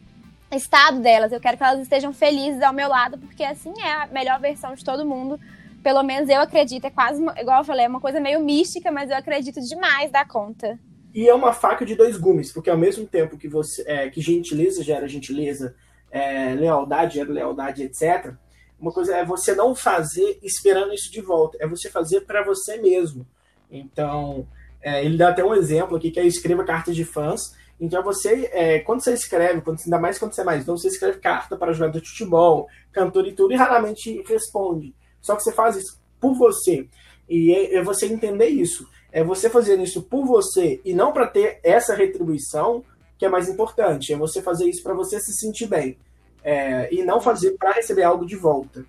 estado 0.53 1.01
delas. 1.01 1.33
Eu 1.33 1.41
quero 1.41 1.57
que 1.57 1.65
elas 1.65 1.81
estejam 1.81 2.13
felizes 2.13 2.63
ao 2.63 2.73
meu 2.73 2.89
lado, 2.89 3.19
porque 3.19 3.43
assim 3.43 3.73
é 3.81 3.93
a 3.93 4.07
melhor 4.07 4.41
versão 4.41 4.75
de 4.75 4.85
todo 4.85 5.05
mundo. 5.05 5.41
Pelo 5.83 6.03
menos 6.05 6.29
eu 6.29 6.41
acredito. 6.41 6.85
É 6.85 6.91
quase, 6.91 7.21
igual 7.39 7.59
eu 7.59 7.65
falei, 7.65 7.85
é 7.85 7.89
uma 7.89 8.01
coisa 8.01 8.21
meio 8.21 8.41
mística, 8.41 8.91
mas 8.91 9.11
eu 9.11 9.17
acredito 9.17 9.61
demais 9.61 10.11
da 10.11 10.25
conta. 10.25 10.79
E 11.13 11.29
é 11.29 11.35
uma 11.35 11.53
faca 11.53 11.85
de 11.85 11.95
dois 11.95 12.17
gumes, 12.17 12.53
porque 12.53 12.71
ao 12.71 12.79
mesmo 12.79 13.07
tempo 13.07 13.37
que 13.37 13.49
você 13.49 13.85
é, 13.87 14.09
que 14.09 14.21
gentileza 14.21 14.83
gera 14.83 15.07
gentileza, 15.07 15.75
é, 16.13 16.55
lealdade 16.55 17.15
gera 17.15 17.33
lealdade, 17.33 17.83
etc. 17.83 18.35
Uma 18.79 18.93
coisa 18.93 19.17
é 19.17 19.25
você 19.25 19.55
não 19.55 19.75
fazer 19.75 20.39
esperando 20.43 20.95
isso 20.95 21.11
de 21.11 21.21
volta, 21.21 21.59
é 21.61 21.67
você 21.67 21.91
fazer 21.91 22.21
para 22.21 22.45
você 22.45 22.77
mesmo. 22.77 23.27
Então, 23.71 24.47
é, 24.81 25.05
ele 25.05 25.17
dá 25.17 25.31
até 25.31 25.45
um 25.45 25.55
exemplo 25.55 25.97
aqui 25.97 26.13
que 26.13 26.21
é 26.21 26.27
escreva 26.27 26.63
cartas 26.63 26.95
de 26.95 27.05
fãs 27.05 27.61
então 27.83 28.01
você, 28.01 28.49
é, 28.53 28.79
quando 28.79 29.03
você 29.03 29.13
escreve, 29.13 29.61
quando, 29.61 29.81
ainda 29.85 29.99
mais 29.99 30.17
quando 30.17 30.33
você 30.33 30.43
é 30.43 30.45
mais 30.45 30.65
novo, 30.65 30.79
você 30.79 30.87
escreve 30.87 31.19
carta 31.19 31.57
para 31.57 31.73
jogador 31.73 32.01
de 32.01 32.09
futebol, 32.09 32.69
cantor 32.93 33.27
e 33.27 33.33
tudo, 33.33 33.53
e 33.53 33.57
raramente 33.57 34.23
responde. 34.25 34.95
Só 35.21 35.35
que 35.35 35.43
você 35.43 35.51
faz 35.51 35.75
isso 35.75 36.01
por 36.21 36.33
você. 36.33 36.89
E 37.29 37.53
é, 37.53 37.75
é 37.75 37.83
você 37.83 38.07
entender 38.07 38.47
isso. 38.47 38.89
É 39.11 39.25
você 39.25 39.51
fazendo 39.51 39.83
isso 39.83 40.01
por 40.01 40.25
você 40.25 40.81
e 40.85 40.95
não 40.95 41.13
para 41.13 41.27
ter 41.27 41.59
essa 41.65 41.93
retribuição 41.93 42.85
que 43.23 43.27
é 43.27 43.29
mais 43.29 43.49
importante. 43.49 44.13
É 44.13 44.17
você 44.17 44.43
fazer 44.43 44.69
isso 44.69 44.83
para 44.83 44.95
você 44.95 45.21
se 45.21 45.33
sentir 45.33 45.67
bem. 45.67 45.97
É, 46.43 46.93
e 46.93 47.05
não 47.05 47.21
fazer 47.21 47.53
para 47.53 47.71
receber 47.71 48.03
algo 48.03 48.27
de 48.27 48.35
volta. 48.35 48.85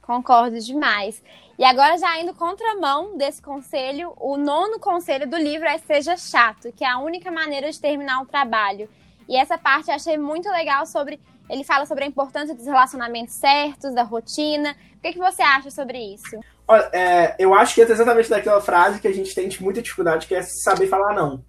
Concordo 0.00 0.56
demais. 0.60 1.20
E 1.58 1.64
agora, 1.64 1.98
já 1.98 2.16
indo 2.20 2.32
contramão 2.32 3.18
desse 3.18 3.42
conselho, 3.42 4.12
o 4.18 4.36
nono 4.36 4.78
conselho 4.78 5.28
do 5.28 5.36
livro 5.36 5.66
é 5.66 5.78
Seja 5.78 6.16
Chato, 6.16 6.70
que 6.70 6.84
é 6.84 6.88
a 6.88 6.98
única 6.98 7.28
maneira 7.28 7.68
de 7.68 7.80
terminar 7.80 8.20
um 8.20 8.24
trabalho. 8.24 8.88
E 9.28 9.36
essa 9.36 9.58
parte 9.58 9.88
eu 9.88 9.96
achei 9.96 10.16
muito 10.16 10.48
legal 10.48 10.86
sobre. 10.86 11.18
Ele 11.48 11.64
fala 11.64 11.86
sobre 11.86 12.04
a 12.04 12.06
importância 12.06 12.54
dos 12.54 12.66
relacionamentos 12.66 13.34
certos, 13.34 13.94
da 13.94 14.02
rotina. 14.02 14.76
O 14.96 15.00
que, 15.00 15.12
que 15.12 15.18
você 15.18 15.42
acha 15.42 15.70
sobre 15.70 15.98
isso? 15.98 16.38
Olha, 16.68 16.88
é, 16.92 17.36
eu 17.38 17.54
acho 17.54 17.74
que 17.74 17.80
é 17.80 17.84
exatamente 17.84 18.28
daquela 18.28 18.60
frase 18.60 19.00
que 19.00 19.06
a 19.06 19.12
gente 19.12 19.34
tem 19.34 19.48
muita 19.60 19.80
dificuldade, 19.80 20.26
que 20.26 20.34
é 20.34 20.42
saber 20.42 20.88
falar 20.88 21.14
não. 21.14 21.44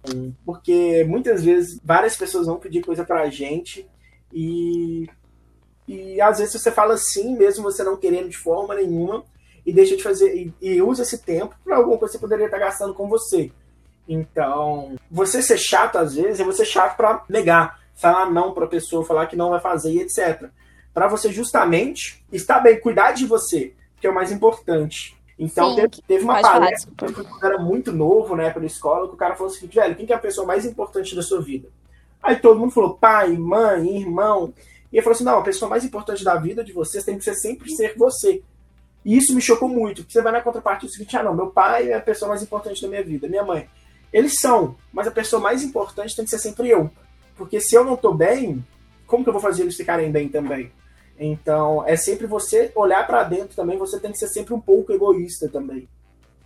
Porque 0.46 1.04
muitas 1.04 1.44
vezes 1.44 1.80
várias 1.82 2.16
pessoas 2.16 2.46
vão 2.46 2.58
pedir 2.58 2.82
coisa 2.82 3.04
pra 3.04 3.28
gente 3.28 3.88
e 4.32 5.08
e 5.88 6.20
às 6.20 6.38
vezes 6.38 6.60
você 6.60 6.70
fala 6.70 6.98
sim, 6.98 7.34
mesmo 7.34 7.64
você 7.64 7.82
não 7.82 7.96
querendo 7.96 8.28
de 8.28 8.36
forma 8.36 8.74
nenhuma, 8.74 9.24
e 9.64 9.72
deixa 9.72 9.96
de 9.96 10.02
fazer, 10.02 10.34
e, 10.34 10.54
e 10.60 10.82
usa 10.82 11.02
esse 11.02 11.18
tempo 11.18 11.56
para 11.64 11.76
alguma 11.76 11.96
coisa 11.96 12.12
que 12.12 12.18
você 12.18 12.20
poderia 12.20 12.44
estar 12.44 12.58
gastando 12.58 12.92
com 12.92 13.08
você. 13.08 13.50
Então, 14.06 14.96
você 15.10 15.42
ser 15.42 15.58
chato 15.58 15.96
às 15.96 16.14
vezes 16.14 16.40
é 16.40 16.44
você 16.44 16.64
chato 16.64 16.96
para 16.96 17.24
negar, 17.28 17.77
falar 17.98 18.30
não 18.30 18.52
para 18.52 18.64
a 18.64 18.68
pessoa, 18.68 19.04
falar 19.04 19.26
que 19.26 19.36
não 19.36 19.50
vai 19.50 19.60
fazer 19.60 19.92
e 19.92 20.00
etc. 20.00 20.48
Para 20.94 21.08
você 21.08 21.32
justamente 21.32 22.24
estar 22.32 22.60
bem, 22.60 22.80
cuidar 22.80 23.12
de 23.12 23.26
você, 23.26 23.74
que 24.00 24.06
é 24.06 24.10
o 24.10 24.14
mais 24.14 24.32
importante. 24.32 25.16
Então, 25.38 25.70
Sim, 25.70 25.76
teve, 25.76 26.02
teve 26.06 26.24
uma 26.24 26.40
palestra 26.40 26.90
quando 26.98 27.20
eu 27.20 27.48
era 27.48 27.58
muito 27.58 27.92
novo, 27.92 28.34
né, 28.34 28.50
pela 28.50 28.66
escola, 28.66 29.06
que 29.06 29.14
o 29.14 29.18
cara 29.18 29.36
falou 29.36 29.52
assim: 29.52 29.66
velho, 29.66 29.94
quem 29.94 30.06
que 30.06 30.12
é 30.12 30.16
a 30.16 30.20
pessoa 30.20 30.46
mais 30.46 30.64
importante 30.64 31.14
da 31.14 31.22
sua 31.22 31.40
vida? 31.40 31.68
Aí 32.22 32.36
todo 32.36 32.58
mundo 32.58 32.72
falou: 32.72 32.94
pai, 32.94 33.36
mãe, 33.36 34.00
irmão. 34.00 34.52
E 34.92 34.96
ele 34.96 35.02
falou 35.02 35.14
assim: 35.14 35.24
não, 35.24 35.38
a 35.38 35.42
pessoa 35.42 35.68
mais 35.68 35.84
importante 35.84 36.24
da 36.24 36.36
vida 36.36 36.64
de 36.64 36.72
vocês 36.72 37.04
tem 37.04 37.18
que 37.18 37.24
ser 37.24 37.34
sempre 37.34 37.70
ser 37.70 37.96
você. 37.96 38.42
E 39.04 39.16
isso 39.16 39.34
me 39.34 39.40
chocou 39.40 39.68
muito, 39.68 40.02
porque 40.02 40.12
você 40.12 40.22
vai 40.22 40.32
na 40.32 40.40
contraparte 40.40 40.86
do 40.86 40.92
seguinte: 40.92 41.16
ah, 41.16 41.22
não, 41.22 41.34
meu 41.34 41.48
pai 41.48 41.90
é 41.90 41.94
a 41.94 42.00
pessoa 42.00 42.28
mais 42.28 42.42
importante 42.42 42.82
da 42.82 42.88
minha 42.88 43.04
vida, 43.04 43.28
minha 43.28 43.44
mãe. 43.44 43.68
Eles 44.12 44.40
são, 44.40 44.74
mas 44.92 45.06
a 45.06 45.10
pessoa 45.10 45.40
mais 45.40 45.62
importante 45.62 46.16
tem 46.16 46.24
que 46.24 46.30
ser 46.30 46.38
sempre 46.38 46.68
eu. 46.68 46.90
Porque 47.38 47.60
se 47.60 47.76
eu 47.76 47.84
não 47.84 47.96
tô 47.96 48.12
bem, 48.12 48.62
como 49.06 49.22
que 49.22 49.30
eu 49.30 49.32
vou 49.32 49.40
fazer 49.40 49.62
eles 49.62 49.76
ficarem 49.76 50.10
bem 50.10 50.28
também? 50.28 50.70
Então, 51.18 51.82
é 51.86 51.96
sempre 51.96 52.26
você 52.26 52.70
olhar 52.74 53.06
para 53.06 53.24
dentro 53.24 53.56
também, 53.56 53.78
você 53.78 53.98
tem 53.98 54.12
que 54.12 54.18
ser 54.18 54.28
sempre 54.28 54.52
um 54.52 54.60
pouco 54.60 54.92
egoísta 54.92 55.48
também. 55.48 55.88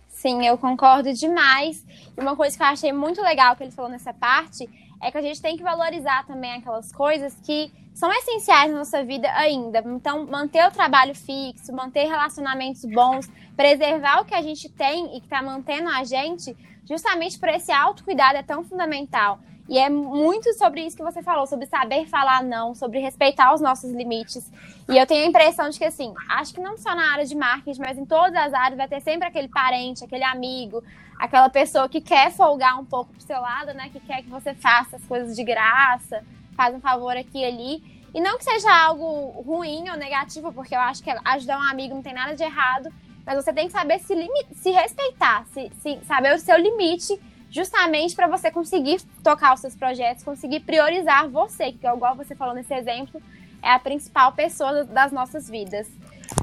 Sim, 0.09 0.45
eu 0.45 0.57
concordo 0.57 1.11
demais. 1.11 1.83
E 2.17 2.21
uma 2.21 2.35
coisa 2.35 2.55
que 2.55 2.63
eu 2.63 2.67
achei 2.67 2.93
muito 2.93 3.21
legal 3.21 3.55
que 3.55 3.63
ele 3.63 3.71
falou 3.71 3.91
nessa 3.91 4.13
parte 4.13 4.69
é 5.01 5.11
que 5.11 5.17
a 5.17 5.21
gente 5.21 5.41
tem 5.41 5.57
que 5.57 5.63
valorizar 5.63 6.25
também 6.25 6.53
aquelas 6.53 6.91
coisas 6.91 7.35
que 7.43 7.71
são 7.93 8.11
essenciais 8.11 8.71
na 8.71 8.79
nossa 8.79 9.03
vida 9.03 9.29
ainda. 9.33 9.83
Então, 9.85 10.25
manter 10.25 10.65
o 10.65 10.71
trabalho 10.71 11.13
fixo, 11.13 11.73
manter 11.73 12.05
relacionamentos 12.05 12.85
bons, 12.85 13.29
preservar 13.55 14.21
o 14.21 14.25
que 14.25 14.33
a 14.33 14.41
gente 14.41 14.69
tem 14.69 15.15
e 15.15 15.19
que 15.19 15.25
está 15.25 15.41
mantendo 15.41 15.89
a 15.89 16.03
gente, 16.03 16.55
justamente 16.87 17.37
por 17.37 17.49
esse 17.49 17.71
autocuidado 17.71 18.37
é 18.37 18.43
tão 18.43 18.63
fundamental. 18.63 19.39
E 19.67 19.77
é 19.77 19.89
muito 19.89 20.53
sobre 20.53 20.85
isso 20.85 20.97
que 20.97 21.03
você 21.03 21.23
falou, 21.23 21.47
sobre 21.47 21.65
saber 21.65 22.05
falar 22.07 22.43
não, 22.43 22.75
sobre 22.75 22.99
respeitar 22.99 23.53
os 23.53 23.61
nossos 23.61 23.91
limites. 23.91 24.51
E 24.89 24.97
eu 24.97 25.07
tenho 25.07 25.23
a 25.23 25.27
impressão 25.27 25.69
de 25.69 25.77
que, 25.77 25.85
assim, 25.85 26.13
acho 26.29 26.53
que 26.53 26.59
não 26.59 26.77
só 26.77 26.93
na 26.93 27.13
área 27.13 27.25
de 27.25 27.35
marketing, 27.35 27.79
mas 27.79 27.97
em 27.97 28.05
todas 28.05 28.35
as 28.35 28.53
áreas 28.53 28.77
vai 28.77 28.87
ter 28.87 29.01
sempre 29.01 29.27
aquele 29.27 29.47
parente, 29.47 30.03
aquele 30.03 30.23
amigo, 30.23 30.83
aquela 31.17 31.49
pessoa 31.49 31.87
que 31.87 32.01
quer 32.01 32.29
folgar 32.31 32.77
um 32.77 32.83
pouco 32.83 33.13
pro 33.13 33.21
seu 33.21 33.39
lado, 33.39 33.73
né? 33.73 33.89
Que 33.89 34.01
quer 34.01 34.21
que 34.21 34.29
você 34.29 34.53
faça 34.53 34.97
as 34.97 35.05
coisas 35.05 35.33
de 35.33 35.43
graça, 35.43 36.23
faz 36.57 36.75
um 36.75 36.81
favor 36.81 37.15
aqui 37.15 37.39
e 37.39 37.45
ali. 37.45 38.03
E 38.13 38.19
não 38.19 38.37
que 38.37 38.43
seja 38.43 38.69
algo 38.69 39.41
ruim 39.41 39.89
ou 39.89 39.95
negativo, 39.95 40.51
porque 40.51 40.75
eu 40.75 40.79
acho 40.81 41.01
que 41.01 41.09
ajudar 41.09 41.57
um 41.57 41.63
amigo 41.63 41.95
não 41.95 42.03
tem 42.03 42.13
nada 42.13 42.35
de 42.35 42.43
errado, 42.43 42.89
mas 43.25 43.35
você 43.35 43.53
tem 43.53 43.67
que 43.67 43.73
saber 43.73 43.99
se, 43.99 44.13
se 44.53 44.71
respeitar, 44.71 45.45
se, 45.53 45.71
se 45.79 45.99
saber 46.03 46.35
o 46.35 46.39
seu 46.39 46.57
limite 46.57 47.19
justamente 47.53 48.15
para 48.15 48.27
você 48.27 48.49
conseguir 48.49 48.99
tocar 49.23 49.53
os 49.53 49.59
seus 49.59 49.75
projetos, 49.75 50.23
conseguir 50.23 50.61
priorizar 50.61 51.29
você, 51.29 51.71
que 51.71 51.85
é 51.85 51.93
igual 51.93 52.15
você 52.15 52.33
falou 52.33 52.55
nesse 52.55 52.73
exemplo, 52.73 53.21
é 53.61 53.71
a 53.71 53.79
principal 53.79 54.33
pessoa 54.33 54.83
das 54.83 55.11
nossas 55.11 55.47
vidas. 55.47 55.87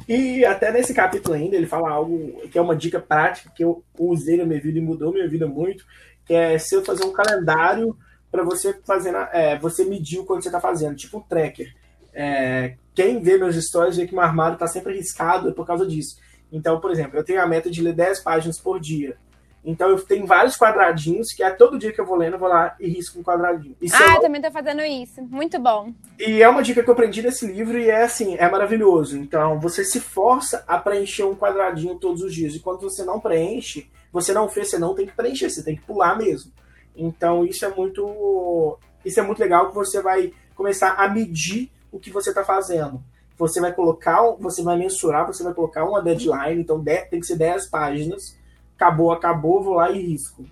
E 0.09 0.45
até 0.45 0.71
nesse 0.71 0.95
capítulo 0.95 1.35
ainda 1.35 1.57
ele 1.57 1.67
fala 1.67 1.91
algo 1.91 2.41
que 2.49 2.57
é 2.57 2.63
uma 2.63 2.77
dica 2.77 3.01
prática 3.01 3.51
que 3.51 3.65
eu 3.65 3.83
usei 3.99 4.37
na 4.37 4.45
minha 4.45 4.61
vida 4.61 4.79
e 4.79 4.81
mudou 4.81 5.13
minha 5.13 5.29
vida 5.29 5.49
muito, 5.49 5.85
que 6.25 6.33
é 6.33 6.57
se 6.59 6.77
eu 6.77 6.85
fazer 6.85 7.05
um 7.05 7.13
calendário 7.13 7.97
para 8.31 8.45
você 8.45 8.73
fazer, 8.85 9.13
é, 9.33 9.59
você 9.59 9.85
medir 9.85 10.21
o 10.21 10.25
quanto 10.25 10.45
você 10.45 10.49
está 10.49 10.61
fazendo, 10.61 10.95
tipo 10.95 11.19
um 11.19 11.23
tracker. 11.23 11.75
É, 12.15 12.77
quem 12.95 13.21
vê 13.21 13.37
meus 13.37 13.57
stories 13.57 13.97
vê 13.97 14.07
que 14.07 14.15
meu 14.15 14.23
armário 14.23 14.55
está 14.55 14.69
sempre 14.69 14.93
arriscado 14.93 15.53
por 15.55 15.67
causa 15.67 15.85
disso. 15.85 16.17
Então, 16.53 16.81
por 16.81 16.93
exemplo, 16.93 17.19
eu 17.19 17.25
tenho 17.25 17.43
a 17.43 17.47
meta 17.47 17.69
de 17.69 17.83
ler 17.83 17.95
10 17.95 18.21
páginas 18.21 18.61
por 18.61 18.79
dia. 18.79 19.17
Então 19.65 19.91
eu 19.91 20.01
tenho 20.01 20.27
vários 20.27 20.57
quadradinhos 20.57 21.33
que 21.33 21.43
é 21.43 21.51
todo 21.51 21.79
dia 21.79 21.93
que 21.93 22.01
eu 22.01 22.07
vou 22.07 22.17
lendo, 22.17 22.35
eu 22.35 22.39
vou 22.39 22.49
lá 22.49 22.75
e 22.81 22.89
risco 22.89 23.19
um 23.19 23.23
quadradinho. 23.23 23.77
Isso 23.81 23.95
ah, 23.97 24.09
eu, 24.09 24.15
eu 24.15 24.21
também 24.21 24.41
tô 24.41 24.51
fazendo 24.51 24.81
isso. 24.83 25.23
Muito 25.23 25.59
bom. 25.59 25.93
E 26.19 26.43
é 26.43 26.49
uma 26.49 26.63
dica 26.63 26.83
que 26.83 26.89
eu 26.89 26.95
aprendi 26.95 27.23
nesse 27.23 27.47
livro 27.47 27.79
e 27.79 27.91
é 27.91 28.05
assim, 28.05 28.37
é 28.39 28.49
maravilhoso. 28.51 29.19
Então 29.19 29.61
você 29.61 29.85
se 29.85 30.01
força 30.01 30.65
a 30.67 30.79
preencher 30.79 31.25
um 31.25 31.37
quadradinho 31.37 31.97
todos 31.97 32.23
os 32.23 32.35
dias. 32.35 32.55
E 32.55 32.61
quando 32.61 32.81
você 32.81 33.05
não 33.05 33.21
preenche, 33.21 33.91
você 34.11 34.33
não 34.33 34.49
fez, 34.49 34.71
você 34.71 34.79
não 34.79 34.95
tem 34.95 35.07
que 35.07 35.15
preencher, 35.15 35.51
você 35.51 35.63
tem 35.63 35.77
que 35.77 35.83
pular 35.83 36.17
mesmo. 36.17 36.51
Então 36.97 37.45
isso 37.45 37.65
é 37.65 37.69
muito. 37.69 38.79
Isso 39.05 39.21
é 39.21 39.23
muito 39.23 39.41
legal 39.41 39.69
que 39.69 39.75
você 39.75 40.01
vai 40.01 40.33
começar 40.55 40.95
a 40.95 41.09
medir 41.09 41.71
o 41.93 41.99
que 41.99 42.11
você 42.11 42.31
está 42.31 42.45
fazendo. 42.45 43.03
Você 43.37 43.61
vai 43.61 43.73
colocar, 43.73 44.23
você 44.39 44.63
vai 44.63 44.77
mensurar, 44.77 45.27
você 45.27 45.43
vai 45.43 45.55
colocar 45.55 45.85
uma 45.85 46.03
deadline, 46.03 46.61
então 46.61 46.83
tem 46.83 47.21
que 47.21 47.27
ser 47.27 47.37
10 47.37 47.67
páginas 47.67 48.39
acabou, 48.81 49.13
acabou, 49.13 49.63
vou 49.63 49.75
lá 49.75 49.91
e 49.91 50.01
risco. 50.01 50.47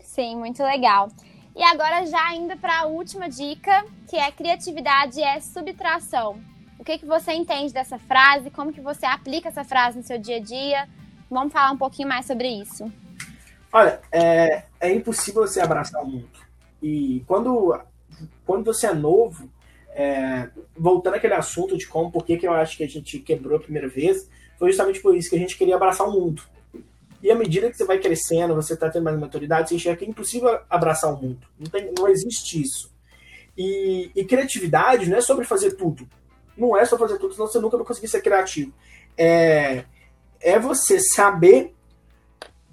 Sim, 0.00 0.36
muito 0.36 0.62
legal. 0.62 1.08
E 1.56 1.62
agora 1.62 2.06
já 2.06 2.32
indo 2.34 2.56
para 2.56 2.80
a 2.80 2.86
última 2.86 3.28
dica, 3.28 3.84
que 4.08 4.16
é 4.16 4.30
criatividade 4.30 5.20
é 5.20 5.40
subtração. 5.40 6.40
O 6.78 6.84
que, 6.84 6.98
que 6.98 7.06
você 7.06 7.32
entende 7.32 7.72
dessa 7.72 7.98
frase? 7.98 8.50
Como 8.50 8.72
que 8.72 8.80
você 8.80 9.06
aplica 9.06 9.48
essa 9.48 9.64
frase 9.64 9.98
no 9.98 10.04
seu 10.04 10.18
dia 10.18 10.36
a 10.36 10.40
dia? 10.40 10.88
Vamos 11.28 11.52
falar 11.52 11.72
um 11.72 11.76
pouquinho 11.76 12.08
mais 12.08 12.26
sobre 12.26 12.48
isso. 12.48 12.90
Olha, 13.72 14.00
é, 14.12 14.64
é 14.80 14.92
impossível 14.92 15.42
você 15.42 15.60
abraçar 15.60 16.02
o 16.02 16.06
mundo. 16.06 16.28
E 16.80 17.24
quando, 17.26 17.80
quando 18.46 18.64
você 18.64 18.86
é 18.88 18.94
novo, 18.94 19.48
é, 19.90 20.48
voltando 20.76 21.14
àquele 21.14 21.34
assunto 21.34 21.76
de 21.76 21.86
como, 21.86 22.10
por 22.12 22.24
que, 22.24 22.36
que 22.36 22.46
eu 22.46 22.52
acho 22.52 22.76
que 22.76 22.84
a 22.84 22.88
gente 22.88 23.18
quebrou 23.18 23.56
a 23.56 23.62
primeira 23.62 23.88
vez, 23.88 24.28
foi 24.58 24.68
justamente 24.68 25.00
por 25.00 25.16
isso 25.16 25.30
que 25.30 25.36
a 25.36 25.38
gente 25.38 25.56
queria 25.56 25.76
abraçar 25.76 26.06
o 26.06 26.12
mundo. 26.12 26.42
E 27.24 27.30
à 27.30 27.34
medida 27.34 27.70
que 27.70 27.76
você 27.78 27.86
vai 27.86 27.98
crescendo, 27.98 28.54
você 28.54 28.74
está 28.74 28.90
tendo 28.90 29.04
mais 29.04 29.18
maturidade, 29.18 29.70
você 29.70 29.76
enxerga 29.76 30.00
que 30.00 30.04
é 30.04 30.08
impossível 30.08 30.60
abraçar 30.68 31.10
o 31.10 31.16
mundo. 31.16 31.48
Não, 31.58 31.70
tem, 31.70 31.90
não 31.98 32.06
existe 32.06 32.60
isso. 32.60 32.92
E, 33.56 34.10
e, 34.14 34.26
criatividade 34.26 35.08
não 35.08 35.16
é 35.16 35.22
sobre 35.22 35.46
fazer 35.46 35.72
tudo. 35.72 36.06
Não 36.54 36.76
é 36.76 36.84
só 36.84 36.98
fazer 36.98 37.16
tudo, 37.16 37.32
senão 37.32 37.46
você 37.46 37.58
nunca 37.58 37.78
vai 37.78 37.86
conseguir 37.86 38.08
ser 38.08 38.20
criativo. 38.20 38.74
É, 39.16 39.86
é 40.38 40.58
você 40.58 41.00
saber 41.00 41.74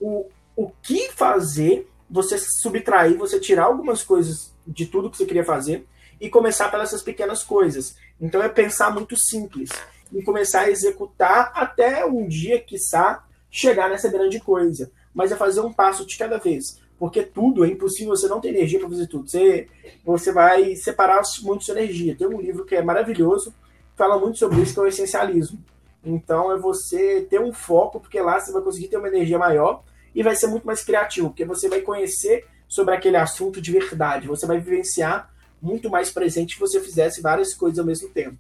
o, 0.02 0.28
o 0.54 0.70
que 0.84 1.10
fazer, 1.14 1.90
você 2.10 2.38
subtrair, 2.38 3.18
você 3.18 3.40
tirar 3.40 3.64
algumas 3.64 4.04
coisas 4.04 4.54
de 4.68 4.86
tudo 4.86 5.10
que 5.10 5.16
você 5.16 5.26
queria 5.26 5.46
fazer 5.46 5.88
e 6.20 6.30
começar 6.30 6.70
pelas 6.70 6.90
essas 6.90 7.02
pequenas 7.02 7.42
coisas. 7.42 7.96
Então 8.20 8.44
é 8.44 8.50
pensar 8.50 8.92
muito 8.92 9.16
simples 9.18 9.70
e 10.12 10.22
começar 10.22 10.64
a 10.64 10.70
executar 10.70 11.54
até 11.56 12.06
um 12.06 12.28
dia, 12.28 12.60
quiçá, 12.60 13.24
chegar 13.52 13.90
nessa 13.90 14.10
grande 14.10 14.40
coisa, 14.40 14.90
mas 15.14 15.32
é 15.32 15.36
fazer 15.36 15.60
um 15.60 15.74
passo 15.74 16.06
de 16.06 16.18
cada 16.18 16.38
vez. 16.38 16.80
Porque 16.98 17.22
tudo 17.22 17.66
é 17.66 17.68
impossível, 17.68 18.16
você 18.16 18.28
não 18.28 18.40
tem 18.40 18.52
energia 18.52 18.80
para 18.80 18.88
fazer 18.88 19.08
tudo. 19.08 19.30
Você, 19.30 19.68
você 20.06 20.32
vai 20.32 20.76
separar 20.76 21.22
muito 21.42 21.66
sua 21.66 21.74
energia. 21.74 22.16
Tem 22.16 22.28
um 22.28 22.40
livro 22.40 22.64
que 22.64 22.76
é 22.76 22.82
maravilhoso, 22.82 23.54
fala 23.96 24.18
muito 24.18 24.38
sobre 24.38 24.62
isso, 24.62 24.74
que 24.74 24.80
é 24.80 24.84
o 24.84 24.88
essencialismo. 24.88 25.60
Então 26.04 26.52
é 26.52 26.58
você 26.58 27.28
ter 27.30 27.42
um 27.42 27.52
foco, 27.52 28.00
porque 28.00 28.20
lá 28.22 28.40
você 28.40 28.52
vai 28.52 28.62
conseguir 28.62 28.88
ter 28.88 28.98
uma 28.98 29.08
energia 29.08 29.38
maior 29.38 29.84
e 30.16 30.24
vai 30.24 30.36
ser 30.36 30.48
muito 30.48 30.66
mais 30.66 30.84
criativo, 30.84 31.30
porque 31.30 31.46
você 31.46 31.68
vai 31.68 31.82
conhecer 31.82 32.46
sobre 32.68 32.96
aquele 32.96 33.18
assunto 33.18 33.62
de 33.62 33.72
verdade. 33.72 34.28
Você 34.28 34.46
vai 34.46 34.60
vivenciar 34.60 35.30
muito 35.62 35.90
mais 35.90 36.10
presente 36.10 36.54
se 36.54 36.60
você 36.60 36.80
fizesse 36.80 37.22
várias 37.22 37.54
coisas 37.54 37.78
ao 37.78 37.86
mesmo 37.86 38.10
tempo. 38.10 38.38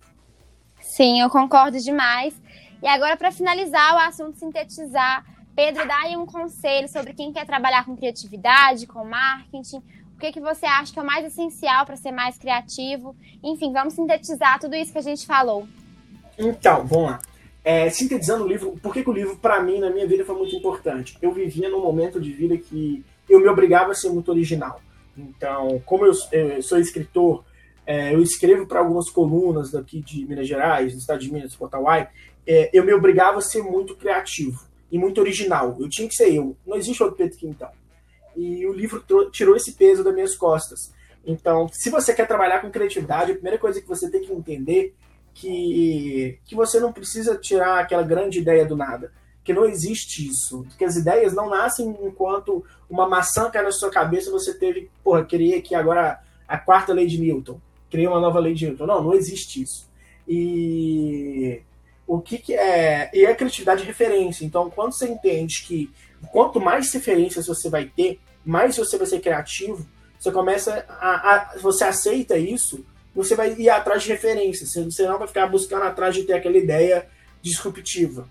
Sim, 0.82 1.22
eu 1.22 1.30
concordo 1.30 1.80
demais. 1.80 2.34
E 2.82 2.88
agora, 2.88 3.16
para 3.16 3.32
finalizar 3.32 3.96
o 3.96 4.00
assunto, 4.00 4.38
sintetizar, 4.38 5.24
Pedro, 5.56 5.88
dá 5.88 5.98
aí 6.00 6.18
um 6.18 6.26
conselho 6.26 6.88
sobre 6.88 7.14
quem 7.14 7.32
quer 7.32 7.46
trabalhar 7.46 7.86
com 7.86 7.96
criatividade, 7.96 8.88
com 8.88 9.06
marketing. 9.06 9.78
O 10.16 10.20
que, 10.20 10.32
que 10.32 10.40
você 10.40 10.66
acha 10.66 10.92
que 10.92 11.00
é 11.00 11.02
o 11.02 11.06
mais 11.06 11.26
essencial 11.26 11.86
para 11.86 11.96
ser 11.96 12.12
mais 12.12 12.38
criativo? 12.38 13.16
Enfim, 13.44 13.72
vamos 13.72 13.94
sintetizar 13.94 14.60
tudo 14.60 14.76
isso 14.76 14.92
que 14.92 14.98
a 14.98 15.04
gente 15.04 15.26
falou. 15.26 15.68
Então, 16.38 16.86
vamos 16.86 17.12
lá. 17.12 17.20
É, 17.64 17.90
sintetizando 17.92 18.44
o 18.44 18.48
livro, 18.48 18.72
por 18.82 18.94
que, 18.94 19.04
que 19.04 19.10
o 19.10 19.14
livro, 19.14 19.38
para 19.38 19.62
mim, 19.62 19.80
na 19.80 19.92
minha 19.92 20.08
vida, 20.08 20.26
foi 20.26 20.36
muito 20.36 20.56
importante? 20.56 21.18
Eu 21.22 21.32
vivia 21.32 21.70
num 21.70 21.82
momento 21.82 22.20
de 22.20 22.32
vida 22.32 22.58
que 22.58 23.04
eu 23.30 23.40
me 23.40 23.48
obrigava 23.48 23.92
a 23.92 23.96
ser 23.96 24.10
muito 24.10 24.32
original. 24.32 24.82
Então, 25.16 25.80
como 25.86 26.06
eu, 26.06 26.14
eu 26.32 26.62
sou 26.64 26.80
escritor, 26.80 27.44
é, 27.86 28.14
eu 28.14 28.22
escrevo 28.22 28.66
para 28.66 28.80
algumas 28.80 29.10
colunas 29.10 29.72
daqui 29.72 30.02
de 30.02 30.26
Minas 30.26 30.48
Gerais, 30.48 30.94
do 30.94 31.00
estado 31.00 31.20
de 31.20 31.32
Minas, 31.32 31.56
Portal 31.56 31.84
é, 32.52 32.70
eu 32.74 32.84
me 32.84 32.94
obrigava 32.94 33.38
a 33.38 33.42
ser 33.42 33.64
muito 33.64 33.96
criativo 33.96 34.60
e 34.92 34.98
muito 34.98 35.22
original. 35.22 35.78
Eu 35.80 35.88
tinha 35.88 36.08
que 36.08 36.14
ser 36.14 36.34
eu. 36.34 36.58
Não 36.68 36.76
existe 36.76 37.02
outro 37.02 37.18
Pedro 37.18 37.38
Quintão. 37.38 37.70
E 38.36 38.66
o 38.66 38.74
livro 38.74 39.02
tirou 39.32 39.56
esse 39.56 39.72
peso 39.72 40.04
das 40.04 40.14
minhas 40.14 40.36
costas. 40.36 40.94
Então, 41.26 41.70
se 41.72 41.90
você 41.90 42.14
quer 42.14 42.28
trabalhar 42.28 42.60
com 42.60 42.70
criatividade, 42.70 43.32
a 43.32 43.36
primeira 43.36 43.58
coisa 43.58 43.82
que 43.82 43.88
você 43.88 44.10
tem 44.10 44.22
que 44.22 44.34
entender 44.34 44.94
que, 45.34 46.40
que 46.44 46.54
você 46.54 46.78
não 46.80 46.92
precisa 46.92 47.38
tirar 47.38 47.80
aquela 47.80 48.04
grande 48.04 48.40
ideia 48.40 48.66
do 48.66 48.76
nada. 48.76 49.14
Que 49.46 49.54
não 49.54 49.66
existe 49.66 50.28
isso. 50.28 50.66
Que 50.78 50.84
as 50.84 50.98
ideias 50.98 51.34
não 51.34 51.50
nascem 51.50 51.88
enquanto 52.02 52.66
uma 52.90 53.08
maçã 53.08 53.50
cai 53.50 53.64
na 53.64 53.72
sua 53.72 53.90
cabeça 53.90 54.28
e 54.28 54.34
você 54.34 54.54
teve, 54.54 54.90
porra, 55.02 55.24
criei 55.24 55.58
aqui 55.58 55.74
agora 55.74 56.20
a 56.46 56.58
quarta 56.58 56.92
lei 56.92 57.08
de 57.08 57.18
Newton. 57.18 57.62
Criei 57.90 58.08
uma 58.08 58.20
nova 58.20 58.40
lei 58.40 58.54
de 58.54 58.66
Newton. 58.66 58.86
Não, 58.86 59.02
não 59.02 59.14
existe 59.14 59.62
isso. 59.62 59.90
E 60.28 61.62
o 62.08 62.20
que, 62.20 62.38
que 62.38 62.54
é. 62.54 63.10
E 63.14 63.26
a 63.26 63.36
criatividade 63.36 63.82
de 63.82 63.88
referência. 63.88 64.46
Então, 64.46 64.70
quando 64.70 64.94
você 64.94 65.08
entende 65.08 65.64
que 65.64 65.90
quanto 66.32 66.60
mais 66.60 66.92
referências 66.94 67.48
você 67.48 67.70
vai 67.70 67.86
ter, 67.86 68.20
mais 68.46 68.78
você 68.78 68.98
vai 68.98 69.08
ser 69.08 69.20
criativo, 69.20 69.86
você 70.20 70.32
começa 70.32 70.86
a, 70.88 71.36
a, 71.36 71.58
você 71.58 71.84
aceita 71.84 72.38
isso, 72.38 72.86
você 73.14 73.36
vai 73.36 73.54
ir 73.54 73.70
atrás 73.70 74.04
de 74.04 74.10
referências, 74.10 74.74
você 74.74 75.08
não 75.08 75.18
vai 75.20 75.28
ficar 75.28 75.48
buscando 75.48 75.84
atrás 75.84 76.16
de 76.16 76.24
ter 76.24 76.34
aquela 76.34 76.58
ideia 76.58 77.08
disruptiva. 77.42 78.28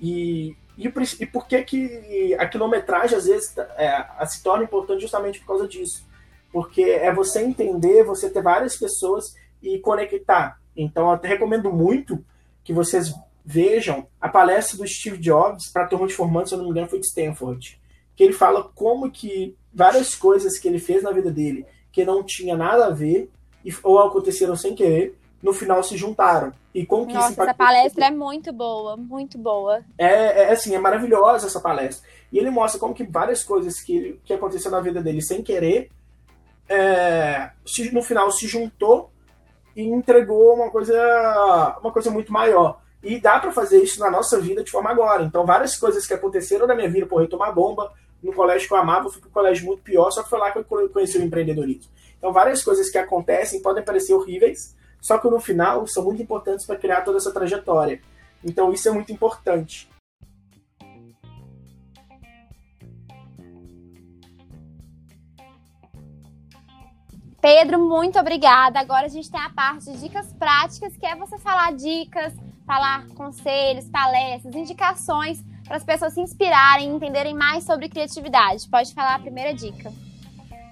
E, 0.00 0.56
e, 0.76 0.84
e 1.20 1.26
por 1.26 1.46
que, 1.46 1.62
que 1.62 2.34
a 2.38 2.46
quilometragem 2.46 3.16
às 3.16 3.26
vezes 3.26 3.56
é, 3.76 4.26
se 4.26 4.42
torna 4.42 4.64
importante 4.64 5.00
justamente 5.00 5.38
por 5.40 5.46
causa 5.46 5.68
disso? 5.68 6.06
Porque 6.52 6.82
é 6.82 7.12
você 7.12 7.42
entender, 7.42 8.04
você 8.04 8.30
ter 8.30 8.42
várias 8.42 8.76
pessoas 8.76 9.34
e 9.62 9.78
conectar. 9.78 10.58
Então, 10.76 11.04
eu 11.04 11.12
até 11.12 11.28
recomendo 11.28 11.72
muito 11.72 12.24
que 12.68 12.72
vocês 12.74 13.14
vejam 13.42 14.06
a 14.20 14.28
palestra 14.28 14.76
do 14.76 14.86
Steve 14.86 15.16
Jobs 15.16 15.72
para 15.72 15.84
a 15.84 15.86
turma 15.86 16.06
de 16.06 16.12
formandos, 16.12 16.50
se 16.50 16.54
eu 16.54 16.58
não 16.58 16.66
me 16.66 16.70
engano, 16.70 16.86
foi 16.86 17.00
de 17.00 17.06
Stanford. 17.06 17.80
Que 18.14 18.22
ele 18.22 18.34
fala 18.34 18.62
como 18.62 19.10
que 19.10 19.56
várias 19.72 20.14
coisas 20.14 20.58
que 20.58 20.68
ele 20.68 20.78
fez 20.78 21.02
na 21.02 21.10
vida 21.10 21.30
dele 21.30 21.64
que 21.90 22.04
não 22.04 22.22
tinha 22.22 22.54
nada 22.54 22.88
a 22.88 22.90
ver 22.90 23.30
ou 23.82 23.98
aconteceram 24.00 24.54
sem 24.54 24.74
querer, 24.74 25.18
no 25.42 25.54
final 25.54 25.82
se 25.82 25.96
juntaram. 25.96 26.52
E 26.74 26.84
como 26.84 27.06
que 27.06 27.14
Nossa, 27.14 27.42
essa 27.42 27.54
palestra 27.54 28.04
é 28.04 28.10
muito 28.10 28.52
boa, 28.52 28.98
muito 28.98 29.38
boa. 29.38 29.82
É, 29.96 30.42
é 30.42 30.52
assim, 30.52 30.74
é 30.74 30.78
maravilhosa 30.78 31.46
essa 31.46 31.60
palestra. 31.60 32.06
E 32.30 32.38
ele 32.38 32.50
mostra 32.50 32.78
como 32.78 32.92
que 32.92 33.02
várias 33.02 33.42
coisas 33.42 33.80
que, 33.80 34.20
que 34.26 34.34
aconteceram 34.34 34.76
na 34.76 34.82
vida 34.82 35.02
dele 35.02 35.22
sem 35.22 35.42
querer, 35.42 35.90
é, 36.68 37.50
no 37.94 38.02
final 38.02 38.30
se 38.30 38.46
juntou 38.46 39.10
e 39.78 39.86
entregou 39.86 40.54
uma 40.54 40.70
coisa, 40.72 41.78
uma 41.80 41.92
coisa 41.92 42.10
muito 42.10 42.32
maior. 42.32 42.80
E 43.00 43.20
dá 43.20 43.38
para 43.38 43.52
fazer 43.52 43.80
isso 43.80 44.00
na 44.00 44.10
nossa 44.10 44.40
vida 44.40 44.64
de 44.64 44.72
forma 44.72 44.90
agora. 44.90 45.22
Então, 45.22 45.46
várias 45.46 45.76
coisas 45.76 46.04
que 46.04 46.12
aconteceram 46.12 46.66
na 46.66 46.74
minha 46.74 46.90
vida, 46.90 47.06
por 47.06 47.22
eu 47.22 47.28
tomar 47.28 47.52
bomba, 47.52 47.92
no 48.20 48.32
colégio 48.32 48.66
que 48.66 48.74
eu 48.74 48.78
amava, 48.78 49.08
fui 49.08 49.20
para 49.20 49.28
um 49.28 49.32
colégio 49.32 49.64
muito 49.64 49.84
pior, 49.84 50.10
só 50.10 50.24
que 50.24 50.28
foi 50.28 50.40
lá 50.40 50.50
que 50.50 50.58
eu 50.58 50.64
conheci 50.64 51.16
o 51.16 51.22
empreendedorismo. 51.22 51.92
Então, 52.18 52.32
várias 52.32 52.64
coisas 52.64 52.90
que 52.90 52.98
acontecem 52.98 53.62
podem 53.62 53.84
parecer 53.84 54.14
horríveis, 54.14 54.74
só 55.00 55.16
que 55.16 55.30
no 55.30 55.38
final 55.38 55.86
são 55.86 56.02
muito 56.02 56.20
importantes 56.20 56.66
para 56.66 56.74
criar 56.74 57.02
toda 57.02 57.18
essa 57.18 57.32
trajetória. 57.32 58.00
Então, 58.44 58.72
isso 58.72 58.88
é 58.88 58.90
muito 58.90 59.12
importante. 59.12 59.88
Pedro, 67.40 67.78
muito 67.78 68.18
obrigada. 68.18 68.80
Agora 68.80 69.06
a 69.06 69.08
gente 69.08 69.30
tem 69.30 69.40
a 69.40 69.50
parte 69.50 69.92
de 69.92 70.00
dicas 70.00 70.26
práticas, 70.32 70.96
que 70.96 71.06
é 71.06 71.14
você 71.14 71.38
falar 71.38 71.72
dicas, 71.72 72.34
falar 72.66 73.06
conselhos, 73.14 73.88
palestras, 73.88 74.54
indicações 74.54 75.42
para 75.64 75.76
as 75.76 75.84
pessoas 75.84 76.14
se 76.14 76.20
inspirarem, 76.20 76.88
entenderem 76.88 77.34
mais 77.34 77.64
sobre 77.64 77.88
criatividade. 77.88 78.68
Pode 78.68 78.92
falar 78.92 79.14
a 79.14 79.18
primeira 79.18 79.54
dica. 79.54 79.92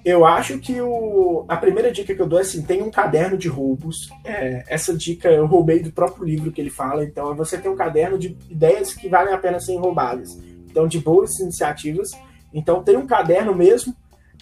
Eu 0.05 0.25
acho 0.25 0.59
que 0.59 0.81
o, 0.81 1.45
a 1.49 1.57
primeira 1.57 1.91
dica 1.91 2.15
que 2.15 2.23
eu 2.23 2.29
dou 2.29 2.39
é 2.39 2.43
assim: 2.43 2.63
tem 2.63 2.83
um 2.83 2.91
caderno 2.91 3.37
de 3.37 3.49
roubos. 3.49 4.09
É, 4.25 4.65
essa 4.69 4.97
dica 4.97 5.29
eu 5.29 5.47
roubei 5.47 5.83
do 5.83 5.93
próprio 5.93 6.25
livro 6.25 6.53
que 6.53 6.61
ele 6.61 6.71
fala. 6.71 7.05
Então, 7.05 7.33
é 7.33 7.35
você 7.35 7.59
ter 7.59 7.69
um 7.69 7.77
caderno 7.77 8.19
de 8.19 8.37
ideias 8.49 8.93
que 8.93 9.09
valem 9.09 9.35
a 9.35 9.39
pena 9.39 9.61
serem 9.61 9.81
roubadas. 9.81 10.37
Então, 10.69 10.87
de 10.87 10.99
boas 10.99 11.39
iniciativas. 11.39 12.09
Então, 12.53 12.83
tem 12.83 12.97
um 12.97 13.07
caderno 13.07 13.55
mesmo 13.55 13.95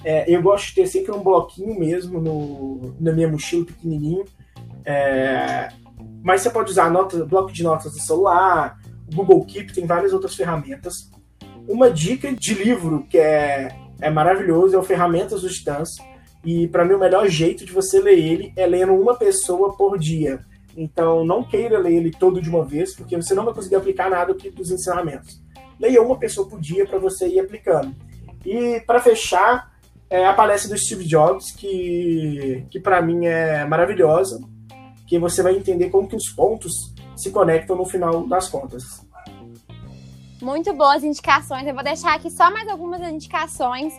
é, 0.04 0.24
eu 0.28 0.42
gosto 0.42 0.68
de 0.68 0.74
ter 0.74 0.86
sempre 0.86 1.12
um 1.12 1.22
bloquinho 1.22 1.78
mesmo 1.78 2.20
no, 2.20 2.94
na 3.00 3.12
minha 3.12 3.28
mochila 3.28 3.64
pequenininho. 3.64 4.24
É, 4.84 5.68
mas 6.22 6.42
você 6.42 6.50
pode 6.50 6.70
usar 6.70 6.90
nota, 6.90 7.24
bloco 7.24 7.52
de 7.52 7.62
notas 7.62 7.92
do 7.92 8.00
celular, 8.00 8.78
Google 9.12 9.44
Keep, 9.44 9.72
tem 9.72 9.86
várias 9.86 10.12
outras 10.12 10.34
ferramentas. 10.34 11.10
Uma 11.66 11.90
dica 11.90 12.32
de 12.32 12.54
livro 12.54 13.06
que 13.08 13.18
é, 13.18 13.74
é 14.00 14.10
maravilhoso 14.10 14.74
é 14.74 14.78
o 14.78 14.82
Ferramentas 14.82 15.42
dos 15.42 15.54
Titãs. 15.54 15.90
E 16.44 16.68
para 16.68 16.84
mim 16.84 16.94
o 16.94 16.98
melhor 16.98 17.26
jeito 17.26 17.64
de 17.64 17.72
você 17.72 17.98
ler 17.98 18.18
ele 18.18 18.52
é 18.56 18.66
lendo 18.66 18.92
uma 18.92 19.16
pessoa 19.16 19.74
por 19.74 19.98
dia. 19.98 20.40
Então 20.76 21.24
não 21.24 21.42
queira 21.42 21.78
ler 21.78 21.94
ele 21.94 22.10
todo 22.10 22.42
de 22.42 22.50
uma 22.50 22.64
vez, 22.64 22.94
porque 22.94 23.16
você 23.16 23.32
não 23.32 23.44
vai 23.44 23.54
conseguir 23.54 23.76
aplicar 23.76 24.10
nada 24.10 24.34
dos 24.34 24.70
ensinamentos. 24.70 25.42
Leia 25.80 26.02
uma 26.02 26.18
pessoa 26.18 26.46
por 26.46 26.60
dia 26.60 26.86
para 26.86 26.98
você 26.98 27.26
ir 27.28 27.40
aplicando. 27.40 27.94
E 28.44 28.80
para 28.80 29.00
fechar, 29.00 29.73
é 30.14 30.26
a 30.26 30.32
palestra 30.32 30.70
do 30.70 30.78
Steve 30.78 31.04
Jobs, 31.04 31.50
que, 31.50 32.64
que 32.70 32.78
para 32.78 33.02
mim 33.02 33.26
é 33.26 33.64
maravilhosa, 33.64 34.40
que 35.08 35.18
você 35.18 35.42
vai 35.42 35.56
entender 35.56 35.90
como 35.90 36.06
que 36.06 36.14
os 36.14 36.28
pontos 36.28 36.72
se 37.16 37.32
conectam 37.32 37.74
no 37.74 37.84
final 37.84 38.24
das 38.28 38.48
contas. 38.48 38.84
Muito 40.40 40.72
boas 40.72 41.02
indicações. 41.02 41.66
Eu 41.66 41.74
vou 41.74 41.82
deixar 41.82 42.14
aqui 42.14 42.30
só 42.30 42.48
mais 42.52 42.68
algumas 42.68 43.00
indicações. 43.00 43.92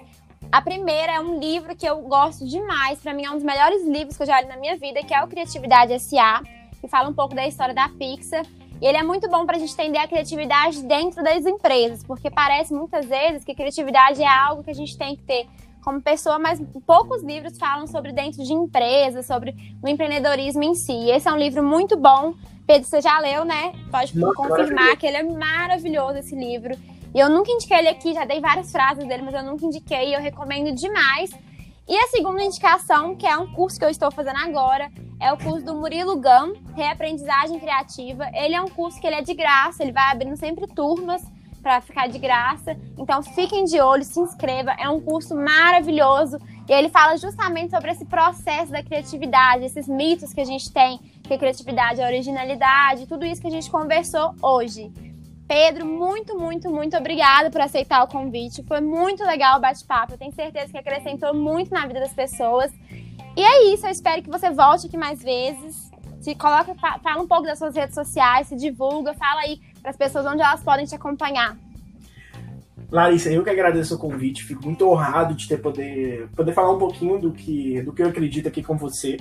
A 0.50 0.62
primeira 0.62 1.16
é 1.16 1.20
um 1.20 1.38
livro 1.38 1.76
que 1.76 1.86
eu 1.86 2.02
gosto 2.04 2.48
demais, 2.48 3.00
para 3.00 3.14
mim 3.14 3.26
é 3.26 3.30
um 3.30 3.34
dos 3.36 3.44
melhores 3.44 3.86
livros 3.86 4.16
que 4.16 4.24
eu 4.24 4.28
já 4.28 4.40
li 4.40 4.48
na 4.48 4.56
minha 4.56 4.78
vida, 4.78 5.04
que 5.04 5.14
é 5.14 5.22
o 5.22 5.28
Criatividade 5.28 5.92
S.A., 5.94 6.42
que 6.80 6.88
fala 6.88 7.10
um 7.10 7.14
pouco 7.14 7.36
da 7.36 7.46
história 7.46 7.74
da 7.74 7.90
Pixar. 7.90 8.46
E 8.82 8.86
ele 8.86 8.98
é 8.98 9.04
muito 9.04 9.30
bom 9.30 9.46
para 9.46 9.58
a 9.58 9.60
gente 9.60 9.74
entender 9.74 9.98
a 9.98 10.08
criatividade 10.08 10.82
dentro 10.84 11.22
das 11.22 11.46
empresas, 11.46 12.04
porque 12.04 12.30
parece 12.30 12.74
muitas 12.74 13.06
vezes 13.06 13.44
que 13.44 13.54
criatividade 13.54 14.22
é 14.22 14.28
algo 14.28 14.64
que 14.64 14.72
a 14.72 14.76
gente 14.76 14.98
tem 14.98 15.16
que 15.16 15.24
ter 15.24 15.48
como 15.86 16.02
pessoa, 16.02 16.40
mas 16.40 16.60
poucos 16.88 17.22
livros 17.22 17.60
falam 17.60 17.86
sobre 17.86 18.12
dentro 18.12 18.44
de 18.44 18.52
empresas, 18.52 19.28
sobre 19.28 19.56
o 19.84 19.88
empreendedorismo 19.88 20.64
em 20.64 20.74
si. 20.74 20.92
E 20.92 21.12
esse 21.12 21.28
é 21.28 21.32
um 21.32 21.38
livro 21.38 21.64
muito 21.64 21.96
bom. 21.96 22.34
Pedro, 22.66 22.88
você 22.90 23.00
já 23.00 23.20
leu, 23.20 23.46
né? 23.46 23.72
Pode 23.92 24.18
Muito 24.18 24.34
confirmar 24.34 24.98
que 24.98 25.06
ele 25.06 25.18
é 25.18 25.24
maravilhoso 25.24 26.18
esse 26.18 26.36
livro. 26.36 26.76
E 27.14 27.20
eu 27.20 27.30
nunca 27.30 27.52
indiquei 27.52 27.78
ele 27.78 27.88
aqui, 27.88 28.16
já 28.16 28.26
dei 28.26 28.42
várias 28.42 28.72
frases 28.72 29.08
dele, 29.08 29.22
mas 29.22 29.36
eu 29.36 29.44
nunca 29.44 29.64
indiquei 29.64 30.10
e 30.10 30.14
eu 30.16 30.20
recomendo 30.20 30.74
demais. 30.76 31.30
E 31.88 31.96
a 31.96 32.08
segunda 32.08 32.42
indicação, 32.42 33.16
que 33.16 33.28
é 33.28 33.38
um 33.38 33.54
curso 33.54 33.78
que 33.78 33.86
eu 33.86 33.90
estou 33.90 34.10
fazendo 34.10 34.40
agora, 34.40 34.92
é 35.22 35.32
o 35.32 35.38
curso 35.38 35.64
do 35.64 35.76
Murilo 35.76 36.20
Gam, 36.20 36.54
Reaprendizagem 36.76 37.60
Criativa. 37.60 38.26
Ele 38.34 38.56
é 38.56 38.62
um 38.62 38.70
curso 38.70 39.00
que 39.00 39.06
ele 39.06 39.18
é 39.18 39.22
de 39.22 39.36
graça, 39.36 39.84
ele 39.84 39.92
vai 39.92 40.12
abrindo 40.12 40.36
sempre 40.36 40.66
turmas 40.66 41.22
para 41.66 41.82
ficar 41.82 42.08
de 42.08 42.20
graça. 42.20 42.78
Então 42.96 43.24
fiquem 43.24 43.64
de 43.64 43.82
olho, 43.82 44.04
se 44.04 44.20
inscreva. 44.20 44.76
É 44.78 44.88
um 44.88 45.02
curso 45.02 45.36
maravilhoso 45.36 46.38
e 46.70 46.72
ele 46.72 46.90
fala 46.90 47.18
justamente 47.18 47.72
sobre 47.72 47.90
esse 47.90 48.06
processo 48.06 48.72
da 48.72 48.84
criatividade, 48.84 49.66
esses 49.66 49.88
mitos 49.88 50.32
que 50.32 50.42
a 50.42 50.46
gente 50.46 50.72
tem, 50.72 51.00
que 51.24 51.34
a 51.34 51.38
criatividade 51.40 52.00
é 52.00 52.06
originalidade, 52.06 53.08
tudo 53.08 53.26
isso 53.26 53.42
que 53.42 53.48
a 53.48 53.52
gente 53.52 53.72
conversou 53.72 54.36
hoje. 54.44 54.92
Pedro, 55.48 55.88
muito, 55.88 56.38
muito, 56.38 56.70
muito 56.70 56.96
obrigada 56.96 57.50
por 57.50 57.62
aceitar 57.62 58.04
o 58.04 58.08
convite. 58.08 58.62
Foi 58.62 58.80
muito 58.80 59.24
legal 59.24 59.58
o 59.58 59.62
bate-papo. 59.62 60.14
Eu 60.14 60.18
tenho 60.20 60.34
certeza 60.34 60.72
que 60.72 60.78
acrescentou 60.78 61.34
muito 61.34 61.74
na 61.74 61.88
vida 61.88 62.00
das 62.00 62.14
pessoas. 62.14 62.72
E 63.36 63.42
é 63.42 63.74
isso, 63.74 63.88
eu 63.88 63.92
espero 63.92 64.22
que 64.22 64.30
você 64.30 64.52
volte 64.52 64.86
aqui 64.86 64.98
mais 64.98 65.22
vezes. 65.24 65.90
Se 66.22 66.36
coloca, 66.36 66.76
fala 66.76 67.22
um 67.24 67.28
pouco 67.28 67.44
das 67.44 67.58
suas 67.58 67.76
redes 67.76 67.96
sociais, 67.96 68.48
se 68.48 68.56
divulga, 68.56 69.16
fala 69.16 69.42
aí 69.42 69.60
para 69.86 69.92
as 69.92 69.98
pessoas 69.98 70.26
onde 70.26 70.42
elas 70.42 70.64
podem 70.64 70.84
te 70.84 70.96
acompanhar. 70.96 71.56
Larissa, 72.92 73.30
eu 73.30 73.44
que 73.44 73.52
agradeço 73.52 73.94
o 73.94 74.00
convite, 74.00 74.44
fico 74.44 74.66
muito 74.66 74.88
honrado 74.90 75.36
de 75.36 75.48
ter 75.48 75.58
poder, 75.58 76.28
poder 76.36 76.54
falar 76.54 76.72
um 76.72 76.80
pouquinho 76.80 77.20
do 77.20 77.32
que, 77.32 77.84
do 77.84 77.94
que 77.94 78.02
eu 78.02 78.08
acredito 78.08 78.48
aqui 78.48 78.64
com 78.64 78.76
você. 78.76 79.18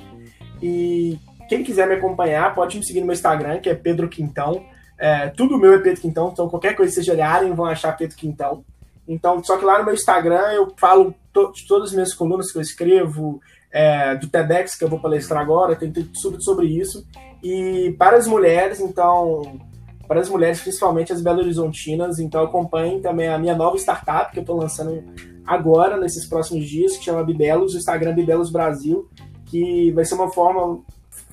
E 0.63 1.19
quem 1.51 1.63
quiser 1.63 1.87
me 1.87 1.95
acompanhar, 1.95 2.55
pode 2.55 2.79
me 2.79 2.87
seguir 2.87 3.01
no 3.01 3.07
meu 3.07 3.13
Instagram, 3.13 3.61
que 3.61 3.69
é 3.69 3.75
Pedro 3.75 4.09
Quintão. 4.09 4.65
É, 4.97 5.29
tudo 5.29 5.59
meu 5.59 5.75
é 5.75 5.79
Pedro 5.79 6.01
Quintão, 6.01 6.31
então 6.33 6.49
qualquer 6.49 6.75
coisa 6.75 6.91
que 6.91 6.95
vocês 6.95 7.15
olharem 7.15 7.53
vão 7.53 7.67
achar 7.67 7.95
Pedro 7.95 8.17
Quintão. 8.17 8.65
Então, 9.07 9.45
só 9.45 9.59
que 9.59 9.67
lá 9.67 9.79
no 9.79 9.85
meu 9.85 9.93
Instagram 9.93 10.51
eu 10.53 10.73
falo 10.79 11.15
to 11.31 11.53
de 11.53 11.67
todas 11.67 11.89
as 11.91 11.95
minhas 11.95 12.15
colunas 12.15 12.51
que 12.51 12.57
eu 12.57 12.63
escrevo, 12.63 13.39
é, 13.71 14.15
do 14.15 14.29
TEDx 14.29 14.77
que 14.77 14.85
eu 14.85 14.89
vou 14.89 14.99
palestrar 14.99 15.43
agora, 15.43 15.77
tem 15.77 15.93
tudo 15.93 16.43
sobre 16.43 16.69
isso. 16.69 17.07
E 17.43 17.95
para 17.99 18.17
as 18.17 18.27
mulheres, 18.27 18.81
então, 18.81 19.61
para 20.07 20.21
as 20.21 20.29
mulheres, 20.29 20.61
principalmente 20.61 21.13
as 21.13 21.21
Belo 21.21 21.41
Horizontinas, 21.41 22.19
então 22.19 22.43
acompanhem 22.43 23.01
também 23.01 23.29
a 23.29 23.39
minha 23.39 23.55
nova 23.55 23.77
startup 23.77 24.33
que 24.33 24.39
eu 24.39 24.43
estou 24.43 24.57
lançando 24.57 25.03
agora, 25.47 25.97
nesses 25.97 26.27
próximos 26.27 26.69
dias, 26.69 26.97
que 26.97 27.05
chama 27.05 27.25
Bibelos, 27.25 27.75
o 27.75 27.79
Instagram 27.79 28.15
Bibelos 28.15 28.51
Brasil, 28.51 29.09
que 29.47 29.91
vai 29.93 30.05
ser 30.05 30.15
uma 30.15 30.31
forma 30.31 30.83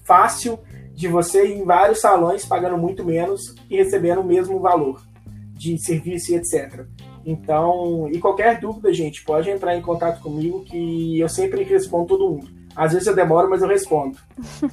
fácil 0.03 0.59
de 0.93 1.07
você 1.07 1.47
ir 1.47 1.59
em 1.59 1.65
vários 1.65 2.01
salões 2.01 2.45
pagando 2.45 2.78
muito 2.78 3.03
menos 3.03 3.55
e 3.69 3.78
recebendo 3.78 4.22
o 4.22 4.26
mesmo 4.26 4.59
valor 4.59 5.01
de 5.53 5.78
serviço 5.78 6.32
e 6.32 6.36
etc. 6.36 6.86
Então, 7.26 8.09
e 8.11 8.19
qualquer 8.19 8.59
dúvida, 8.59 8.93
gente, 8.93 9.24
pode 9.24 9.49
entrar 9.49 9.76
em 9.76 9.82
contato 9.82 10.22
comigo 10.22 10.63
que 10.63 11.19
eu 11.19 11.30
sempre 11.30 11.63
respondo 11.63 12.07
todo 12.07 12.30
mundo. 12.30 12.61
Às 12.76 12.93
vezes 12.93 13.07
eu 13.07 13.15
demoro, 13.15 13.49
mas 13.49 13.61
eu 13.61 13.67
respondo. 13.67 14.17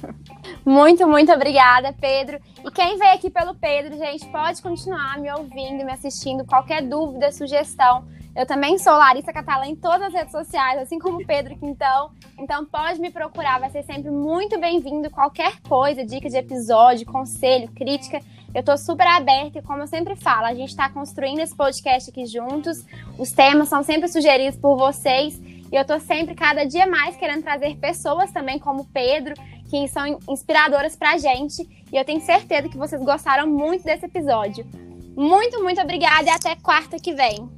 muito, 0.65 1.07
muito 1.07 1.31
obrigada, 1.31 1.93
Pedro. 1.99 2.39
E 2.65 2.71
quem 2.71 2.97
veio 2.97 3.13
aqui 3.13 3.29
pelo 3.29 3.55
Pedro, 3.55 3.97
gente, 3.97 4.25
pode 4.27 4.61
continuar 4.61 5.17
me 5.19 5.31
ouvindo, 5.31 5.85
me 5.85 5.91
assistindo. 5.91 6.45
Qualquer 6.45 6.81
dúvida, 6.81 7.31
sugestão, 7.31 8.05
eu 8.35 8.45
também 8.45 8.77
sou 8.77 8.93
Larissa 8.93 9.33
Catalã 9.33 9.65
em 9.65 9.75
todas 9.75 10.03
as 10.03 10.13
redes 10.13 10.31
sociais, 10.31 10.79
assim 10.79 10.99
como 10.99 11.19
o 11.19 11.25
Pedro 11.25 11.57
Quintão. 11.57 12.11
Então 12.37 12.65
pode 12.65 12.99
me 12.99 13.11
procurar, 13.11 13.59
vai 13.59 13.69
ser 13.69 13.83
sempre 13.83 14.09
muito 14.09 14.59
bem-vindo. 14.59 15.09
Qualquer 15.09 15.59
coisa, 15.61 16.05
dica 16.05 16.29
de 16.29 16.37
episódio, 16.37 17.05
conselho, 17.05 17.69
crítica, 17.71 18.21
eu 18.53 18.63
tô 18.63 18.77
super 18.77 19.05
aberta 19.05 19.59
e 19.59 19.61
como 19.61 19.83
eu 19.83 19.87
sempre 19.87 20.15
falo, 20.15 20.45
a 20.45 20.53
gente 20.53 20.75
tá 20.75 20.89
construindo 20.89 21.39
esse 21.39 21.55
podcast 21.55 22.09
aqui 22.09 22.25
juntos. 22.25 22.85
Os 23.17 23.31
temas 23.31 23.67
são 23.67 23.83
sempre 23.83 24.07
sugeridos 24.07 24.57
por 24.57 24.77
vocês 24.77 25.39
e 25.71 25.75
eu 25.75 25.85
tô 25.85 25.99
sempre 25.99 26.35
cada 26.35 26.65
dia 26.65 26.87
mais 26.87 27.15
querendo 27.15 27.43
trazer 27.43 27.75
pessoas 27.77 28.31
também 28.31 28.57
como 28.57 28.85
Pedro, 28.85 29.35
que 29.69 29.87
são 29.87 30.19
inspiradoras 30.27 30.95
pra 30.95 31.17
gente. 31.17 31.61
E 31.91 31.95
eu 31.95 32.03
tenho 32.03 32.21
certeza 32.21 32.67
que 32.67 32.77
vocês 32.77 33.01
gostaram 33.03 33.47
muito 33.47 33.83
desse 33.83 34.05
episódio. 34.05 34.65
Muito, 35.15 35.61
muito 35.61 35.81
obrigada 35.81 36.23
e 36.23 36.29
até 36.29 36.55
quarta 36.55 36.97
que 36.97 37.13
vem. 37.13 37.49